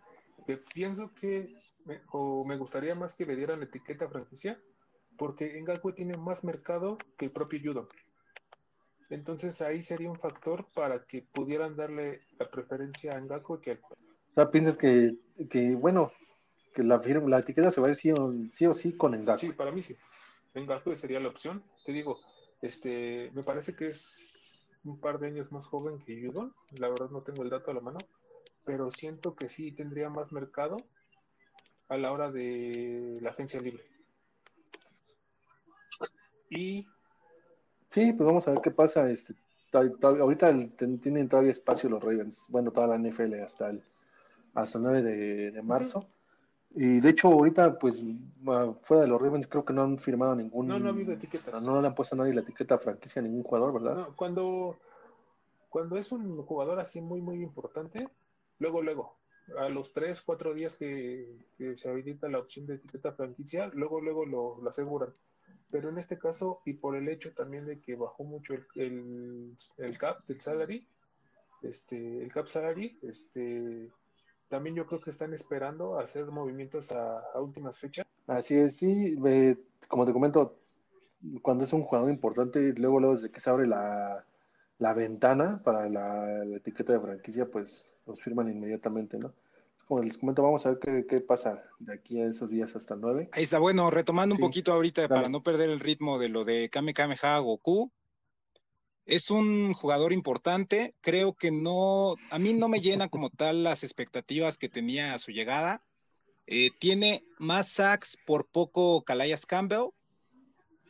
que 0.46 0.58
pienso 0.58 1.14
que 1.14 1.56
me, 1.86 2.02
o 2.12 2.44
me 2.44 2.58
gustaría 2.58 2.94
más 2.94 3.14
que 3.14 3.26
le 3.26 3.38
dieran 3.38 3.60
la 3.60 3.66
etiqueta 3.66 4.10
franquicia, 4.10 4.60
porque 5.18 5.58
Ngakwe 5.62 5.94
tiene 5.94 6.18
más 6.18 6.44
mercado 6.44 6.98
que 7.18 7.24
el 7.24 7.32
propio 7.32 7.62
Judo. 7.64 7.88
Entonces 9.10 9.62
ahí 9.62 9.82
sería 9.82 10.10
un 10.10 10.20
factor 10.20 10.68
para 10.76 11.06
que 11.06 11.22
pudieran 11.22 11.78
darle 11.78 12.20
la 12.38 12.52
preferencia 12.52 13.16
a 13.16 13.22
Ngakwe 13.22 13.62
que 13.62 13.72
O 13.72 14.34
sea, 14.34 14.52
piensas 14.52 14.76
que, 14.76 15.16
que 15.50 15.74
bueno, 15.74 16.12
que 16.76 16.84
la, 16.84 17.00
firma, 17.00 17.30
la 17.30 17.40
etiqueta 17.40 17.72
se 17.72 17.80
va 17.80 17.88
a 17.88 17.92
decir 17.92 18.14
sí 18.52 18.66
o 18.66 18.74
sí 18.74 18.98
con 18.98 19.14
Ngakwe. 19.14 19.40
Sí, 19.40 19.52
para 19.54 19.72
mí 19.72 19.82
sí. 19.82 19.96
Ngakwe 20.54 20.98
sería 20.98 21.22
la 21.22 21.30
opción. 21.30 21.64
Te 21.86 21.94
digo, 21.94 22.20
este, 22.62 23.32
me 23.34 23.44
parece 23.44 23.74
que 23.74 23.88
es 23.88 24.38
un 24.84 25.00
par 25.00 25.18
de 25.18 25.28
años 25.28 25.50
más 25.54 25.66
joven 25.66 25.98
que 26.00 26.22
Judon. 26.22 26.54
La 26.72 26.90
verdad 26.90 27.10
no 27.10 27.22
tengo 27.22 27.44
el 27.44 27.50
dato 27.50 27.72
a 27.72 27.74
la 27.74 27.80
mano, 27.80 28.00
pero 28.66 28.92
siento 28.92 29.36
que 29.36 29.50
sí 29.50 29.72
tendría 29.72 30.10
más 30.10 30.32
mercado 30.32 30.78
a 31.90 31.98
la 31.98 32.12
hora 32.12 32.32
de 32.32 33.20
la 33.22 33.32
agencia 33.32 33.62
libre. 33.62 33.84
Y 36.50 36.86
sí, 37.90 38.14
pues 38.14 38.26
vamos 38.28 38.48
a 38.48 38.52
ver 38.52 38.62
qué 38.62 38.72
pasa. 38.72 39.10
Este, 39.10 39.34
ahorita 39.74 40.54
tienen 41.02 41.30
todavía 41.30 41.52
espacio 41.52 41.90
los 41.90 42.04
Ravens, 42.04 42.48
bueno, 42.50 42.72
toda 42.72 42.88
la 42.88 42.98
NFL 42.98 43.42
hasta 43.42 43.70
el 43.70 43.84
hasta 44.54 44.78
el 44.78 44.84
9 44.84 45.02
de, 45.52 45.62
marzo. 45.62 46.08
Y 46.74 47.00
de 47.00 47.10
hecho, 47.10 47.28
ahorita, 47.28 47.78
pues, 47.78 48.04
fuera 48.84 49.04
de 49.04 49.08
los 49.08 49.22
Ravens, 49.22 49.48
creo 49.48 49.66
que 49.66 49.74
no 49.74 49.84
han 49.84 49.98
firmado 49.98 50.36
ningún. 50.36 50.68
No, 50.68 50.80
no 50.80 50.88
ha 50.88 50.92
habido 50.92 51.14
etiquetas. 51.14 51.62
No, 51.62 51.82
le 51.82 51.88
han 51.88 51.96
puesto 51.96 52.16
a 52.16 52.20
nadie 52.20 52.34
la 52.34 52.42
etiqueta 52.42 52.78
franquicia 52.78 53.22
a 53.22 53.24
ningún 53.24 53.44
jugador, 53.44 53.74
¿verdad? 53.74 53.96
No, 53.96 54.16
cuando, 54.16 54.78
cuando 55.70 55.98
es 55.98 56.12
un 56.12 56.42
jugador 56.44 56.80
así 56.80 57.02
muy, 57.02 57.22
muy 57.22 57.42
importante, 57.42 58.08
luego, 58.62 58.82
luego, 58.84 59.18
a 59.58 59.68
los 59.70 59.92
3, 59.92 60.22
4 60.22 60.54
días 60.54 60.76
que, 60.76 61.28
se 61.76 61.90
habilita 61.90 62.30
la 62.30 62.40
opción 62.40 62.68
de 62.68 62.76
etiqueta 62.76 63.12
franquicia, 63.12 63.70
luego, 63.74 64.00
luego 64.00 64.26
lo, 64.26 64.70
aseguran. 64.70 65.14
Pero 65.72 65.90
en 65.90 65.98
este 65.98 66.18
caso, 66.18 66.62
y 66.66 66.74
por 66.74 66.96
el 66.96 67.10
hecho 67.10 67.34
también 67.34 67.66
de 67.66 67.82
que 67.82 67.96
bajó 67.96 68.24
mucho 68.24 68.54
el, 68.76 69.56
el, 69.78 69.98
cap 69.98 70.26
del 70.28 70.40
salary, 70.40 70.88
este, 71.64 72.24
el 72.24 72.32
cap 72.32 72.48
salary, 72.48 73.00
este, 73.02 73.90
también 74.48 74.76
yo 74.76 74.86
creo 74.86 75.02
que 75.02 75.10
están 75.10 75.34
esperando 75.34 75.98
hacer 75.98 76.26
movimientos 76.26 76.92
a, 76.92 77.24
últimas 77.40 77.80
fechas. 77.80 78.06
Así 78.28 78.56
es, 78.56 78.78
sí, 78.78 79.16
como 79.88 80.06
te 80.06 80.14
comento, 80.14 80.60
cuando 81.42 81.64
es 81.64 81.74
un 81.74 81.84
jugador 81.84 82.12
importante, 82.12 82.74
luego, 82.78 83.00
luego 83.00 83.16
desde 83.16 83.32
que 83.32 83.40
se 83.40 83.50
abre 83.50 83.66
la, 83.66 84.26
ventana 84.94 85.62
para 85.64 85.88
la, 85.90 86.44
etiqueta 86.56 86.94
de 86.94 87.00
franquicia, 87.00 87.46
pues 87.46 87.94
los 88.08 88.22
firman 88.22 88.50
inmediatamente, 88.50 89.18
¿no? 89.18 89.34
Como 89.88 90.02
les 90.02 90.18
comento, 90.18 90.42
vamos 90.42 90.66
a 90.66 90.72
ver 90.72 91.06
qué, 91.08 91.20
pasa 91.22 91.64
de 91.80 91.94
aquí 91.94 92.20
a 92.20 92.28
esos 92.28 92.50
días 92.50 92.76
hasta 92.76 92.96
el 92.96 93.02
9. 93.02 93.30
Ahí 93.34 93.44
está, 93.44 93.60
bueno, 93.60 93.92
retomando 93.92 94.36
un 94.36 94.42
poquito 94.42 94.74
ahorita 94.74 95.08
para 95.08 95.30
no 95.30 95.44
perder 95.44 95.70
el 95.70 95.80
ritmo 95.80 96.18
de 96.18 96.30
lo 96.30 96.46
de 96.46 96.70
Kame 96.70 96.94
Kameha 96.94 97.38
Goku, 97.40 97.92
es 99.06 99.30
un 99.30 99.74
jugador 99.74 100.14
importante, 100.14 100.96
creo 101.02 101.34
que 101.34 101.52
no, 101.52 102.16
a 102.30 102.40
mí 102.40 102.54
no 102.54 102.70
me 102.70 102.80
llena 102.80 103.10
como 103.10 103.30
tal 103.30 103.64
las 103.64 103.84
expectativas 103.84 104.58
que 104.58 104.70
tenía 104.70 105.14
a 105.14 105.20
su 105.20 105.32
llegada. 105.32 105.84
Eh, 106.48 106.70
tiene 106.80 107.24
más 107.38 107.70
sacks 107.70 108.18
por 108.26 108.48
poco 108.48 109.04
Calayas 109.04 109.46
Campbell. 109.46 109.90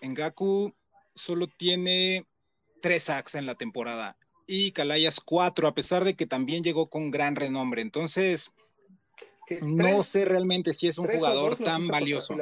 En 0.02 0.14
Gaku 0.14 0.74
solo 1.16 1.48
tiene 1.48 2.26
tres 2.82 3.04
sacks 3.04 3.36
en 3.36 3.46
la 3.46 3.56
temporada 3.56 4.18
y 4.48 4.72
Calayas 4.74 5.22
cuatro, 5.22 5.68
a 5.68 5.74
pesar 5.74 6.04
de 6.04 6.16
que 6.16 6.26
también 6.26 6.64
llegó 6.64 6.90
con 6.90 7.10
gran 7.10 7.38
renombre. 7.38 7.82
Entonces, 7.82 8.52
no 9.62 10.04
sé 10.04 10.26
realmente 10.26 10.74
si 10.74 10.88
es 10.88 10.98
un 10.98 11.08
jugador 11.08 11.56
tan 11.56 11.88
valioso. 11.88 12.36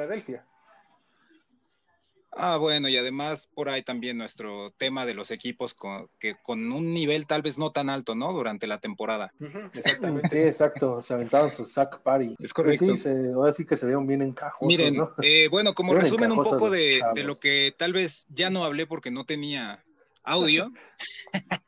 Ah, 2.32 2.56
bueno, 2.56 2.88
y 2.88 2.96
además 2.96 3.48
por 3.54 3.68
ahí 3.68 3.82
también 3.82 4.16
nuestro 4.16 4.72
tema 4.76 5.04
de 5.04 5.14
los 5.14 5.32
equipos 5.32 5.74
con, 5.74 6.08
que 6.20 6.36
con 6.36 6.72
un 6.72 6.94
nivel 6.94 7.26
tal 7.26 7.42
vez 7.42 7.58
no 7.58 7.72
tan 7.72 7.90
alto, 7.90 8.14
¿no? 8.14 8.32
Durante 8.32 8.68
la 8.68 8.78
temporada. 8.78 9.32
Exactamente. 9.74 10.28
Sí, 10.30 10.38
exacto, 10.38 11.02
se 11.02 11.14
aventaron 11.14 11.52
su 11.52 11.66
sack 11.66 12.02
party. 12.02 12.36
Es 12.38 12.54
correcto. 12.54 12.94
Sí, 12.96 13.10
ahora 13.34 13.52
sí 13.52 13.66
que 13.66 13.76
se 13.76 13.86
vieron 13.86 14.06
bien 14.06 14.22
encajosos, 14.22 14.68
Miren, 14.68 14.96
¿no? 14.96 15.12
eh, 15.22 15.48
bueno, 15.48 15.74
como 15.74 15.92
resumen 15.94 16.30
un 16.30 16.42
poco 16.42 16.70
de, 16.70 17.00
de, 17.14 17.24
lo 17.24 17.36
que 17.36 17.74
tal 17.76 17.92
vez 17.92 18.26
ya 18.30 18.48
no 18.48 18.64
hablé 18.64 18.86
porque 18.86 19.10
no 19.10 19.26
tenía 19.26 19.84
audio, 20.22 20.72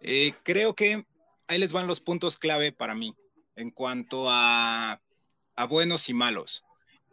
eh, 0.00 0.32
creo 0.42 0.74
que 0.74 1.04
ahí 1.48 1.58
les 1.58 1.72
van 1.72 1.86
los 1.86 2.00
puntos 2.00 2.38
clave 2.38 2.72
para 2.72 2.94
mí 2.94 3.14
en 3.56 3.70
cuanto 3.70 4.30
a, 4.30 5.00
a 5.56 5.66
buenos 5.66 6.08
y 6.08 6.14
malos. 6.14 6.64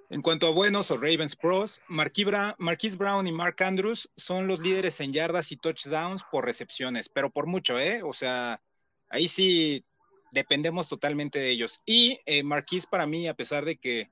En 0.09 0.21
cuanto 0.21 0.47
a 0.47 0.51
buenos 0.51 0.91
o 0.91 0.97
Ravens 0.97 1.35
Pros, 1.35 1.81
Marquise 1.87 2.97
Brown 2.97 3.25
y 3.25 3.31
Mark 3.31 3.63
Andrews 3.63 4.11
son 4.15 4.47
los 4.47 4.59
líderes 4.59 4.99
en 4.99 5.11
yardas 5.11 5.51
y 5.51 5.57
touchdowns 5.57 6.23
por 6.31 6.45
recepciones, 6.45 7.09
pero 7.09 7.31
por 7.31 7.47
mucho, 7.47 7.79
¿eh? 7.79 8.03
O 8.03 8.13
sea, 8.13 8.61
ahí 9.09 9.27
sí 9.27 9.83
dependemos 10.31 10.87
totalmente 10.87 11.39
de 11.39 11.49
ellos. 11.49 11.81
Y 11.85 12.19
eh, 12.25 12.43
Marquise 12.43 12.87
para 12.87 13.07
mí, 13.07 13.27
a 13.27 13.33
pesar 13.33 13.65
de 13.65 13.77
que 13.77 14.11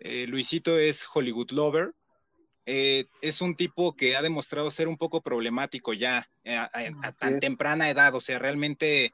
eh, 0.00 0.26
Luisito 0.26 0.78
es 0.78 1.06
Hollywood 1.12 1.52
Lover, 1.52 1.94
eh, 2.70 3.06
es 3.22 3.40
un 3.40 3.56
tipo 3.56 3.96
que 3.96 4.14
ha 4.14 4.20
demostrado 4.20 4.70
ser 4.70 4.88
un 4.88 4.98
poco 4.98 5.22
problemático 5.22 5.94
ya 5.94 6.28
a 6.44 7.12
tan 7.12 7.40
temprana 7.40 7.88
edad, 7.88 8.14
o 8.14 8.20
sea, 8.20 8.38
realmente 8.38 9.10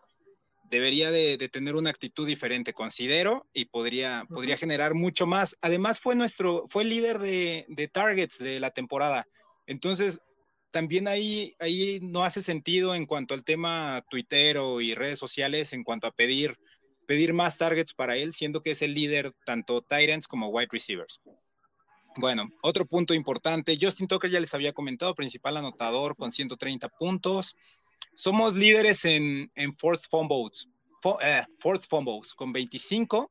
debería 0.69 1.13
de, 1.13 1.37
tener 1.53 1.77
una 1.77 1.91
actitud 1.91 2.27
diferente, 2.27 2.73
considero, 2.73 3.47
y 3.53 3.67
podría, 3.67 4.27
podría 4.29 4.57
generar 4.57 4.95
mucho 4.95 5.29
más. 5.29 5.57
Además, 5.61 6.01
fue 6.01 6.17
nuestro, 6.17 6.67
fue 6.69 6.83
líder 6.83 7.21
de, 7.21 7.91
targets 7.93 8.39
de 8.41 8.59
la 8.59 8.73
temporada. 8.73 9.29
Entonces, 9.69 10.21
también 10.73 11.07
ahí, 11.07 11.55
ahí 11.61 12.01
no 12.03 12.25
hace 12.25 12.43
sentido 12.43 12.97
en 12.97 13.07
cuanto 13.07 13.35
al 13.35 13.45
tema 13.45 14.05
tuitero 14.11 14.81
y 14.81 14.95
redes 14.95 15.21
sociales, 15.21 15.73
en 15.73 15.85
cuanto 15.85 16.09
a 16.09 16.13
pedir, 16.13 16.57
pedir 17.07 17.33
más 17.35 17.57
targets 17.57 17.95
para 17.95 18.17
él, 18.17 18.33
siendo 18.33 18.65
que 18.65 18.73
es 18.73 18.83
el 18.83 18.95
líder 18.95 19.33
tanto 19.47 19.81
Tyrants 19.81 20.27
como 20.27 20.49
wide 20.49 20.71
receivers. 20.73 21.21
Bueno, 22.17 22.49
otro 22.62 22.87
punto 22.87 23.12
importante, 23.12 23.77
Justin 23.81 24.07
Tucker 24.07 24.31
ya 24.31 24.39
les 24.39 24.55
había 24.55 24.73
comentado, 24.73 25.15
principal 25.15 25.57
anotador 25.57 26.17
con 26.17 26.31
130 26.31 26.89
puntos. 26.89 27.57
Somos 28.15 28.55
líderes 28.55 29.05
en, 29.05 29.51
en 29.57 29.75
fourth 29.75 30.05
fumbles, 30.09 30.69
eh, 31.21 31.43
fourth 31.59 31.89
fumbles 31.89 32.35
con 32.35 32.53
25 32.53 33.31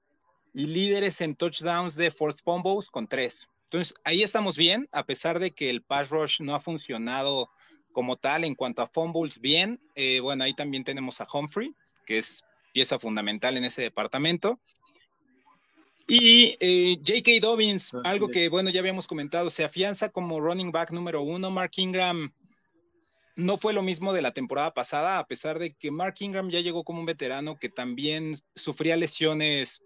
y 0.54 0.66
líderes 0.66 1.22
en 1.22 1.36
touchdowns 1.36 1.96
de 1.96 2.12
fourth 2.12 2.42
fumbles 2.44 2.90
con 2.90 3.08
3. 3.08 3.48
Entonces, 3.64 3.96
ahí 4.04 4.22
estamos 4.22 4.58
bien, 4.58 4.88
a 4.92 5.06
pesar 5.06 5.40
de 5.40 5.52
que 5.52 5.70
el 5.70 5.82
pass 5.82 6.10
rush 6.10 6.42
no 6.42 6.54
ha 6.54 6.60
funcionado 6.60 7.50
como 7.94 8.18
tal 8.18 8.44
en 8.44 8.54
cuanto 8.54 8.82
a 8.82 8.88
fumbles 8.88 9.40
bien. 9.40 9.80
Eh, 9.96 10.20
bueno, 10.20 10.44
ahí 10.44 10.54
también 10.54 10.84
tenemos 10.84 11.22
a 11.22 11.28
Humphrey, 11.32 11.74
que 12.06 12.18
es 12.18 12.44
pieza 12.74 13.00
fundamental 13.00 13.56
en 13.56 13.64
ese 13.64 13.82
departamento. 13.82 14.60
Y 16.08 16.58
eh, 16.60 16.98
J.K. 16.98 17.40
Dobbins, 17.42 17.94
algo 18.04 18.28
que, 18.28 18.50
bueno, 18.50 18.70
ya 18.70 18.82
habíamos 18.82 19.08
comentado, 19.08 19.50
se 19.50 19.64
afianza 19.64 20.10
como 20.10 20.40
running 20.42 20.72
back 20.72 20.92
número 20.92 21.22
uno. 21.22 21.50
Mark 21.50 21.72
Ingram 21.78 22.34
no 23.36 23.58
fue 23.58 23.74
lo 23.74 23.82
mismo 23.82 24.14
de 24.14 24.22
la 24.22 24.34
temporada 24.34 24.74
pasada, 24.74 25.18
a 25.18 25.28
pesar 25.28 25.60
de 25.60 25.74
que 25.74 25.92
Mark 25.92 26.16
Ingram 26.20 26.50
ya 26.50 26.60
llegó 26.60 26.84
como 26.84 27.00
un 27.00 27.06
veterano 27.06 27.56
que 27.56 27.70
también 27.70 28.38
sufría 28.56 28.98
lesiones 28.98 29.82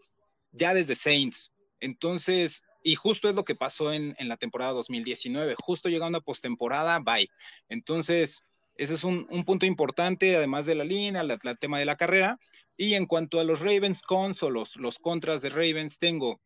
ya 0.51 0.73
desde 0.73 0.95
Saints. 0.95 1.53
Entonces, 1.79 2.63
y 2.83 2.95
justo 2.95 3.29
es 3.29 3.35
lo 3.35 3.45
que 3.45 3.55
pasó 3.55 3.93
en, 3.93 4.15
la 4.19 4.37
temporada 4.37 4.71
2019, 4.71 5.55
justo 5.59 5.89
llegando 5.89 6.17
a 6.17 6.21
postemporada, 6.21 6.99
bye. 6.99 7.29
Entonces, 7.69 8.43
ese 8.75 8.93
es 8.95 9.03
un, 9.03 9.27
punto 9.45 9.65
importante, 9.65 10.35
además 10.35 10.65
de 10.65 10.75
la 10.75 10.83
línea, 10.83 11.21
el, 11.21 11.59
tema 11.59 11.79
de 11.79 11.85
la 11.85 11.97
carrera. 11.97 12.39
Y 12.77 12.93
en 12.93 13.07
cuanto 13.07 13.39
a 13.39 13.43
los 13.43 13.59
Ravens 13.59 14.01
cons 14.03 14.43
o 14.43 14.51
los, 14.51 14.75
los 14.75 14.99
contras 14.99 15.41
de 15.41 15.49
Ravens, 15.49 15.97
tengo 15.97 16.39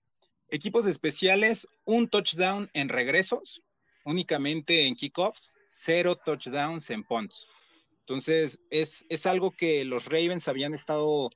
equipos 0.50 0.88
especiales, 0.88 1.68
un 1.86 2.10
touchdown 2.10 2.70
en 2.74 2.90
regresos, 2.90 3.62
únicamente 4.06 4.88
en 4.88 4.96
kickoffs, 4.96 5.52
cero 5.72 6.18
touchdowns 6.24 6.90
en 6.90 7.04
punts. 7.04 7.48
Entonces, 8.00 8.60
es, 8.70 9.06
es 9.10 9.26
algo 9.26 9.52
que 9.52 9.86
los 9.86 10.06
Ravens 10.06 10.48
habían 10.48 10.74
estado, 10.74 11.30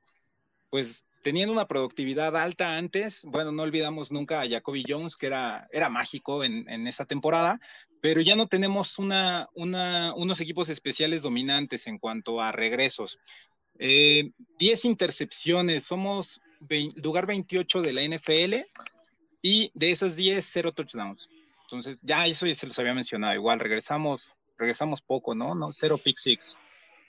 pues, 0.70 1.06
teniendo 1.24 1.54
una 1.54 1.68
productividad 1.68 2.36
alta 2.36 2.78
antes. 2.78 3.24
Bueno, 3.26 3.52
no 3.52 3.64
olvidamos 3.64 4.12
nunca 4.12 4.42
a 4.42 4.48
Jacoby 4.48 4.84
Jones, 4.88 5.16
que 5.16 5.28
era, 5.28 5.68
era 5.72 5.90
mágico 5.90 6.44
en, 6.44 6.70
en 6.70 6.88
esa 6.88 7.06
temporada, 7.06 7.60
pero 8.02 8.22
ya 8.22 8.36
no 8.36 8.48
tenemos 8.48 9.00
una, 9.00 9.48
una, 9.54 10.14
unos 10.16 10.40
equipos 10.42 10.70
especiales 10.70 11.22
dominantes 11.22 11.88
en 11.88 11.98
cuanto 11.98 12.42
a 12.42 12.52
regresos. 12.52 13.20
Eh, 13.80 14.32
10 14.60 14.86
intercepciones, 14.86 15.84
somos 15.84 16.42
lugar 16.96 17.26
28 17.26 17.82
de 17.82 17.94
la 17.94 18.02
NFL 18.04 18.66
y 19.42 19.72
de 19.74 19.92
esas 19.92 20.16
10, 20.16 20.44
0 20.46 20.74
touchdowns. 20.74 21.30
Entonces, 21.66 21.98
ya 22.04 22.26
eso 22.28 22.46
ya 22.46 22.56
se 22.56 22.68
los 22.68 22.78
había 22.80 22.94
mencionado. 22.94 23.34
Igual 23.34 23.60
regresamos, 23.60 24.28
regresamos 24.58 25.02
poco, 25.02 25.36
¿no? 25.36 25.56
no 25.56 25.72
cero 25.74 25.98
pick 25.98 26.18
six. 26.18 26.56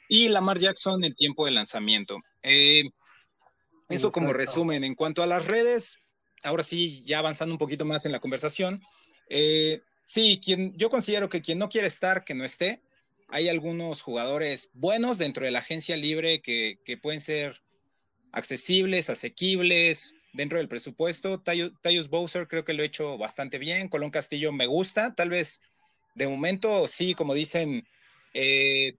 Y 0.09 0.29
Lamar 0.29 0.59
Jackson, 0.59 1.05
el 1.05 1.15
tiempo 1.15 1.45
de 1.45 1.51
lanzamiento. 1.53 2.19
Eh, 2.43 2.85
eso 3.89 4.11
como 4.11 4.33
resumen. 4.33 4.85
En 4.85 4.95
cuanto 4.95 5.23
a 5.23 5.27
las 5.27 5.47
redes, 5.47 5.99
ahora 6.43 6.63
sí, 6.63 7.05
ya 7.05 7.19
avanzando 7.19 7.55
un 7.55 7.59
poquito 7.59 7.85
más 7.85 8.07
en 8.07 8.13
la 8.13 8.21
conversación. 8.21 8.81
Eh, 9.29 9.83
sí, 10.05 10.41
quien, 10.43 10.77
yo 10.77 10.91
considero 10.91 11.29
que 11.29 11.43
quien 11.43 11.59
no 11.59 11.69
quiere 11.69 11.87
estar, 11.87 12.25
que 12.25 12.35
no 12.35 12.45
esté. 12.45 12.81
Hay 13.29 13.49
algunos 13.49 14.03
jugadores 14.03 14.71
buenos 14.73 15.19
dentro 15.19 15.45
de 15.45 15.51
la 15.51 15.59
agencia 15.59 15.97
libre 15.97 16.41
que, 16.41 16.79
pueden 17.03 17.21
ser 17.21 17.61
accesibles, 18.33 19.11
asequibles, 19.11 20.15
dentro 20.33 20.59
del 20.59 20.69
presupuesto. 20.69 21.43
Tyus 21.43 22.09
Bowser 22.09 22.47
creo 22.47 22.65
que 22.65 22.75
lo 22.75 22.83
he 22.83 22.87
hecho 22.87 23.19
bastante 23.19 23.59
bien. 23.59 23.89
Colón 23.89 24.11
Castillo 24.11 24.53
me 24.53 24.67
gusta. 24.67 25.15
Tal 25.15 25.31
vez 25.31 25.61
de 26.15 26.29
momento, 26.29 26.87
sí, 26.87 27.15
como 27.15 27.35
dicen, 27.35 27.87
eh, 28.33 28.95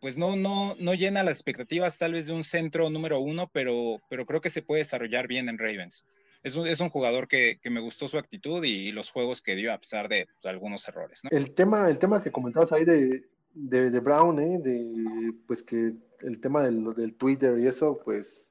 pues 0.00 0.16
no, 0.16 0.36
no, 0.36 0.74
no 0.78 0.94
llena 0.94 1.22
las 1.22 1.36
expectativas 1.36 1.98
tal 1.98 2.14
vez 2.14 2.26
de 2.26 2.32
un 2.32 2.44
centro 2.44 2.88
número 2.88 3.20
uno, 3.20 3.50
pero, 3.52 4.00
pero 4.08 4.24
creo 4.24 4.40
que 4.40 4.50
se 4.50 4.62
puede 4.62 4.82
desarrollar 4.82 5.28
bien 5.28 5.48
en 5.48 5.58
Ravens. 5.58 6.04
Es 6.42 6.56
un, 6.56 6.66
es 6.66 6.80
un 6.80 6.88
jugador 6.88 7.28
que, 7.28 7.58
que, 7.60 7.68
me 7.68 7.80
gustó 7.80 8.08
su 8.08 8.16
actitud 8.16 8.64
y, 8.64 8.92
los 8.92 9.10
juegos 9.10 9.42
que 9.42 9.56
dio 9.56 9.74
a 9.74 9.78
pesar 9.78 10.08
de 10.08 10.26
pues, 10.26 10.46
algunos 10.46 10.88
errores. 10.88 11.20
El, 11.30 11.52
tema, 11.52 11.90
el 11.90 11.98
tema 11.98 12.22
que 12.22 12.32
comentabas 12.32 12.72
ahí 12.72 12.86
de, 12.86 13.28
de, 13.54 13.90
de 13.90 14.00
Brown, 14.00 14.38
¿eh? 14.38 14.58
de, 14.58 15.34
pues 15.46 15.62
que 15.62 15.94
el 16.20 16.40
tema 16.40 16.62
del, 16.64 16.94
del 16.94 17.14
Twitter 17.14 17.58
y 17.58 17.66
eso, 17.66 18.00
pues 18.04 18.50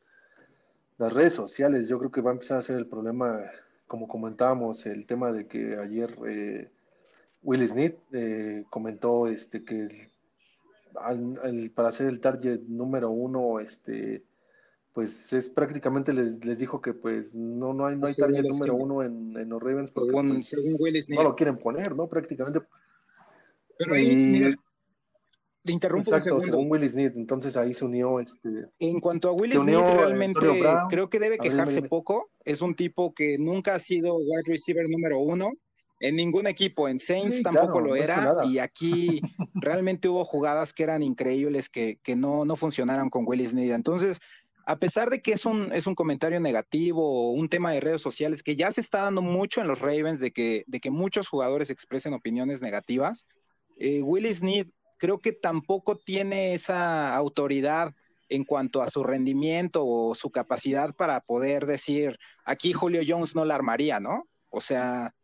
las 0.98 1.14
redes 1.14 1.34
sociales, 1.34 1.88
yo 1.88 1.98
creo 1.98 2.12
que 2.12 2.22
va 2.22 2.32
a 2.32 2.34
empezar 2.34 2.58
a 2.58 2.62
ser 2.62 2.78
el 2.78 2.88
problema, 2.88 3.42
como 3.88 4.08
comentábamos, 4.08 4.86
el 4.86 5.06
tema 5.06 5.32
de 5.32 5.48
que 5.48 5.78
ayer 5.78 6.10
eh, 6.28 6.70
Will 7.42 7.68
Smith 7.68 7.96
eh, 8.12 8.66
comentó 8.70 9.28
este, 9.28 9.64
que 9.64 9.84
el, 9.84 9.94
al, 10.96 11.40
al, 11.44 11.72
para 11.72 11.92
ser 11.92 12.08
el 12.08 12.20
target 12.20 12.62
número 12.68 13.10
uno, 13.10 13.60
este, 13.62 14.24
pues 14.94 15.32
es 15.32 15.50
prácticamente 15.50 16.12
les, 16.12 16.44
les 16.44 16.60
dijo 16.60 16.82
que 16.82 16.94
pues 16.94 17.34
no, 17.34 17.74
no 17.74 17.86
hay, 17.86 17.96
no 17.96 18.08
hay 18.08 18.14
sí, 18.14 18.22
target 18.22 18.44
número 18.44 18.76
uno 18.76 19.04
en, 19.04 19.38
en, 19.38 19.48
los 19.48 19.62
Ravens 19.62 19.92
porque 19.92 20.10
según, 20.10 20.34
pues, 20.34 20.48
según 20.50 20.76
Will 20.80 21.02
Smith. 21.02 21.18
no 21.18 21.24
lo 21.24 21.36
quieren 21.36 21.58
poner, 21.58 21.96
¿no? 21.96 22.08
Prácticamente. 22.08 22.60
Pero 23.78 23.94
ahí, 23.94 24.10
y, 24.10 24.16
mira, 24.16 24.56
interrumpo 25.72 26.12
Exacto, 26.14 26.36
un 26.36 26.42
según 26.42 26.72
Will 26.72 26.90
Smith, 26.90 27.14
entonces 27.16 27.56
ahí 27.58 27.74
se 27.74 27.86
unió 27.86 28.20
este. 28.20 28.50
En 28.80 29.00
cuanto 29.00 29.30
a 29.30 29.34
Will 29.34 29.52
Smith, 29.52 29.76
realmente 29.76 30.48
Brown. 30.48 30.88
creo 30.90 31.10
que 31.10 31.20
debe 31.20 31.38
ver, 31.38 31.40
quejarse 31.40 31.82
poco. 31.84 32.30
Es 32.46 32.62
un 32.62 32.76
tipo 32.76 33.14
que 33.14 33.38
nunca 33.38 33.76
ha 33.76 33.80
sido 33.80 34.16
wide 34.18 34.44
receiver 34.46 34.88
número 34.90 35.20
uno 35.20 35.52
en 36.00 36.16
ningún 36.16 36.48
equipo. 36.48 36.88
En 36.88 37.00
Saints 37.00 37.38
Sí, 37.38 37.44
tampoco 37.44 37.74
claro, 37.74 37.88
lo 37.88 37.96
era. 37.96 38.36
Y 38.46 38.60
aquí 38.60 39.22
realmente 39.54 40.08
hubo 40.08 40.26
jugadas 40.26 40.74
que 40.74 40.84
eran 40.84 41.04
increíbles 41.04 41.70
que, 41.70 42.00
que 42.04 42.16
no, 42.16 42.46
no 42.46 42.56
funcionaron 42.56 43.10
con 43.10 43.26
Will 43.28 43.48
Smith. 43.48 43.72
Entonces, 43.72 44.20
a 44.66 44.78
pesar 44.78 45.10
de 45.10 45.22
que 45.22 45.32
es 45.34 45.46
un, 45.46 45.72
es 45.74 45.88
un 45.88 45.96
comentario 45.96 46.40
negativo 46.40 47.02
o 47.04 47.32
un 47.32 47.50
tema 47.50 47.72
de 47.72 47.80
redes 47.80 48.02
sociales 48.02 48.44
que 48.44 48.56
ya 48.56 48.72
se 48.72 48.82
está 48.82 49.02
dando 49.02 49.22
mucho 49.22 49.62
en 49.62 49.68
los 49.68 49.80
Ravens 49.80 50.20
de 50.20 50.32
que, 50.32 50.64
de 50.68 50.80
que 50.80 50.92
muchos 50.92 51.28
jugadores 51.28 51.72
expresen 51.72 52.14
opiniones 52.14 52.62
negativas, 52.62 53.26
eh, 53.78 54.02
Will 54.04 54.32
Smith 54.34 54.70
creo 55.00 55.20
que 55.20 55.32
tampoco 55.32 55.98
tiene 55.98 56.54
esa 56.54 57.16
autoridad 57.16 57.96
en 58.28 58.44
cuanto 58.44 58.84
a 58.84 58.88
su 58.88 59.04
rendimiento 59.04 59.84
o 59.86 60.14
su 60.14 60.30
capacidad 60.30 60.94
para 60.94 61.22
poder 61.22 61.66
decir, 61.66 62.20
aquí 62.46 62.74
Julio 62.74 63.02
Jones 63.08 63.36
no 63.36 63.44
la 63.44 63.56
armaría, 63.56 64.00
¿no? 64.00 64.28
O 64.52 64.62
sea, 64.62 65.16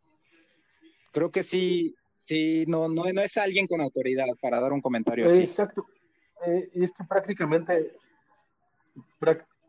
creo 1.12 1.30
que 1.30 1.44
sí, 1.44 1.94
sí, 2.16 2.64
no, 2.66 2.88
no, 2.88 3.04
no 3.12 3.20
es 3.20 3.36
alguien 3.36 3.68
con 3.68 3.80
autoridad 3.80 4.26
para 4.42 4.60
dar 4.60 4.72
un 4.72 4.80
comentario 4.80 5.26
así. 5.26 5.40
Exacto. 5.40 5.86
Eh, 6.44 6.68
y 6.74 6.82
es 6.82 6.90
que 6.90 7.04
prácticamente, 7.04 7.92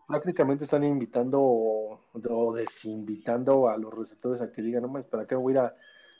prácticamente 0.08 0.64
están 0.64 0.84
invitando 0.84 1.39
o, 1.41 2.53
desinvitando 2.55 3.70
a 3.70 3.78
los 3.78 3.93
receptores 3.93 4.41
a 4.41 4.51
que 4.51 4.64
digan, 4.64 4.82
no 4.82 4.88
más, 4.88 5.05
¿para 5.05 5.28
qué 5.28 5.36
voy 5.36 5.51
a 5.51 5.53
ir 5.53 5.60
a, 5.60 5.76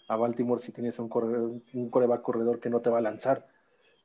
a 0.10 0.16
Baltimore 0.18 0.62
si 0.62 0.72
tienes 0.72 1.00
un, 1.00 1.10
corredor, 1.10 1.62
un 1.74 1.90
coreback 1.90 2.22
corredor 2.22 2.60
que 2.60 2.70
no 2.70 2.82
te 2.82 2.92
va 2.92 3.00
a 3.00 3.02
lanzar? 3.02 3.48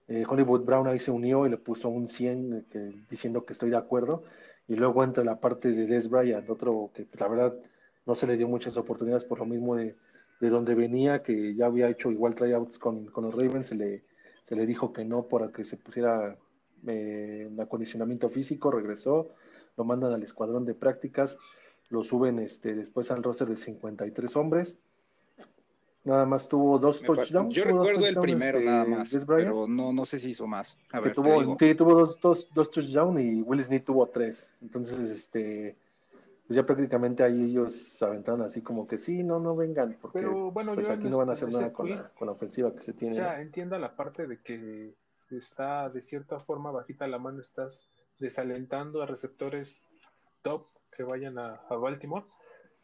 Eh, 0.08 0.24
Hollywood 0.28 0.64
Brown 0.64 0.86
ahí 0.88 0.98
se 0.98 1.10
unió 1.10 1.46
y 1.46 1.50
le 1.50 1.56
puso 1.56 1.88
un 1.88 2.08
100 2.08 2.66
eh, 2.72 3.04
diciendo 3.08 3.44
que 3.44 3.52
estoy 3.52 3.70
de 3.70 3.76
acuerdo. 3.76 4.24
Y 4.68 4.76
luego 4.76 5.04
entra 5.04 5.24
la 5.24 5.40
parte 5.40 5.72
de 5.72 5.86
Des 5.86 6.08
Bryant, 6.08 6.48
otro 6.48 6.90
que 6.94 7.04
pues, 7.04 7.20
la 7.20 7.28
verdad 7.28 7.54
no 8.06 8.14
se 8.14 8.26
le 8.26 8.36
dio 8.36 8.48
muchas 8.48 8.76
oportunidades 8.76 9.24
por 9.24 9.38
lo 9.38 9.46
mismo 9.46 9.76
de, 9.76 9.96
de 10.40 10.50
donde 10.50 10.74
venía, 10.74 11.22
que 11.22 11.54
ya 11.54 11.66
había 11.66 11.88
hecho 11.88 12.10
igual 12.10 12.34
tryouts 12.34 12.78
con, 12.78 13.06
con 13.06 13.24
los 13.24 13.34
Ravens, 13.34 13.68
se 13.68 13.76
le, 13.76 14.04
se 14.42 14.56
le 14.56 14.66
dijo 14.66 14.92
que 14.92 15.04
no 15.04 15.28
para 15.28 15.52
que 15.52 15.62
se 15.62 15.76
pusiera 15.76 16.36
eh, 16.86 17.46
en 17.48 17.60
acondicionamiento 17.60 18.28
físico, 18.28 18.70
regresó, 18.70 19.28
lo 19.76 19.84
mandan 19.84 20.12
al 20.12 20.22
escuadrón 20.24 20.64
de 20.64 20.74
prácticas, 20.74 21.38
lo 21.90 22.02
suben 22.02 22.40
este, 22.40 22.74
después 22.74 23.10
al 23.12 23.22
roster 23.22 23.48
de 23.48 23.56
53 23.56 24.36
hombres. 24.36 24.78
Nada 26.04 26.26
más 26.26 26.48
tuvo 26.48 26.78
dos 26.78 27.00
touchdowns. 27.02 27.54
Yo 27.54 27.64
recuerdo 27.64 28.06
el 28.06 28.14
touchdowns, 28.14 28.22
primero 28.24 28.58
este, 28.58 28.70
nada 28.70 28.84
más, 28.84 29.10
Des 29.12 29.24
Bryant, 29.24 29.52
pero 29.52 29.68
no, 29.68 29.92
no 29.92 30.04
sé 30.04 30.18
si 30.18 30.30
hizo 30.30 30.46
más. 30.48 30.76
A 30.90 30.98
que 30.98 31.04
ver, 31.04 31.14
tuvo, 31.14 31.40
digo. 31.40 31.56
sí, 31.58 31.74
tuvo 31.76 31.94
dos, 31.94 32.20
dos, 32.20 32.48
dos 32.52 32.70
touchdowns 32.70 33.20
y 33.20 33.42
Will 33.42 33.62
Smith 33.62 33.84
tuvo 33.84 34.08
tres. 34.08 34.50
Entonces, 34.60 34.98
este, 34.98 35.76
pues 36.46 36.56
ya 36.56 36.66
prácticamente 36.66 37.22
ahí 37.22 37.44
ellos 37.50 37.72
se 37.74 38.04
aventaron 38.04 38.42
así 38.42 38.62
como 38.62 38.86
que 38.88 38.98
sí, 38.98 39.22
no, 39.22 39.38
no 39.38 39.54
vengan, 39.54 39.96
porque 40.02 40.18
Pero 40.18 40.50
bueno, 40.50 40.74
pues 40.74 40.90
aquí 40.90 41.08
no 41.08 41.18
van 41.18 41.30
a 41.30 41.34
hacer 41.34 41.52
nada 41.52 41.72
con 41.72 41.86
tweet, 41.86 41.96
la, 41.96 42.08
con 42.08 42.26
la 42.26 42.32
ofensiva 42.32 42.74
que 42.74 42.82
se 42.82 42.90
O 42.90 42.94
tiene. 42.94 43.14
sea, 43.14 43.40
entienda 43.40 43.78
la 43.78 43.94
parte 43.94 44.26
de 44.26 44.40
que 44.40 44.94
está 45.30 45.88
de 45.88 46.02
cierta 46.02 46.40
forma 46.40 46.72
bajita 46.72 47.06
la 47.06 47.18
mano, 47.18 47.40
estás 47.40 47.84
desalentando 48.18 49.02
a 49.02 49.06
receptores 49.06 49.84
top 50.42 50.66
que 50.96 51.04
vayan 51.04 51.38
a, 51.38 51.60
a 51.68 51.76
Baltimore, 51.76 52.26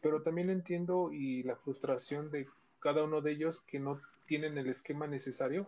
pero 0.01 0.21
también 0.23 0.49
entiendo 0.49 1.11
y 1.11 1.43
la 1.43 1.57
frustración 1.57 2.31
de 2.31 2.47
cada 2.79 3.03
uno 3.03 3.21
de 3.21 3.31
ellos 3.31 3.61
que 3.61 3.79
no 3.79 4.01
tienen 4.25 4.57
el 4.57 4.69
esquema 4.69 5.07
necesario, 5.07 5.67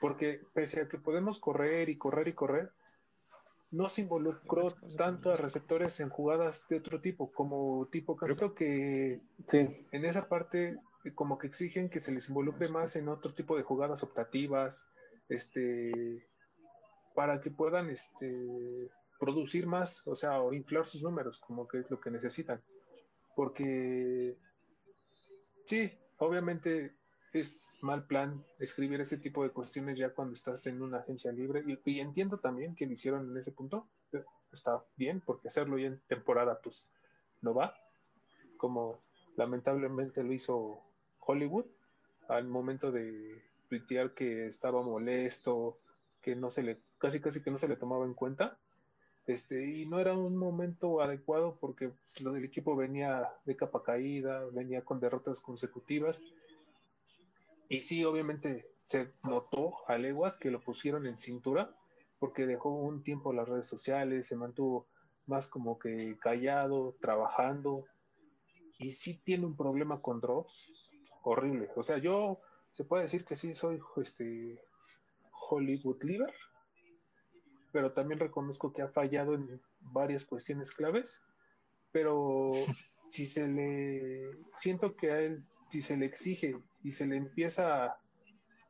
porque 0.00 0.40
pese 0.54 0.82
a 0.82 0.88
que 0.88 0.98
podemos 0.98 1.38
correr 1.38 1.88
y 1.88 1.96
correr 1.96 2.28
y 2.28 2.32
correr, 2.32 2.70
no 3.70 3.88
se 3.88 4.02
involucró 4.02 4.74
tanto 4.96 5.30
a 5.30 5.36
receptores 5.36 6.00
en 6.00 6.08
jugadas 6.08 6.66
de 6.68 6.76
otro 6.76 7.00
tipo, 7.00 7.30
como 7.32 7.86
tipo 7.90 8.16
Castro, 8.16 8.54
que 8.54 9.20
Sí, 9.48 9.86
en 9.92 10.04
esa 10.04 10.28
parte 10.28 10.78
eh, 11.04 11.12
como 11.14 11.38
que 11.38 11.48
exigen 11.48 11.90
que 11.90 12.00
se 12.00 12.12
les 12.12 12.28
involucre 12.28 12.68
más 12.68 12.96
en 12.96 13.08
otro 13.08 13.34
tipo 13.34 13.56
de 13.56 13.62
jugadas 13.62 14.02
optativas, 14.02 14.86
este, 15.28 16.26
para 17.14 17.40
que 17.40 17.50
puedan 17.50 17.90
este, 17.90 18.90
producir 19.18 19.66
más, 19.66 20.00
o 20.06 20.16
sea, 20.16 20.40
o 20.40 20.54
inflar 20.54 20.86
sus 20.86 21.02
números, 21.02 21.38
como 21.40 21.68
que 21.68 21.80
es 21.80 21.90
lo 21.90 22.00
que 22.00 22.10
necesitan. 22.10 22.62
Porque 23.36 24.36
sí, 25.64 25.92
obviamente 26.18 26.94
es 27.32 27.76
mal 27.82 28.06
plan 28.06 28.44
escribir 28.58 29.00
ese 29.00 29.18
tipo 29.18 29.42
de 29.42 29.50
cuestiones 29.50 29.98
ya 29.98 30.10
cuando 30.10 30.34
estás 30.34 30.66
en 30.66 30.82
una 30.82 30.98
agencia 30.98 31.30
libre 31.32 31.62
y, 31.66 32.00
entiendo 32.00 32.38
también 32.38 32.74
que 32.74 32.86
lo 32.86 32.92
hicieron 32.92 33.30
en 33.30 33.36
ese 33.36 33.52
punto, 33.52 33.88
eh, 34.12 34.24
está 34.52 34.82
bien, 34.96 35.20
porque 35.20 35.48
hacerlo 35.48 35.78
ya 35.78 35.88
en 35.88 36.00
temporada 36.08 36.60
pues 36.62 36.86
no 37.42 37.54
va, 37.54 37.74
como 38.56 39.02
lamentablemente 39.36 40.22
lo 40.22 40.32
hizo 40.32 40.82
Hollywood 41.20 41.66
al 42.28 42.46
momento 42.46 42.90
de 42.90 43.42
tuitear 43.68 44.14
que 44.14 44.46
estaba 44.46 44.82
molesto, 44.82 45.78
que 46.20 46.34
no 46.34 46.50
se 46.50 46.62
le, 46.62 46.80
casi 46.98 47.20
casi 47.20 47.42
que 47.42 47.50
no 47.50 47.58
se 47.58 47.68
le 47.68 47.76
tomaba 47.76 48.04
en 48.04 48.14
cuenta. 48.14 48.58
Este, 49.28 49.62
y 49.62 49.84
no 49.84 50.00
era 50.00 50.14
un 50.14 50.38
momento 50.38 51.02
adecuado 51.02 51.58
porque 51.60 51.90
pues, 51.90 52.14
del 52.24 52.44
equipo 52.44 52.74
venía 52.74 53.28
de 53.44 53.56
capa 53.56 53.82
caída, 53.82 54.44
venía 54.52 54.82
con 54.84 55.00
derrotas 55.00 55.40
consecutivas. 55.40 56.18
Y 57.68 57.80
sí, 57.80 58.04
obviamente 58.04 58.70
se 58.84 59.12
notó 59.22 59.86
a 59.86 59.98
leguas 59.98 60.38
que 60.38 60.50
lo 60.50 60.60
pusieron 60.60 61.06
en 61.06 61.18
cintura 61.18 61.70
porque 62.18 62.46
dejó 62.46 62.70
un 62.70 63.02
tiempo 63.02 63.34
las 63.34 63.46
redes 63.46 63.66
sociales, 63.66 64.26
se 64.26 64.34
mantuvo 64.34 64.86
más 65.26 65.46
como 65.46 65.78
que 65.78 66.16
callado, 66.18 66.96
trabajando, 66.98 67.84
y 68.78 68.92
sí 68.92 69.20
tiene 69.22 69.44
un 69.44 69.56
problema 69.56 70.00
con 70.00 70.20
drops 70.20 70.66
horrible. 71.22 71.68
O 71.76 71.82
sea, 71.82 71.98
yo 71.98 72.40
se 72.74 72.84
puede 72.84 73.02
decir 73.02 73.24
que 73.24 73.36
sí 73.36 73.54
soy 73.54 73.78
este 73.96 74.58
Hollywood 75.50 76.02
Liver, 76.02 76.32
pero 77.72 77.92
también 77.92 78.20
reconozco 78.20 78.72
que 78.72 78.82
ha 78.82 78.88
fallado 78.88 79.34
en 79.34 79.60
varias 79.80 80.24
cuestiones 80.24 80.72
claves, 80.72 81.20
pero 81.92 82.52
si 83.10 83.26
se 83.26 83.46
le 83.46 84.30
siento 84.52 84.96
que 84.96 85.10
a 85.10 85.20
él 85.20 85.44
si 85.70 85.80
se 85.80 85.96
le 85.96 86.06
exige 86.06 86.56
y 86.82 86.92
se 86.92 87.06
le 87.06 87.16
empieza 87.16 87.84
a, 87.84 88.00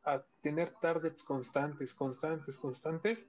a 0.05 0.25
tener 0.43 0.73
targets 0.81 1.23
constantes, 1.23 1.95
constantes, 1.95 2.59
constantes, 2.59 3.27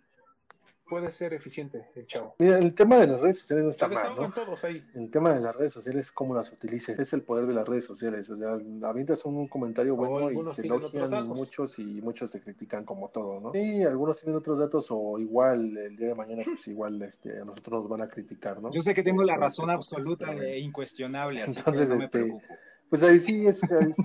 puede 0.89 1.09
ser 1.09 1.33
eficiente 1.33 1.89
el 1.95 2.07
chavo. 2.07 2.35
Mira, 2.39 2.57
el 2.57 2.73
tema 2.73 2.97
de 2.97 3.07
las 3.07 3.21
redes 3.21 3.39
sociales 3.39 3.65
no 3.65 3.71
está 3.71 3.87
mal, 3.87 4.33
todos 4.33 4.63
ahí. 4.63 4.83
El 4.95 5.09
tema 5.11 5.33
de 5.33 5.39
las 5.39 5.55
redes 5.55 5.71
sociales 5.71 6.07
es 6.07 6.11
cómo 6.11 6.35
las 6.35 6.51
utilices. 6.51 6.97
Es 6.99 7.13
el 7.13 7.21
poder 7.21 7.45
de 7.45 7.53
las 7.53 7.67
redes 7.67 7.85
sociales. 7.85 8.29
O 8.29 8.35
sea, 8.35 8.57
avientas 8.83 9.23
un 9.25 9.47
comentario 9.47 9.95
bueno 9.95 10.31
y 10.31 10.55
te 10.55 10.67
elogian 10.67 11.27
muchos 11.27 11.77
y 11.79 11.85
muchos 12.01 12.31
te 12.31 12.41
critican 12.41 12.83
como 12.83 13.09
todo, 13.09 13.39
¿no? 13.39 13.51
Sí, 13.53 13.83
algunos 13.83 14.19
tienen 14.19 14.37
otros 14.37 14.59
datos 14.59 14.87
o 14.89 15.19
igual 15.19 15.77
el 15.77 15.95
día 15.95 16.07
de 16.09 16.15
mañana, 16.15 16.43
pues 16.43 16.67
igual 16.67 17.01
este, 17.03 17.39
a 17.39 17.45
nosotros 17.45 17.81
nos 17.83 17.89
van 17.89 18.01
a 18.01 18.07
criticar, 18.09 18.61
¿no? 18.61 18.71
Yo 18.71 18.81
sé 18.81 18.93
que 18.93 19.03
tengo 19.03 19.23
la 19.23 19.35
Por 19.35 19.43
razón 19.43 19.69
este 19.69 19.75
absoluta 19.75 20.33
e 20.33 20.59
incuestionable, 20.59 21.43
así 21.43 21.59
Entonces, 21.59 21.87
que 21.87 21.93
no 21.93 21.99
me 21.99 22.05
este, 22.05 22.19
preocupo. 22.19 22.45
Pues 22.89 23.03
ahí 23.03 23.19
sí 23.19 23.45
es. 23.45 23.61
es- 23.63 23.97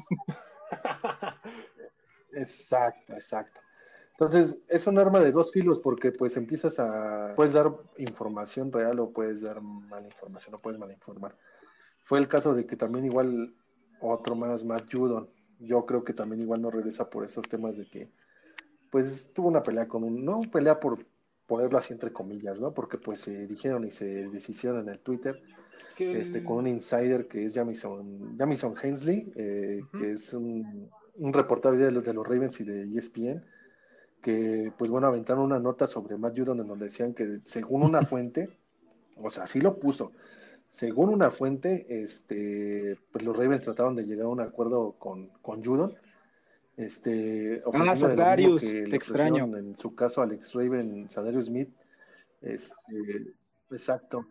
exacto, 2.32 3.14
exacto. 3.14 3.60
Entonces, 4.18 4.58
es 4.68 4.86
un 4.86 4.98
arma 4.98 5.18
de 5.18 5.32
dos 5.32 5.50
filos 5.50 5.80
porque 5.80 6.12
pues 6.12 6.36
empiezas 6.36 6.78
a... 6.78 7.32
Puedes 7.34 7.52
dar 7.52 7.72
información 7.98 8.70
real 8.70 9.00
o 9.00 9.10
puedes 9.10 9.40
dar 9.40 9.60
mala 9.60 10.06
información 10.06 10.54
o 10.54 10.58
puedes 10.60 10.78
malinformar. 10.78 11.36
Fue 12.04 12.20
el 12.20 12.28
caso 12.28 12.54
de 12.54 12.64
que 12.64 12.76
también 12.76 13.06
igual 13.06 13.54
otro 14.00 14.36
más, 14.36 14.64
Matt 14.64 14.92
Judon, 14.92 15.28
yo 15.58 15.84
creo 15.84 16.04
que 16.04 16.12
también 16.12 16.42
igual 16.42 16.62
no 16.62 16.70
regresa 16.70 17.10
por 17.10 17.24
esos 17.24 17.48
temas 17.48 17.76
de 17.76 17.86
que 17.86 18.08
pues 18.90 19.32
tuvo 19.34 19.48
una 19.48 19.64
pelea 19.64 19.88
con 19.88 20.04
un... 20.04 20.24
No 20.24 20.42
pelea 20.42 20.78
por 20.78 21.04
ponerlo 21.48 21.76
así 21.78 21.92
entre 21.92 22.12
comillas, 22.12 22.60
¿no? 22.60 22.72
Porque 22.72 22.98
pues 22.98 23.20
se 23.20 23.48
dijeron 23.48 23.84
y 23.84 23.90
se 23.90 24.28
deshicieron 24.28 24.80
en 24.82 24.90
el 24.90 25.00
Twitter 25.00 25.42
Que 25.96 26.20
este, 26.20 26.44
con 26.44 26.58
un 26.58 26.68
insider 26.68 27.26
que 27.26 27.46
es 27.46 27.54
Jamison, 27.54 28.38
Jamison 28.38 28.74
Hensley, 28.80 29.32
eh, 29.34 29.80
Ujú. 29.82 29.98
que 29.98 30.12
es 30.12 30.32
un, 30.32 30.88
un 31.16 31.32
reportero 31.32 31.76
de 31.76 31.90
los, 31.90 32.04
de 32.04 32.14
los 32.14 32.24
Ravens 32.24 32.60
y 32.60 32.64
de 32.64 32.96
ESPN, 32.96 33.44
que 34.24 34.72
pues 34.78 34.90
bueno, 34.90 35.06
aventaron 35.06 35.44
una 35.44 35.60
nota 35.60 35.86
sobre 35.86 36.16
Matt 36.16 36.38
Judon 36.38 36.58
en 36.60 36.66
donde 36.66 36.86
decían 36.86 37.12
que 37.12 37.40
según 37.44 37.82
una 37.84 38.00
fuente, 38.10 38.46
o 39.16 39.30
sea, 39.30 39.42
así 39.44 39.60
lo 39.60 39.78
puso, 39.78 40.12
según 40.68 41.10
una 41.10 41.30
fuente, 41.30 41.86
este, 42.02 42.96
pues 43.12 43.22
los 43.24 43.36
Ravens 43.36 43.64
trataron 43.64 43.94
de 43.94 44.04
llegar 44.04 44.24
a 44.24 44.28
un 44.30 44.40
acuerdo 44.40 44.92
con, 44.98 45.28
con 45.42 45.62
Judon, 45.62 45.94
este, 46.78 47.62
mismo 47.72 47.96
Sadarius, 47.96 48.62
que 48.62 48.82
te 48.84 48.96
extraño. 48.96 49.44
En 49.56 49.76
su 49.76 49.94
caso, 49.94 50.22
Alex 50.22 50.54
Raven, 50.54 51.08
Sadarius 51.10 51.46
Smith, 51.46 51.68
este, 52.40 53.34
exacto, 53.70 54.26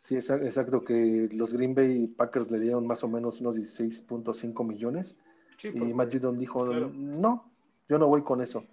Sí, 0.00 0.14
exa- 0.14 0.44
exacto, 0.44 0.84
que 0.84 1.28
los 1.32 1.52
Green 1.52 1.74
Bay 1.74 2.06
Packers 2.06 2.50
le 2.52 2.60
dieron 2.60 2.86
más 2.86 3.02
o 3.02 3.08
menos 3.08 3.40
unos 3.40 3.56
16.5 3.56 4.64
millones 4.64 5.16
Sí, 5.56 5.70
y 5.74 5.80
Matt 5.80 6.12
Judon 6.12 6.38
dijo, 6.38 6.64
Claro. 6.66 6.90
no, 6.94 7.50
yo 7.88 7.98
no 7.98 8.06
voy 8.06 8.22
con 8.22 8.40
eso. 8.40 8.64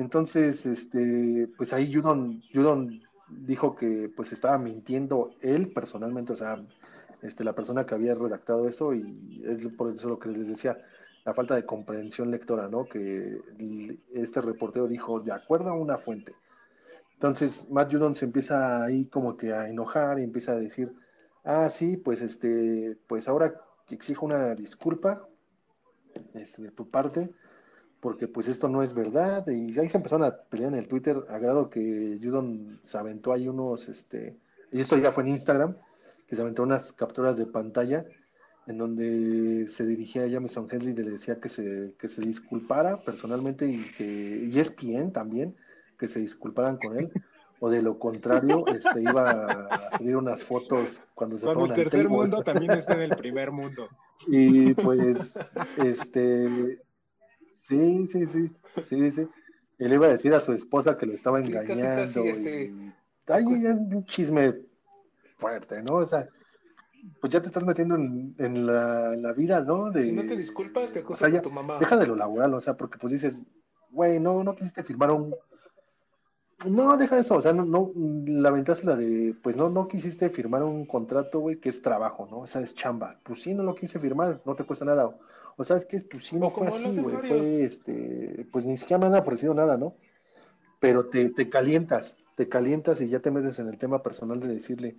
Entonces, 0.00 0.64
este, 0.64 1.46
pues 1.58 1.74
ahí 1.74 1.92
Judon, 1.92 2.42
Judon 2.54 3.02
dijo 3.28 3.76
que 3.76 4.10
pues 4.16 4.32
estaba 4.32 4.56
mintiendo 4.56 5.34
él 5.42 5.72
personalmente, 5.74 6.32
o 6.32 6.36
sea, 6.36 6.64
este, 7.20 7.44
la 7.44 7.54
persona 7.54 7.84
que 7.84 7.96
había 7.96 8.14
redactado 8.14 8.66
eso 8.66 8.94
y 8.94 9.42
es 9.44 9.68
por 9.68 9.94
eso 9.94 10.08
lo 10.08 10.18
que 10.18 10.30
les 10.30 10.48
decía, 10.48 10.78
la 11.26 11.34
falta 11.34 11.54
de 11.54 11.66
comprensión 11.66 12.30
lectora, 12.30 12.66
¿no? 12.66 12.86
Que 12.86 13.42
este 14.14 14.40
reportero 14.40 14.88
dijo, 14.88 15.20
de 15.20 15.32
acuerdo 15.32 15.68
a 15.68 15.74
una 15.74 15.98
fuente. 15.98 16.34
Entonces, 17.12 17.68
Matt 17.70 17.92
Judon 17.92 18.14
se 18.14 18.24
empieza 18.24 18.82
ahí 18.82 19.04
como 19.04 19.36
que 19.36 19.52
a 19.52 19.68
enojar 19.68 20.18
y 20.18 20.24
empieza 20.24 20.52
a 20.52 20.56
decir, 20.58 20.94
ah, 21.44 21.68
sí, 21.68 21.98
pues 21.98 22.22
este, 22.22 22.96
pues 23.06 23.28
ahora 23.28 23.52
exijo 23.90 24.24
una 24.24 24.54
disculpa 24.54 25.28
este, 26.32 26.62
de 26.62 26.70
tu 26.70 26.88
parte, 26.88 27.34
porque 28.00 28.26
pues 28.26 28.48
esto 28.48 28.68
no 28.68 28.82
es 28.82 28.94
verdad, 28.94 29.46
y 29.46 29.78
ahí 29.78 29.88
se 29.88 29.96
empezaron 29.98 30.26
a 30.26 30.34
pelear 30.34 30.72
en 30.72 30.78
el 30.78 30.88
Twitter, 30.88 31.22
a 31.28 31.38
grado 31.38 31.68
que 31.68 32.18
Judon 32.22 32.78
se 32.82 32.98
aventó 32.98 33.32
ahí 33.32 33.46
unos, 33.46 33.88
este, 33.88 34.36
y 34.72 34.80
esto 34.80 34.96
ya 34.96 35.12
fue 35.12 35.24
en 35.24 35.30
Instagram, 35.30 35.76
que 36.26 36.36
se 36.36 36.42
aventó 36.42 36.62
unas 36.62 36.92
capturas 36.92 37.36
de 37.36 37.46
pantalla 37.46 38.04
en 38.66 38.78
donde 38.78 39.66
se 39.68 39.84
dirigía 39.84 40.24
a 40.24 40.30
Jamison 40.30 40.68
Hensley 40.70 40.92
y 40.92 40.96
le 40.96 41.10
decía 41.10 41.40
que 41.40 41.48
se, 41.48 41.92
que 41.98 42.08
se 42.08 42.22
disculpara 42.22 43.02
personalmente 43.02 43.66
y 43.66 43.82
que 43.96 44.48
y 44.50 44.58
ESPN 44.58 45.12
también, 45.12 45.56
que 45.98 46.06
se 46.08 46.20
disculparan 46.20 46.76
con 46.76 46.98
él, 46.98 47.10
o 47.58 47.68
de 47.68 47.82
lo 47.82 47.98
contrario, 47.98 48.64
este 48.68 49.02
iba 49.02 49.30
a 49.30 49.98
subir 49.98 50.16
unas 50.16 50.42
fotos 50.42 51.02
cuando 51.14 51.36
se 51.36 51.46
Cuando 51.46 51.66
el 51.66 51.74
tercer 51.74 52.04
table. 52.04 52.16
mundo 52.16 52.42
también 52.42 52.70
está 52.70 52.94
en 52.94 53.10
el 53.10 53.16
primer 53.16 53.50
mundo. 53.50 53.88
Y 54.28 54.72
pues, 54.74 55.38
este, 55.76 56.78
sí, 57.60 58.06
sí, 58.08 58.26
sí, 58.26 58.50
sí, 58.84 59.10
sí. 59.10 59.28
Él 59.78 59.92
iba 59.94 60.06
a 60.06 60.10
decir 60.10 60.34
a 60.34 60.40
su 60.40 60.52
esposa 60.52 60.96
que 60.98 61.06
lo 61.06 61.14
estaba 61.14 61.42
Sí, 61.42 61.52
casi, 61.52 61.70
engañando. 61.72 62.02
casi, 62.02 62.28
este, 62.28 62.62
y... 62.64 62.92
Ay, 63.28 63.44
es 63.64 63.76
un 63.76 64.04
chisme 64.06 64.54
fuerte, 65.38 65.82
¿no? 65.82 65.94
O 65.96 66.04
sea, 66.06 66.28
pues 67.20 67.32
ya 67.32 67.40
te 67.40 67.46
estás 67.46 67.64
metiendo 67.64 67.94
en, 67.94 68.34
en 68.38 68.66
la, 68.66 69.14
en 69.14 69.22
la 69.22 69.32
vida, 69.32 69.62
¿no? 69.62 69.90
De, 69.90 70.04
Si 70.04 70.12
no 70.12 70.24
te 70.26 70.36
disculpas, 70.36 70.92
te 70.92 70.98
o 70.98 71.02
acusan 71.02 71.30
sea, 71.30 71.38
ya- 71.38 71.42
tu 71.42 71.50
mamá. 71.50 71.78
Deja 71.78 71.96
de 71.96 72.06
lo 72.06 72.16
laboral, 72.16 72.52
o 72.54 72.60
sea, 72.60 72.76
porque 72.76 72.98
pues 72.98 73.12
dices, 73.12 73.42
güey, 73.90 74.18
no, 74.20 74.42
no 74.44 74.54
quisiste 74.54 74.82
firmar 74.82 75.10
un... 75.12 75.34
No, 76.66 76.94
deja 76.98 77.18
eso, 77.18 77.36
o 77.36 77.40
sea, 77.40 77.54
no, 77.54 77.64
no, 77.64 77.90
la 78.26 78.50
ventaja 78.50 78.80
es 78.80 78.84
la 78.84 78.94
de, 78.94 79.34
pues 79.42 79.56
no, 79.56 79.70
no 79.70 79.88
quisiste 79.88 80.28
firmar 80.28 80.62
un 80.62 80.84
contrato, 80.84 81.40
güey, 81.40 81.56
que 81.56 81.70
es 81.70 81.80
trabajo, 81.80 82.28
¿no? 82.30 82.40
O 82.40 82.46
sea, 82.46 82.60
es 82.60 82.74
chamba. 82.74 83.18
Pues 83.22 83.40
sí, 83.40 83.54
no 83.54 83.62
lo 83.62 83.74
quise 83.74 83.98
firmar, 83.98 84.42
no 84.44 84.54
te 84.54 84.64
cuesta 84.64 84.84
nada. 84.84 85.10
O, 85.60 85.62
o 85.62 85.64
sabes 85.64 85.86
que, 85.86 86.00
pues 86.00 86.24
sí, 86.24 86.36
no 86.36 86.50
fue 86.50 86.66
así, 86.68 87.00
güey, 87.02 87.16
fue, 87.28 87.62
este, 87.64 88.46
pues 88.52 88.64
ni 88.66 88.76
siquiera 88.76 88.98
me 88.98 89.06
han 89.14 89.20
ofrecido 89.20 89.54
nada, 89.54 89.76
¿no? 89.76 89.94
Pero 90.78 91.06
te, 91.06 91.28
te 91.30 91.48
calientas, 91.50 92.16
te 92.36 92.48
calientas 92.48 93.00
y 93.00 93.08
ya 93.08 93.20
te 93.20 93.30
metes 93.30 93.58
en 93.58 93.68
el 93.68 93.78
tema 93.78 94.02
personal 94.02 94.40
de 94.40 94.48
decirle, 94.48 94.96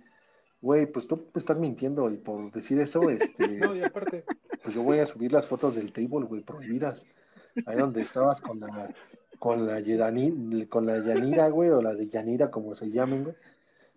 güey, 0.60 0.86
pues 0.86 1.06
tú 1.08 1.26
estás 1.34 1.58
mintiendo 1.58 2.10
y 2.10 2.16
por 2.16 2.52
decir 2.52 2.78
eso, 2.80 3.00
este, 3.10 3.58
No, 3.58 3.74
y 3.74 3.82
aparte, 3.82 4.24
pues 4.62 4.74
yo 4.74 4.82
voy 4.82 4.98
a 5.00 5.06
subir 5.06 5.32
las 5.32 5.46
fotos 5.46 5.74
del 5.74 5.92
table, 5.92 6.26
güey, 6.26 6.42
prohibidas. 6.42 7.04
Ahí 7.66 7.76
donde 7.76 8.02
estabas 8.02 8.40
con 8.40 8.60
la 8.60 8.94
con 9.38 9.66
la 9.66 9.80
Yedani- 9.80 10.68
con 10.68 10.86
la 10.86 11.04
Yanira, 11.04 11.48
güey, 11.48 11.68
o 11.70 11.82
la 11.82 11.92
de 11.94 12.08
Yanira, 12.08 12.50
como 12.50 12.74
se 12.76 12.90
llamen, 12.90 13.24
güey. 13.24 13.34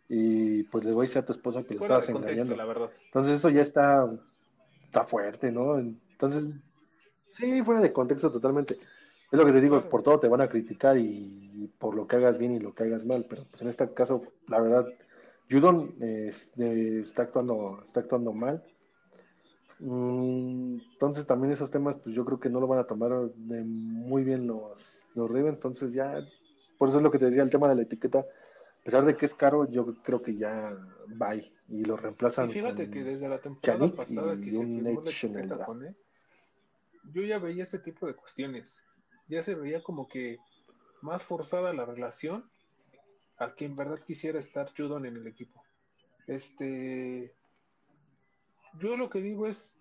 Y 0.10 0.64
pues 0.64 0.84
le 0.86 0.92
voy 0.92 1.06
a 1.06 1.08
decir 1.08 1.20
a 1.20 1.26
tu 1.26 1.34
esposa 1.34 1.62
que 1.64 1.76
le 1.76 1.80
estabas 1.82 2.10
engañando. 2.10 2.56
la 2.56 2.66
verdad. 2.66 2.90
Entonces 3.06 3.38
eso 3.38 3.50
ya 3.52 3.62
está, 3.62 4.12
está 4.86 5.04
fuerte, 5.04 5.52
¿no? 5.52 5.78
Entonces, 6.16 6.54
sí, 7.32 7.62
fuera 7.62 7.82
de 7.82 7.92
contexto 7.92 8.32
totalmente. 8.32 8.76
Es 9.32 9.38
lo 9.40 9.46
que 9.46 9.52
te 9.52 9.60
digo, 9.60 9.90
por 9.90 10.02
todo 10.02 10.18
te 10.20 10.30
van 10.30 10.40
a 10.42 10.48
criticar 10.48 10.98
y, 10.98 11.70
por 11.78 11.94
lo 11.96 12.08
que 12.08 12.16
hagas 12.16 12.38
bien 12.38 12.54
y 12.54 12.60
lo 12.60 12.74
que 12.74 12.84
hagas 12.84 13.06
mal, 13.06 13.26
pero 13.30 13.44
pues 13.50 13.62
en 13.62 13.68
este 13.68 13.94
caso, 13.94 14.24
la 14.48 14.62
verdad, 14.62 14.88
Judon 15.50 15.94
eh, 16.02 16.28
es- 16.30 16.58
está 16.58 17.24
actuando, 17.24 17.84
está 17.86 18.00
actuando 18.00 18.32
mal. 18.32 18.64
Mm, 19.80 20.78
Entonces 20.94 21.28
también 21.28 21.52
esos 21.52 21.70
temas, 21.70 21.98
pues 21.98 22.16
yo 22.16 22.24
creo 22.24 22.40
que 22.40 22.50
no 22.50 22.62
lo 22.62 22.68
van 22.68 22.80
a 22.80 22.88
tomar 22.88 23.12
de 23.36 23.64
muy 23.64 24.24
bien 24.24 24.48
los, 24.48 25.02
los 25.16 25.28
Ravens, 25.30 25.58
entonces 25.58 25.94
ya, 25.94 26.26
por 26.78 26.88
eso 26.90 26.98
es 26.98 27.04
lo 27.04 27.12
que 27.12 27.20
te 27.20 27.26
decía, 27.26 27.44
el 27.44 27.50
tema 27.50 27.68
de 27.68 27.76
la 27.76 27.82
etiqueta, 27.82 28.20
a 28.20 28.84
pesar 28.86 29.04
de 29.04 29.16
que 29.16 29.26
es 29.26 29.34
caro, 29.34 29.70
yo 29.70 29.86
creo 30.04 30.22
que 30.22 30.38
ya 30.38 30.78
va 31.22 31.36
y 31.36 31.84
lo 31.84 31.98
reemplazan 31.98 32.50
Y 32.50 32.54
fíjate 32.54 32.84
con- 32.86 32.92
que 32.94 33.04
desde 33.04 33.28
la 33.28 33.40
temporada 33.40 33.80
Yannick 33.80 33.96
pasada 33.96 34.36
que 34.38 34.52
se 34.52 34.66
firmó 34.66 35.02
la 35.02 35.10
etiqueta 35.10 35.66
con 35.66 35.84
él, 35.84 35.96
yo 37.14 37.24
ya 37.24 37.40
veía 37.40 37.64
este 37.64 37.80
tipo 37.80 38.08
de 38.08 38.16
cuestiones. 38.16 38.78
Ya 39.28 39.42
se 39.42 39.56
veía 39.56 39.84
como 39.84 40.08
que 40.08 40.40
más 41.02 41.24
forzada 41.24 41.74
la 41.74 41.86
relación 41.86 42.50
a 43.38 43.54
que 43.54 43.66
en 43.66 43.76
verdad 43.76 44.00
quisiera 44.00 44.40
estar 44.40 44.72
Judon 44.76 45.06
en 45.06 45.18
el 45.18 45.28
equipo. 45.28 45.64
Este, 46.28 47.36
yo 48.80 48.98
lo 48.98 49.10
que 49.10 49.22
digo 49.22 49.48
es, 49.48 49.76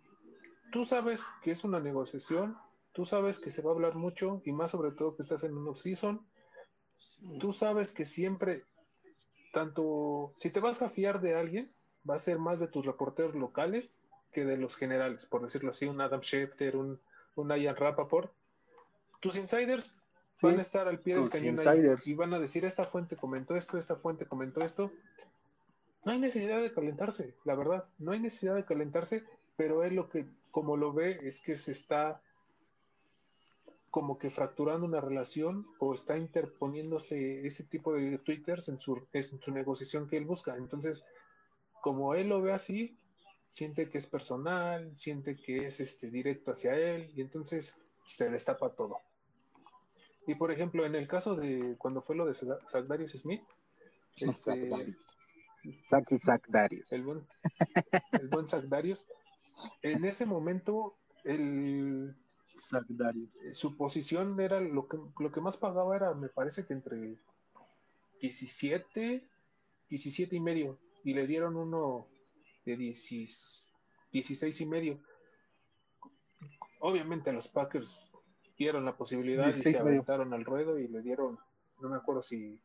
tú 0.72 0.85
sabes 0.85 1.22
que 1.43 1.53
es 1.53 1.64
una 1.64 1.81
negociación, 1.81 2.57
tú 2.93 3.05
sabes 3.05 3.39
que 3.39 3.51
se 3.51 3.62
va 3.62 3.70
a 3.70 3.75
hablar 3.75 3.95
mucho 3.95 4.43
y 4.45 4.53
más 4.53 4.72
sobre 4.72 4.93
todo 4.93 5.16
que 5.16 5.22
estás 5.22 5.45
en 5.45 5.57
un 5.57 5.68
off-season, 5.68 6.27
tú 7.41 7.53
sabes 7.53 7.93
que 7.93 8.05
siempre, 8.05 8.64
tanto, 9.53 10.35
si 10.39 10.51
te 10.51 10.61
vas 10.61 10.83
a 10.83 10.89
fiar 10.89 11.20
de 11.20 11.35
alguien, 11.35 11.72
va 12.09 12.16
a 12.16 12.20
ser 12.20 12.39
más 12.39 12.61
de 12.61 12.68
tus 12.68 12.85
reporteros 12.85 13.35
locales 13.35 13.99
que 14.33 14.45
de 14.45 14.57
los 14.57 14.77
generales, 14.77 15.27
por 15.27 15.43
decirlo 15.43 15.70
así, 15.70 15.87
un 15.87 16.01
Adam 16.01 16.20
Schefter, 16.20 16.77
un, 16.77 17.01
un 17.37 17.49
Ian 17.57 17.76
Rappaport. 17.76 18.32
Tus 19.20 19.37
insiders 19.37 19.97
Sí, 20.41 20.47
van 20.47 20.59
a 20.59 20.62
estar 20.62 20.89
al 20.89 20.99
pie 20.99 21.14
del 21.14 21.30
cañón 21.30 21.55
insiders. 21.55 22.07
y 22.07 22.14
van 22.14 22.35
a 22.35 22.41
decir, 22.41 22.64
esta 22.64 22.85
fuente 22.85 23.16
comentó 23.16 23.55
esto, 23.55 23.78
esta 23.78 23.97
fuente 23.97 24.26
comentó 24.26 24.64
esto. 24.64 24.91
No 26.05 26.12
hay 26.12 26.18
necesidad 26.18 26.61
de 26.61 26.72
calentarse, 26.72 27.35
la 27.45 27.55
verdad, 27.55 27.85
no 27.99 28.12
hay 28.12 28.20
necesidad 28.20 28.55
de 28.55 28.64
calentarse, 28.64 29.24
pero 29.57 29.85
él 29.85 29.95
lo 29.95 30.09
que, 30.09 30.26
como 30.51 30.76
lo 30.76 30.93
ve, 30.93 31.20
es 31.22 31.41
que 31.41 31.57
se 31.57 31.70
está 31.70 32.20
como 33.91 34.18
que 34.18 34.28
fracturando 34.28 34.85
una 34.85 35.01
relación 35.01 35.68
o 35.78 35.95
está 35.95 36.18
interponiéndose 36.18 37.47
ese 37.47 37.62
tipo 37.62 37.93
de 37.95 38.18
twitters 38.18 38.68
en 38.68 38.76
su, 38.76 39.07
en 39.12 39.41
su 39.41 39.53
negociación 39.53 40.09
que 40.09 40.16
él 40.16 40.24
busca. 40.24 40.57
Entonces, 40.57 41.05
como 41.80 42.16
él 42.16 42.28
lo 42.28 42.43
ve 42.43 42.53
así, 42.53 42.99
siente 43.55 43.89
que 43.89 43.99
es 43.99 44.07
personal, 44.07 44.95
siente 44.97 45.37
que 45.37 45.69
es 45.69 45.81
este 45.81 46.11
directo 46.11 46.51
hacia 46.51 46.75
él 46.75 47.11
y 47.15 47.23
entonces 47.23 47.73
se 48.05 48.29
destapa 48.29 48.75
todo. 48.75 48.99
Y 50.27 50.35
por 50.35 50.51
ejemplo, 50.51 50.85
en 50.85 50.95
el 50.95 51.07
caso 51.07 51.37
de 51.37 51.77
cuando 51.79 52.03
fue 52.03 52.17
lo 52.17 52.27
de 52.27 52.35
Zach 52.35 53.09
Smith, 53.09 53.43
este. 54.17 54.71
El 56.91 57.03
buen, 57.05 57.27
el 58.13 58.29
buen 58.29 58.47
Zach 58.47 58.65
Darius, 58.65 59.05
en 59.83 60.05
ese 60.05 60.27
momento 60.27 60.97
el 61.25 62.15
su 63.53 63.77
posición 63.77 64.39
era 64.41 64.61
lo 64.61 64.87
que, 64.89 64.99
lo 65.19 65.33
que 65.33 65.41
más 65.41 65.57
pagaba 65.57 65.97
era, 65.97 66.15
me 66.15 66.29
parece 66.29 66.67
que 66.67 66.73
entre 66.73 67.17
17, 68.21 69.27
17 69.89 70.37
y 70.37 70.41
medio, 70.41 70.79
y 71.03 71.15
le 71.15 71.27
dieron 71.27 71.57
uno 71.57 72.07
de 72.65 72.77
16, 72.77 73.69
16 74.12 74.61
y 74.61 74.67
medio. 74.67 75.01
Obviamente 76.81 77.33
los 77.33 77.49
Packers 77.49 78.11
dieron 78.57 78.85
la 78.85 78.97
posibilidad 78.97 79.49
y 79.49 79.53
se 79.53 79.77
aventaron 79.77 80.33
al 80.33 80.45
ruedo 80.45 80.79
y 80.79 80.89
le 80.89 81.03
dieron, 81.03 81.39
no 81.81 81.89
me 81.89 81.97
acuerdo 81.97 82.23
si, 82.23 82.61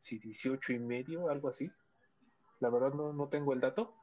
si 0.00 0.18
18 0.18 0.72
y 0.72 0.78
medio, 0.78 1.28
algo 1.28 1.48
así. 1.48 1.70
La 2.60 2.70
verdad 2.70 2.92
no, 2.92 3.12
no 3.12 3.28
tengo 3.28 3.52
el 3.52 3.60
dato, 3.60 3.94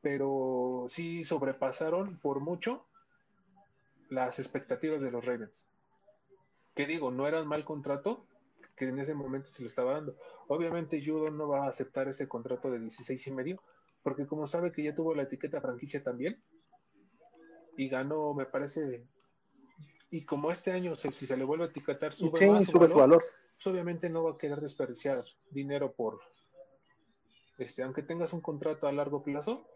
pero 0.00 0.86
sí 0.88 1.24
sobrepasaron 1.24 2.18
por 2.18 2.40
mucho 2.40 2.86
las 4.08 4.38
expectativas 4.38 5.02
de 5.02 5.10
los 5.10 5.24
Ravens. 5.24 5.62
Que 6.74 6.86
digo, 6.86 7.10
no 7.10 7.26
era 7.26 7.42
un 7.42 7.48
mal 7.48 7.64
contrato 7.64 8.24
que 8.76 8.86
en 8.86 8.98
ese 8.98 9.14
momento 9.14 9.50
se 9.50 9.62
le 9.62 9.68
estaba 9.68 9.92
dando. 9.92 10.16
Obviamente 10.46 11.02
Judo 11.04 11.30
no 11.30 11.48
va 11.48 11.64
a 11.64 11.68
aceptar 11.68 12.08
ese 12.08 12.28
contrato 12.28 12.70
de 12.70 12.78
16 12.78 13.26
y 13.26 13.30
medio, 13.32 13.62
porque 14.02 14.26
como 14.26 14.46
sabe 14.46 14.72
que 14.72 14.82
ya 14.82 14.94
tuvo 14.94 15.14
la 15.14 15.24
etiqueta 15.24 15.60
franquicia 15.60 16.02
también, 16.02 16.42
y 17.76 17.88
ganó, 17.88 18.34
me 18.34 18.46
parece, 18.46 19.06
y 20.10 20.24
como 20.24 20.50
este 20.50 20.72
año 20.72 20.96
si 20.96 21.10
se 21.12 21.36
le 21.36 21.44
vuelve 21.44 21.64
a 21.64 21.68
etiquetar 21.68 22.12
sube, 22.12 22.48
más 22.48 22.66
su 22.66 22.78
valor, 22.78 23.22
pues 23.54 23.66
obviamente 23.66 24.08
no 24.08 24.24
va 24.24 24.32
a 24.32 24.38
querer 24.38 24.60
desperdiciar 24.60 25.24
dinero 25.50 25.92
por, 25.92 26.20
este, 27.58 27.82
aunque 27.82 28.02
tengas 28.02 28.32
un 28.32 28.40
contrato 28.40 28.86
a 28.86 28.92
largo 28.92 29.22
plazo, 29.22 29.66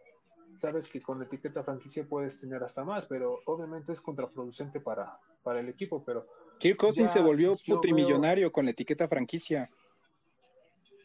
sabes 0.57 0.89
que 0.89 1.03
con 1.03 1.23
etiqueta 1.23 1.62
franquicia 1.62 2.07
puedes 2.09 2.39
tener 2.39 2.62
hasta 2.62 2.85
más, 2.85 3.07
pero 3.07 3.41
obviamente 3.47 3.93
es 3.93 4.01
contraproducente 4.01 4.81
para, 4.81 5.18
para 5.43 5.61
el 5.61 5.68
equipo, 5.68 6.05
pero... 6.05 6.27
Kirk 6.59 6.79
Cousins 6.79 7.12
se 7.12 7.20
volvió 7.20 7.55
putrimillonario 7.66 8.53
con 8.53 8.64
la 8.64 8.70
etiqueta 8.70 9.09
franquicia. 9.09 9.70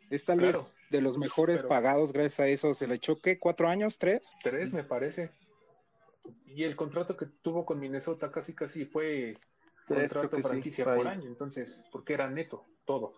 Es 0.10 0.24
tal 0.24 0.39
vez 0.39 0.80
de 0.89 1.01
los 1.01 1.18
mejores 1.18 1.64
pagados 1.64 2.14
gracias 2.14 2.39
a 2.39 2.47
eso. 2.47 2.74
¿Se 2.74 2.88
le 2.88 2.95
echó 2.95 3.20
qué? 3.22 3.39
¿Cuatro 3.39 3.68
años? 3.68 3.97
¿Tres? 3.97 4.32
Tres, 4.41 4.72
me 4.72 4.84
parece. 4.84 5.32
Y 6.45 6.64
el 6.64 6.76
contrato 6.76 7.18
que 7.18 7.26
tuvo 7.26 7.66
con 7.66 7.80
Minnesota 7.80 8.32
casi 8.32 8.53
casi 8.53 8.86
fue 8.86 9.38
contrato 9.88 10.39
franquicia 10.41 10.86
por 10.86 11.08
año, 11.08 11.28
entonces, 11.28 11.84
porque 11.91 12.14
era 12.14 12.30
neto, 12.30 12.66
todo. 12.86 13.14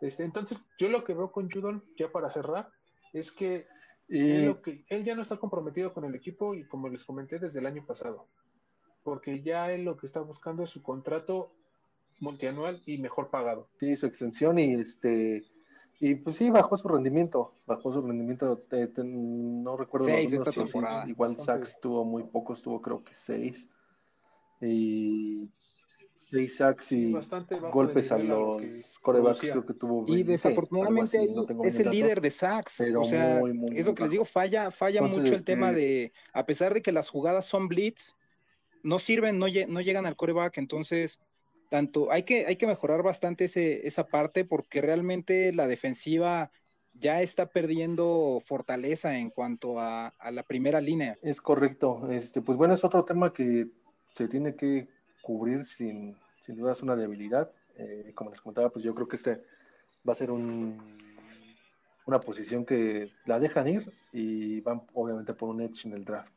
Este, 0.00 0.24
entonces, 0.24 0.58
yo 0.78 0.88
lo 0.88 1.04
que 1.04 1.14
veo 1.14 1.30
con 1.30 1.50
Judon, 1.50 1.84
ya 1.96 2.10
para 2.10 2.30
cerrar, 2.30 2.70
es 3.12 3.30
que 3.30 3.66
él, 4.08 4.56
que, 4.62 4.84
él 4.88 5.04
ya 5.04 5.14
no 5.14 5.22
está 5.22 5.36
comprometido 5.36 5.92
con 5.92 6.04
el 6.04 6.14
equipo 6.14 6.54
y 6.54 6.64
como 6.64 6.88
les 6.88 7.04
comenté 7.04 7.38
desde 7.38 7.60
el 7.60 7.66
año 7.66 7.84
pasado, 7.86 8.26
porque 9.02 9.42
ya 9.42 9.70
él 9.72 9.84
lo 9.84 9.96
que 9.96 10.06
está 10.06 10.20
buscando 10.20 10.62
es 10.62 10.70
su 10.70 10.82
contrato 10.82 11.52
multianual 12.20 12.82
y 12.86 12.98
mejor 12.98 13.30
pagado. 13.30 13.68
Sí, 13.78 13.96
su 13.96 14.06
extensión 14.06 14.58
y 14.58 14.74
este 14.74 15.44
y 16.00 16.16
pues 16.16 16.36
sí 16.36 16.50
bajó 16.50 16.76
su 16.76 16.88
rendimiento, 16.88 17.52
bajó 17.66 17.92
su 17.92 18.02
rendimiento, 18.02 18.62
no 19.04 19.76
recuerdo 19.76 20.06
seis 20.06 20.32
esta 20.32 20.50
temporada. 20.50 21.08
igual 21.08 21.36
Sachs 21.38 21.80
tuvo 21.80 22.04
muy 22.04 22.24
pocos, 22.24 22.62
tuvo 22.62 22.80
creo 22.82 23.02
que 23.02 23.14
seis. 23.14 23.68
Y 24.60 25.48
seis 26.14 26.56
sacks 26.56 26.92
y 26.92 27.12
golpes 27.72 28.12
a 28.12 28.18
los 28.18 28.98
corebacks 29.02 29.40
creo 29.40 29.66
que 29.66 29.74
tuvo 29.74 30.04
y 30.06 30.22
desafortunadamente 30.22 31.18
ahí 31.18 31.28
es 31.64 31.80
el 31.80 31.90
líder 31.90 32.20
de 32.20 32.30
sacks. 32.30 32.84
o 32.96 33.04
sea 33.04 33.40
es 33.72 33.86
lo 33.86 33.94
que 33.94 34.02
les 34.04 34.12
digo 34.12 34.24
falla 34.24 34.70
falla 34.70 35.02
mucho 35.02 35.34
el 35.34 35.44
tema 35.44 35.70
este 35.70 35.80
de 35.80 36.12
a 36.32 36.46
pesar 36.46 36.72
de 36.72 36.82
que 36.82 36.92
las 36.92 37.10
jugadas 37.10 37.46
son 37.46 37.66
blitz 37.68 38.14
no 38.82 39.00
sirven 39.00 39.38
no, 39.38 39.46
no 39.68 39.80
llegan 39.80 40.06
al 40.06 40.14
coreback 40.14 40.58
entonces 40.58 41.20
tanto 41.74 42.12
hay 42.12 42.22
que 42.22 42.46
hay 42.46 42.56
que 42.56 42.66
mejorar 42.66 43.02
bastante 43.02 43.46
ese, 43.46 43.86
esa 43.86 44.06
parte 44.06 44.44
porque 44.44 44.80
realmente 44.80 45.52
la 45.52 45.66
defensiva 45.66 46.50
ya 46.92 47.20
está 47.20 47.46
perdiendo 47.46 48.40
fortaleza 48.44 49.18
en 49.18 49.30
cuanto 49.30 49.80
a, 49.80 50.14
la 50.30 50.42
primera 50.44 50.80
línea 50.80 51.18
es 51.22 51.40
correcto 51.40 52.08
este 52.10 52.42
pues 52.42 52.56
bueno 52.56 52.74
es 52.74 52.84
otro 52.84 53.04
tema 53.04 53.32
que 53.32 53.66
se 54.12 54.28
tiene 54.28 54.54
que 54.54 54.86
cubrir 55.24 55.64
sin, 55.64 56.16
sin 56.40 56.56
duda 56.56 56.72
es 56.72 56.82
una 56.82 56.94
debilidad. 56.94 57.50
Eh, 57.76 58.12
como 58.14 58.30
les 58.30 58.40
comentaba, 58.40 58.70
pues 58.70 58.84
yo 58.84 58.94
creo 58.94 59.08
que 59.08 59.16
este 59.16 59.42
va 60.08 60.12
a 60.12 60.16
ser 60.16 60.30
un, 60.30 60.78
una 62.06 62.20
posición 62.20 62.64
que 62.64 63.10
la 63.26 63.40
dejan 63.40 63.66
ir 63.66 63.92
y 64.12 64.60
van 64.60 64.82
obviamente 64.92 65.34
por 65.34 65.48
un 65.48 65.62
edge 65.62 65.86
en 65.86 65.94
el 65.94 66.04
draft. 66.04 66.32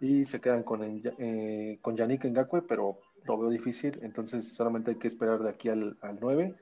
Y 0.00 0.26
se 0.26 0.40
quedan 0.40 0.62
con, 0.62 0.82
eh, 0.82 1.78
con 1.80 1.96
Yannick 1.96 2.26
Ngakwe, 2.26 2.62
pero 2.62 2.98
lo 3.26 3.38
veo 3.38 3.50
difícil, 3.50 3.98
entonces 4.02 4.52
solamente 4.52 4.92
hay 4.92 4.96
que 4.96 5.08
esperar 5.08 5.40
de 5.42 5.50
aquí 5.50 5.68
al, 5.68 5.96
al 6.00 6.18
9 6.20 6.54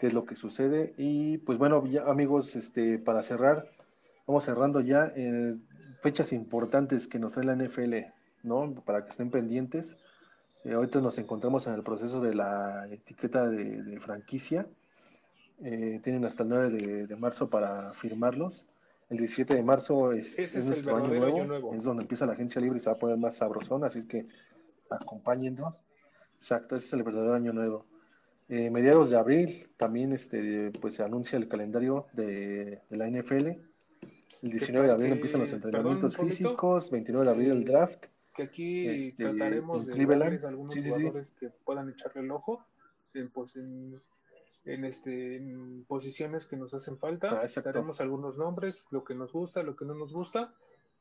qué 0.00 0.06
es 0.06 0.14
lo 0.14 0.24
que 0.24 0.34
sucede. 0.34 0.94
Y 0.96 1.38
pues 1.38 1.58
bueno, 1.58 1.84
amigos, 2.06 2.56
este, 2.56 2.98
para 2.98 3.22
cerrar, 3.22 3.70
vamos 4.26 4.44
cerrando 4.44 4.80
ya 4.80 5.12
eh, 5.14 5.54
fechas 6.02 6.32
importantes 6.32 7.06
que 7.06 7.18
nos 7.18 7.34
trae 7.34 7.44
la 7.44 7.54
NFL, 7.54 7.94
¿no? 8.42 8.74
Para 8.86 9.04
que 9.04 9.10
estén 9.10 9.30
pendientes. 9.30 9.98
Eh, 10.64 10.72
ahorita 10.72 11.00
nos 11.00 11.18
encontramos 11.18 11.66
en 11.66 11.74
el 11.74 11.82
proceso 11.82 12.20
de 12.20 12.34
la 12.34 12.88
etiqueta 12.90 13.48
de, 13.48 14.00
franquicia. 14.00 14.66
Eh, 15.62 16.00
tienen 16.02 16.24
hasta 16.24 16.44
el 16.44 16.48
9 16.48 17.06
de, 17.06 17.16
marzo 17.16 17.50
para 17.50 17.92
firmarlos. 17.92 18.66
El 19.10 19.18
17 19.18 19.54
de 19.54 19.62
marzo 19.62 20.12
es, 20.12 20.38
nuestro 20.64 20.96
año 20.96 21.44
nuevo, 21.44 21.74
Es 21.74 21.84
donde 21.84 22.02
empieza 22.02 22.24
la 22.24 22.32
agencia 22.32 22.60
libre 22.60 22.78
y 22.78 22.80
se 22.80 22.88
va 22.88 22.96
a 22.96 22.98
poner 22.98 23.18
más 23.18 23.36
sabrosón. 23.36 23.84
Así 23.84 23.98
es 23.98 24.06
que 24.06 24.26
acompáñennos. 24.90 25.84
Exacto, 26.36 26.76
ese 26.76 26.86
es 26.86 26.92
el 26.94 27.02
verdadero 27.02 27.34
año 27.34 27.52
nuevo. 27.52 27.86
Eh, 28.48 28.70
mediados 28.70 29.10
de 29.10 29.16
abril 29.16 29.68
también 29.76 30.12
este, 30.12 30.72
pues, 30.80 30.94
se 30.94 31.04
anuncia 31.04 31.36
el 31.38 31.48
calendario 31.48 32.06
de, 32.12 32.80
la 32.90 33.08
NFL. 33.08 33.46
El 34.42 34.50
19 34.50 34.86
de 34.86 34.92
abril 34.92 35.12
empiezan 35.12 35.42
los 35.42 35.52
entrenamientos 35.52 36.16
físicos, 36.16 36.90
29 36.90 37.26
de 37.26 37.32
abril 37.32 37.50
el 37.50 37.64
draft 37.64 38.06
que 38.34 38.42
aquí 38.44 38.88
este, 38.88 39.24
trataremos 39.24 39.86
de 39.86 40.06
darles 40.06 40.44
algunos 40.44 40.74
jugadores 40.74 41.30
que 41.32 41.48
puedan 41.64 41.90
echarle 41.90 42.22
el 42.22 42.30
ojo 42.30 42.64
en, 43.14 43.30
pues, 43.30 43.56
en, 43.56 44.00
este, 44.64 45.36
en 45.36 45.84
posiciones 45.84 46.46
que 46.46 46.56
nos 46.56 46.72
hacen 46.74 46.98
falta. 46.98 47.40
Ah, 47.42 47.60
daremos 47.62 48.00
algunos 48.00 48.38
nombres, 48.38 48.84
lo 48.90 49.04
que 49.04 49.14
nos 49.14 49.32
gusta, 49.32 49.62
lo 49.62 49.76
que 49.76 49.84
no 49.84 49.94
nos 49.94 50.12
gusta, 50.12 50.54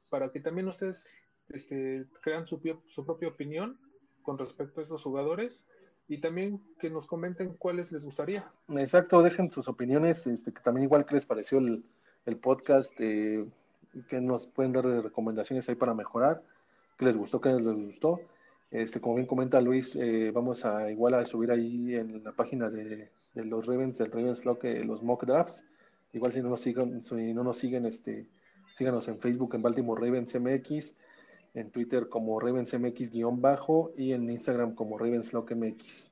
para 0.09 0.31
que 0.31 0.39
también 0.39 0.67
ustedes 0.67 1.05
este, 1.49 2.05
crean 2.21 2.45
su, 2.45 2.59
propia 2.59 3.27
opinión 3.27 3.77
con 4.23 4.37
respecto 4.37 4.81
a 4.81 4.83
esos 4.83 5.03
jugadores 5.03 5.61
y 6.07 6.19
también 6.19 6.61
que 6.79 6.89
nos 6.89 7.05
comenten 7.05 7.53
cuáles 7.53 7.91
les 7.91 8.05
gustaría. 8.05 8.51
Exacto, 8.69 9.21
dejen 9.21 9.51
sus 9.51 9.67
opiniones, 9.67 10.25
este, 10.27 10.51
que 10.51 10.61
también 10.61 10.85
igual 10.85 11.05
que 11.05 11.15
les 11.15 11.25
pareció 11.25 11.59
el, 11.59 11.83
podcast, 12.41 12.93
eh, 12.99 13.45
que 14.07 14.21
nos 14.21 14.45
pueden 14.47 14.71
dar 14.71 14.85
de 14.85 15.01
recomendaciones 15.01 15.67
ahí 15.67 15.75
para 15.75 15.95
mejorar 15.95 16.43
qué 16.97 17.05
les 17.05 17.17
gustó, 17.17 17.41
qué 17.41 17.49
les 17.49 17.63
gustó. 17.63 18.19
Este, 18.71 19.01
como 19.01 19.15
bien 19.15 19.25
comenta 19.25 19.59
Luis, 19.61 19.95
eh, 19.95 20.31
vamos 20.31 20.63
a 20.63 20.91
igual 20.91 21.15
a 21.15 21.25
subir 21.25 21.49
ahí 21.49 21.95
en 21.95 22.23
la 22.23 22.31
página 22.33 22.69
de, 22.69 23.09
los 23.33 23.65
Ravens, 23.65 23.97
del 23.97 24.11
Ravens 24.11 24.41
Flock, 24.41 24.63
eh, 24.65 24.83
los 24.83 25.01
mock 25.01 25.25
drafts. 25.25 25.65
Igual 26.13 26.31
si 26.31 26.41
no 26.41 26.49
nos 26.49 26.61
siguen, 26.61 27.03
si 27.03 27.33
no 27.33 27.43
nos 27.43 27.57
siguen, 27.57 27.85
este, 27.85 28.27
síganos 28.73 29.07
en 29.07 29.19
Facebook 29.19 29.55
en 29.55 29.61
Baltimore 29.61 29.99
Ravens 29.99 30.35
MX, 30.39 30.95
en 31.53 31.71
Twitter 31.71 32.09
como 32.09 32.39
Ravens 32.39 32.73
MX-bajo 32.73 33.93
y 33.97 34.13
en 34.13 34.29
Instagram 34.29 34.75
como 34.75 34.97
Ravens 34.97 35.29
Flock 35.29 35.51
MX. 35.51 36.11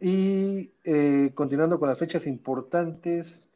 Y 0.00 0.72
eh, 0.84 1.30
continuando 1.34 1.78
con 1.78 1.88
las 1.88 1.98
fechas 1.98 2.26
importantes, 2.26 3.50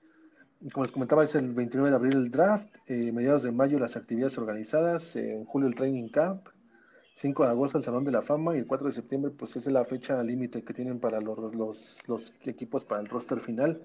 como 0.72 0.84
les 0.84 0.92
comentaba, 0.92 1.24
es 1.24 1.34
el 1.34 1.52
29 1.52 1.90
de 1.90 1.96
abril 1.96 2.16
el 2.16 2.30
draft, 2.30 2.68
eh, 2.86 3.12
mediados 3.12 3.42
de 3.42 3.52
mayo 3.52 3.78
las 3.78 3.96
actividades 3.96 4.38
organizadas, 4.38 5.16
en 5.16 5.44
julio 5.44 5.68
el 5.68 5.74
training 5.74 6.08
camp, 6.08 6.48
5 7.14 7.44
de 7.44 7.50
agosto 7.50 7.78
el 7.78 7.84
Salón 7.84 8.04
de 8.04 8.12
la 8.12 8.22
Fama 8.22 8.54
y 8.54 8.58
el 8.58 8.66
4 8.66 8.86
de 8.88 8.92
septiembre 8.92 9.32
pues 9.36 9.56
es 9.56 9.66
la 9.66 9.84
fecha 9.84 10.22
límite 10.22 10.62
que 10.62 10.74
tienen 10.74 11.00
para 11.00 11.20
los, 11.20 11.54
los, 12.06 12.34
equipos 12.44 12.84
para 12.84 13.00
el 13.00 13.08
roster 13.08 13.40
final. 13.40 13.82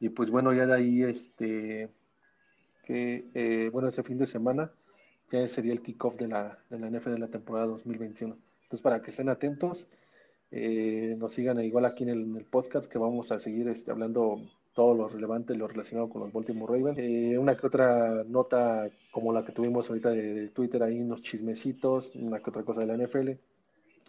Y 0.00 0.08
pues 0.10 0.30
bueno, 0.30 0.52
ya 0.52 0.66
de 0.66 0.74
ahí, 0.74 1.02
este, 1.02 1.90
que, 2.84 3.24
eh, 3.34 3.68
bueno, 3.72 3.88
ese 3.88 4.02
fin 4.02 4.18
de 4.18 4.26
semana 4.26 4.72
ya 5.32 5.48
sería 5.48 5.72
el 5.72 5.82
kickoff 5.82 6.16
de 6.16 6.28
la, 6.28 6.58
de 6.68 6.78
la 6.78 6.90
NFL 6.90 7.12
de 7.12 7.18
la 7.18 7.28
temporada 7.28 7.66
2021. 7.66 8.36
Entonces, 8.64 8.82
para 8.82 9.00
que 9.02 9.10
estén 9.10 9.28
atentos, 9.28 9.88
eh, 10.50 11.16
nos 11.18 11.32
sigan 11.32 11.58
igual 11.64 11.86
aquí 11.86 12.04
en 12.04 12.10
el, 12.10 12.44
podcast 12.44 12.86
que 12.86 12.98
vamos 12.98 13.32
a 13.32 13.38
seguir 13.38 13.68
este, 13.68 13.90
hablando 13.90 14.42
todo 14.74 14.94
lo 14.94 15.08
relevante, 15.08 15.54
lo 15.54 15.66
relacionado 15.66 16.10
con 16.10 16.20
los 16.20 16.32
Baltimore 16.32 16.78
Ravens. 16.78 16.98
Eh, 16.98 17.38
una 17.38 17.56
que 17.56 17.66
otra 17.66 18.22
nota 18.24 18.90
como 19.10 19.32
la 19.32 19.44
que 19.44 19.52
tuvimos 19.52 19.88
ahorita 19.88 20.10
de, 20.10 20.48
Twitter, 20.48 20.82
ahí 20.82 21.00
unos 21.00 21.22
chismecitos, 21.22 22.14
una 22.14 22.40
que 22.40 22.50
otra 22.50 22.62
cosa 22.64 22.80
de 22.80 22.86
la 22.86 22.96
NFL, 22.96 23.30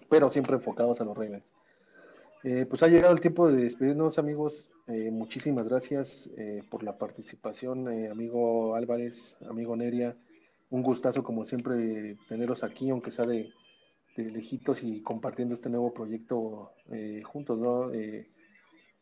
pero 0.10 0.30
siempre 0.30 0.56
enfocados 0.56 1.00
a 1.00 1.06
los 1.06 1.18
Ravens. 1.18 1.54
Eh, 2.44 2.66
pues 2.70 2.84
ha 2.84 2.90
llegado 2.90 3.14
el 3.14 3.22
tiempo 3.22 3.50
de 3.50 3.64
despedirnos, 3.64 4.20
amigos. 4.20 4.72
muchísimas 4.88 5.66
gracias 5.66 6.30
por 6.70 6.84
la 6.84 6.98
participación, 6.98 7.88
amigo 8.12 8.76
Álvarez, 8.76 9.38
amigo 9.50 9.78
Neria. 9.78 10.14
Un 10.74 10.82
gustazo, 10.82 11.22
como 11.24 11.46
siempre, 11.46 12.18
teneros 12.28 12.64
aquí, 12.64 12.90
aunque 12.90 13.12
sea 13.12 13.26
de, 13.26 13.54
de 14.18 14.32
lejitos 14.32 14.82
y 14.82 15.04
compartiendo 15.04 15.54
este 15.54 15.70
nuevo 15.70 15.94
proyecto 15.94 16.72
eh, 16.92 17.22
juntos, 17.24 17.60
¿no? 17.60 17.94
Eh, 17.94 18.28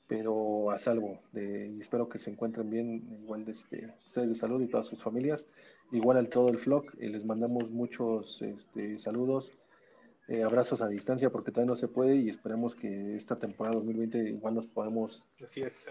pero 0.06 0.72
a 0.72 0.78
salvo, 0.78 1.22
de, 1.32 1.70
y 1.70 1.80
espero 1.80 2.10
que 2.10 2.20
se 2.20 2.30
encuentren 2.30 2.70
bien, 2.70 3.18
igual 3.22 3.46
de 3.46 3.54
este, 3.54 3.90
ustedes 4.06 4.28
de 4.28 4.36
salud 4.36 4.62
y 4.62 4.68
todas 4.68 4.86
sus 4.86 5.02
familias, 5.02 5.48
igual 5.94 6.18
al 6.18 6.28
todo 6.28 6.50
el 6.50 6.58
vlog, 6.58 6.88
eh, 7.00 7.08
les 7.08 7.24
mandamos 7.24 7.70
muchos 7.70 8.42
este, 8.42 9.00
saludos, 9.00 9.54
abrazos 10.46 10.82
a 10.82 10.90
distancia 10.90 11.30
porque 11.30 11.52
todavía 11.52 11.72
no 11.72 11.76
se 11.78 11.88
puede 11.88 12.18
y 12.18 12.28
esperemos 12.28 12.76
que 12.76 13.16
esta 13.16 13.38
temporada 13.38 13.76
2020 13.78 14.30
igual 14.30 14.56
nos 14.56 14.68
podamos 14.68 15.30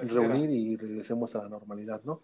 reunir 0.03 0.51
y 0.51 0.76
regresemos 0.76 1.35
a 1.37 1.43
la 1.43 1.49
normalidad, 1.49 2.03
¿no? 2.05 2.20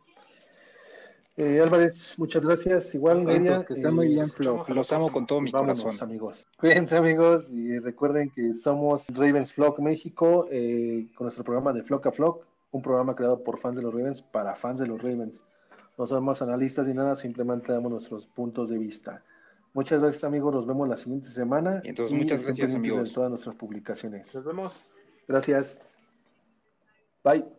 Eh, 1.36 1.60
Álvarez, 1.60 2.18
muchas 2.18 2.44
gracias. 2.44 2.94
Igual, 2.94 3.22
María, 3.22 3.62
que 3.62 3.74
está 3.74 3.90
muy 3.90 4.08
bien, 4.08 4.26
Los 4.68 4.92
amo 4.92 5.12
con 5.12 5.26
todo 5.26 5.42
mi 5.42 5.52
corazón. 5.52 5.94
amigos. 6.00 6.46
Cuídense, 6.58 6.96
amigos, 6.96 7.50
y 7.50 7.78
recuerden 7.78 8.30
que 8.30 8.54
somos 8.54 9.08
Ravens 9.08 9.52
Flock 9.52 9.78
México, 9.80 10.48
eh, 10.50 11.08
con 11.14 11.26
nuestro 11.26 11.44
programa 11.44 11.74
de 11.74 11.82
Flock 11.82 12.06
a 12.06 12.12
Flock, 12.12 12.46
un 12.70 12.80
programa 12.80 13.14
creado 13.14 13.44
por 13.44 13.58
fans 13.58 13.76
de 13.76 13.82
los 13.82 13.92
Ravens 13.92 14.22
para 14.22 14.56
fans 14.56 14.80
de 14.80 14.86
los 14.86 15.02
Ravens. 15.02 15.44
No 15.98 16.06
somos 16.06 16.40
analistas 16.40 16.86
ni 16.86 16.94
nada, 16.94 17.16
simplemente 17.16 17.72
damos 17.72 17.90
nuestros 17.90 18.26
puntos 18.26 18.70
de 18.70 18.78
vista. 18.78 19.22
Muchas 19.74 20.00
gracias, 20.00 20.24
amigos. 20.24 20.54
Nos 20.54 20.66
vemos 20.66 20.88
la 20.88 20.96
siguiente 20.96 21.28
semana. 21.28 21.82
entonces, 21.84 22.16
muchas 22.18 22.44
gracias, 22.44 22.74
amigos. 22.74 23.10
En 23.10 23.14
todas 23.14 23.30
nuestras 23.30 23.56
publicaciones. 23.56 24.34
Nos 24.34 24.44
vemos. 24.44 24.86
Gracias. 25.28 25.78
Bye. 27.22 27.55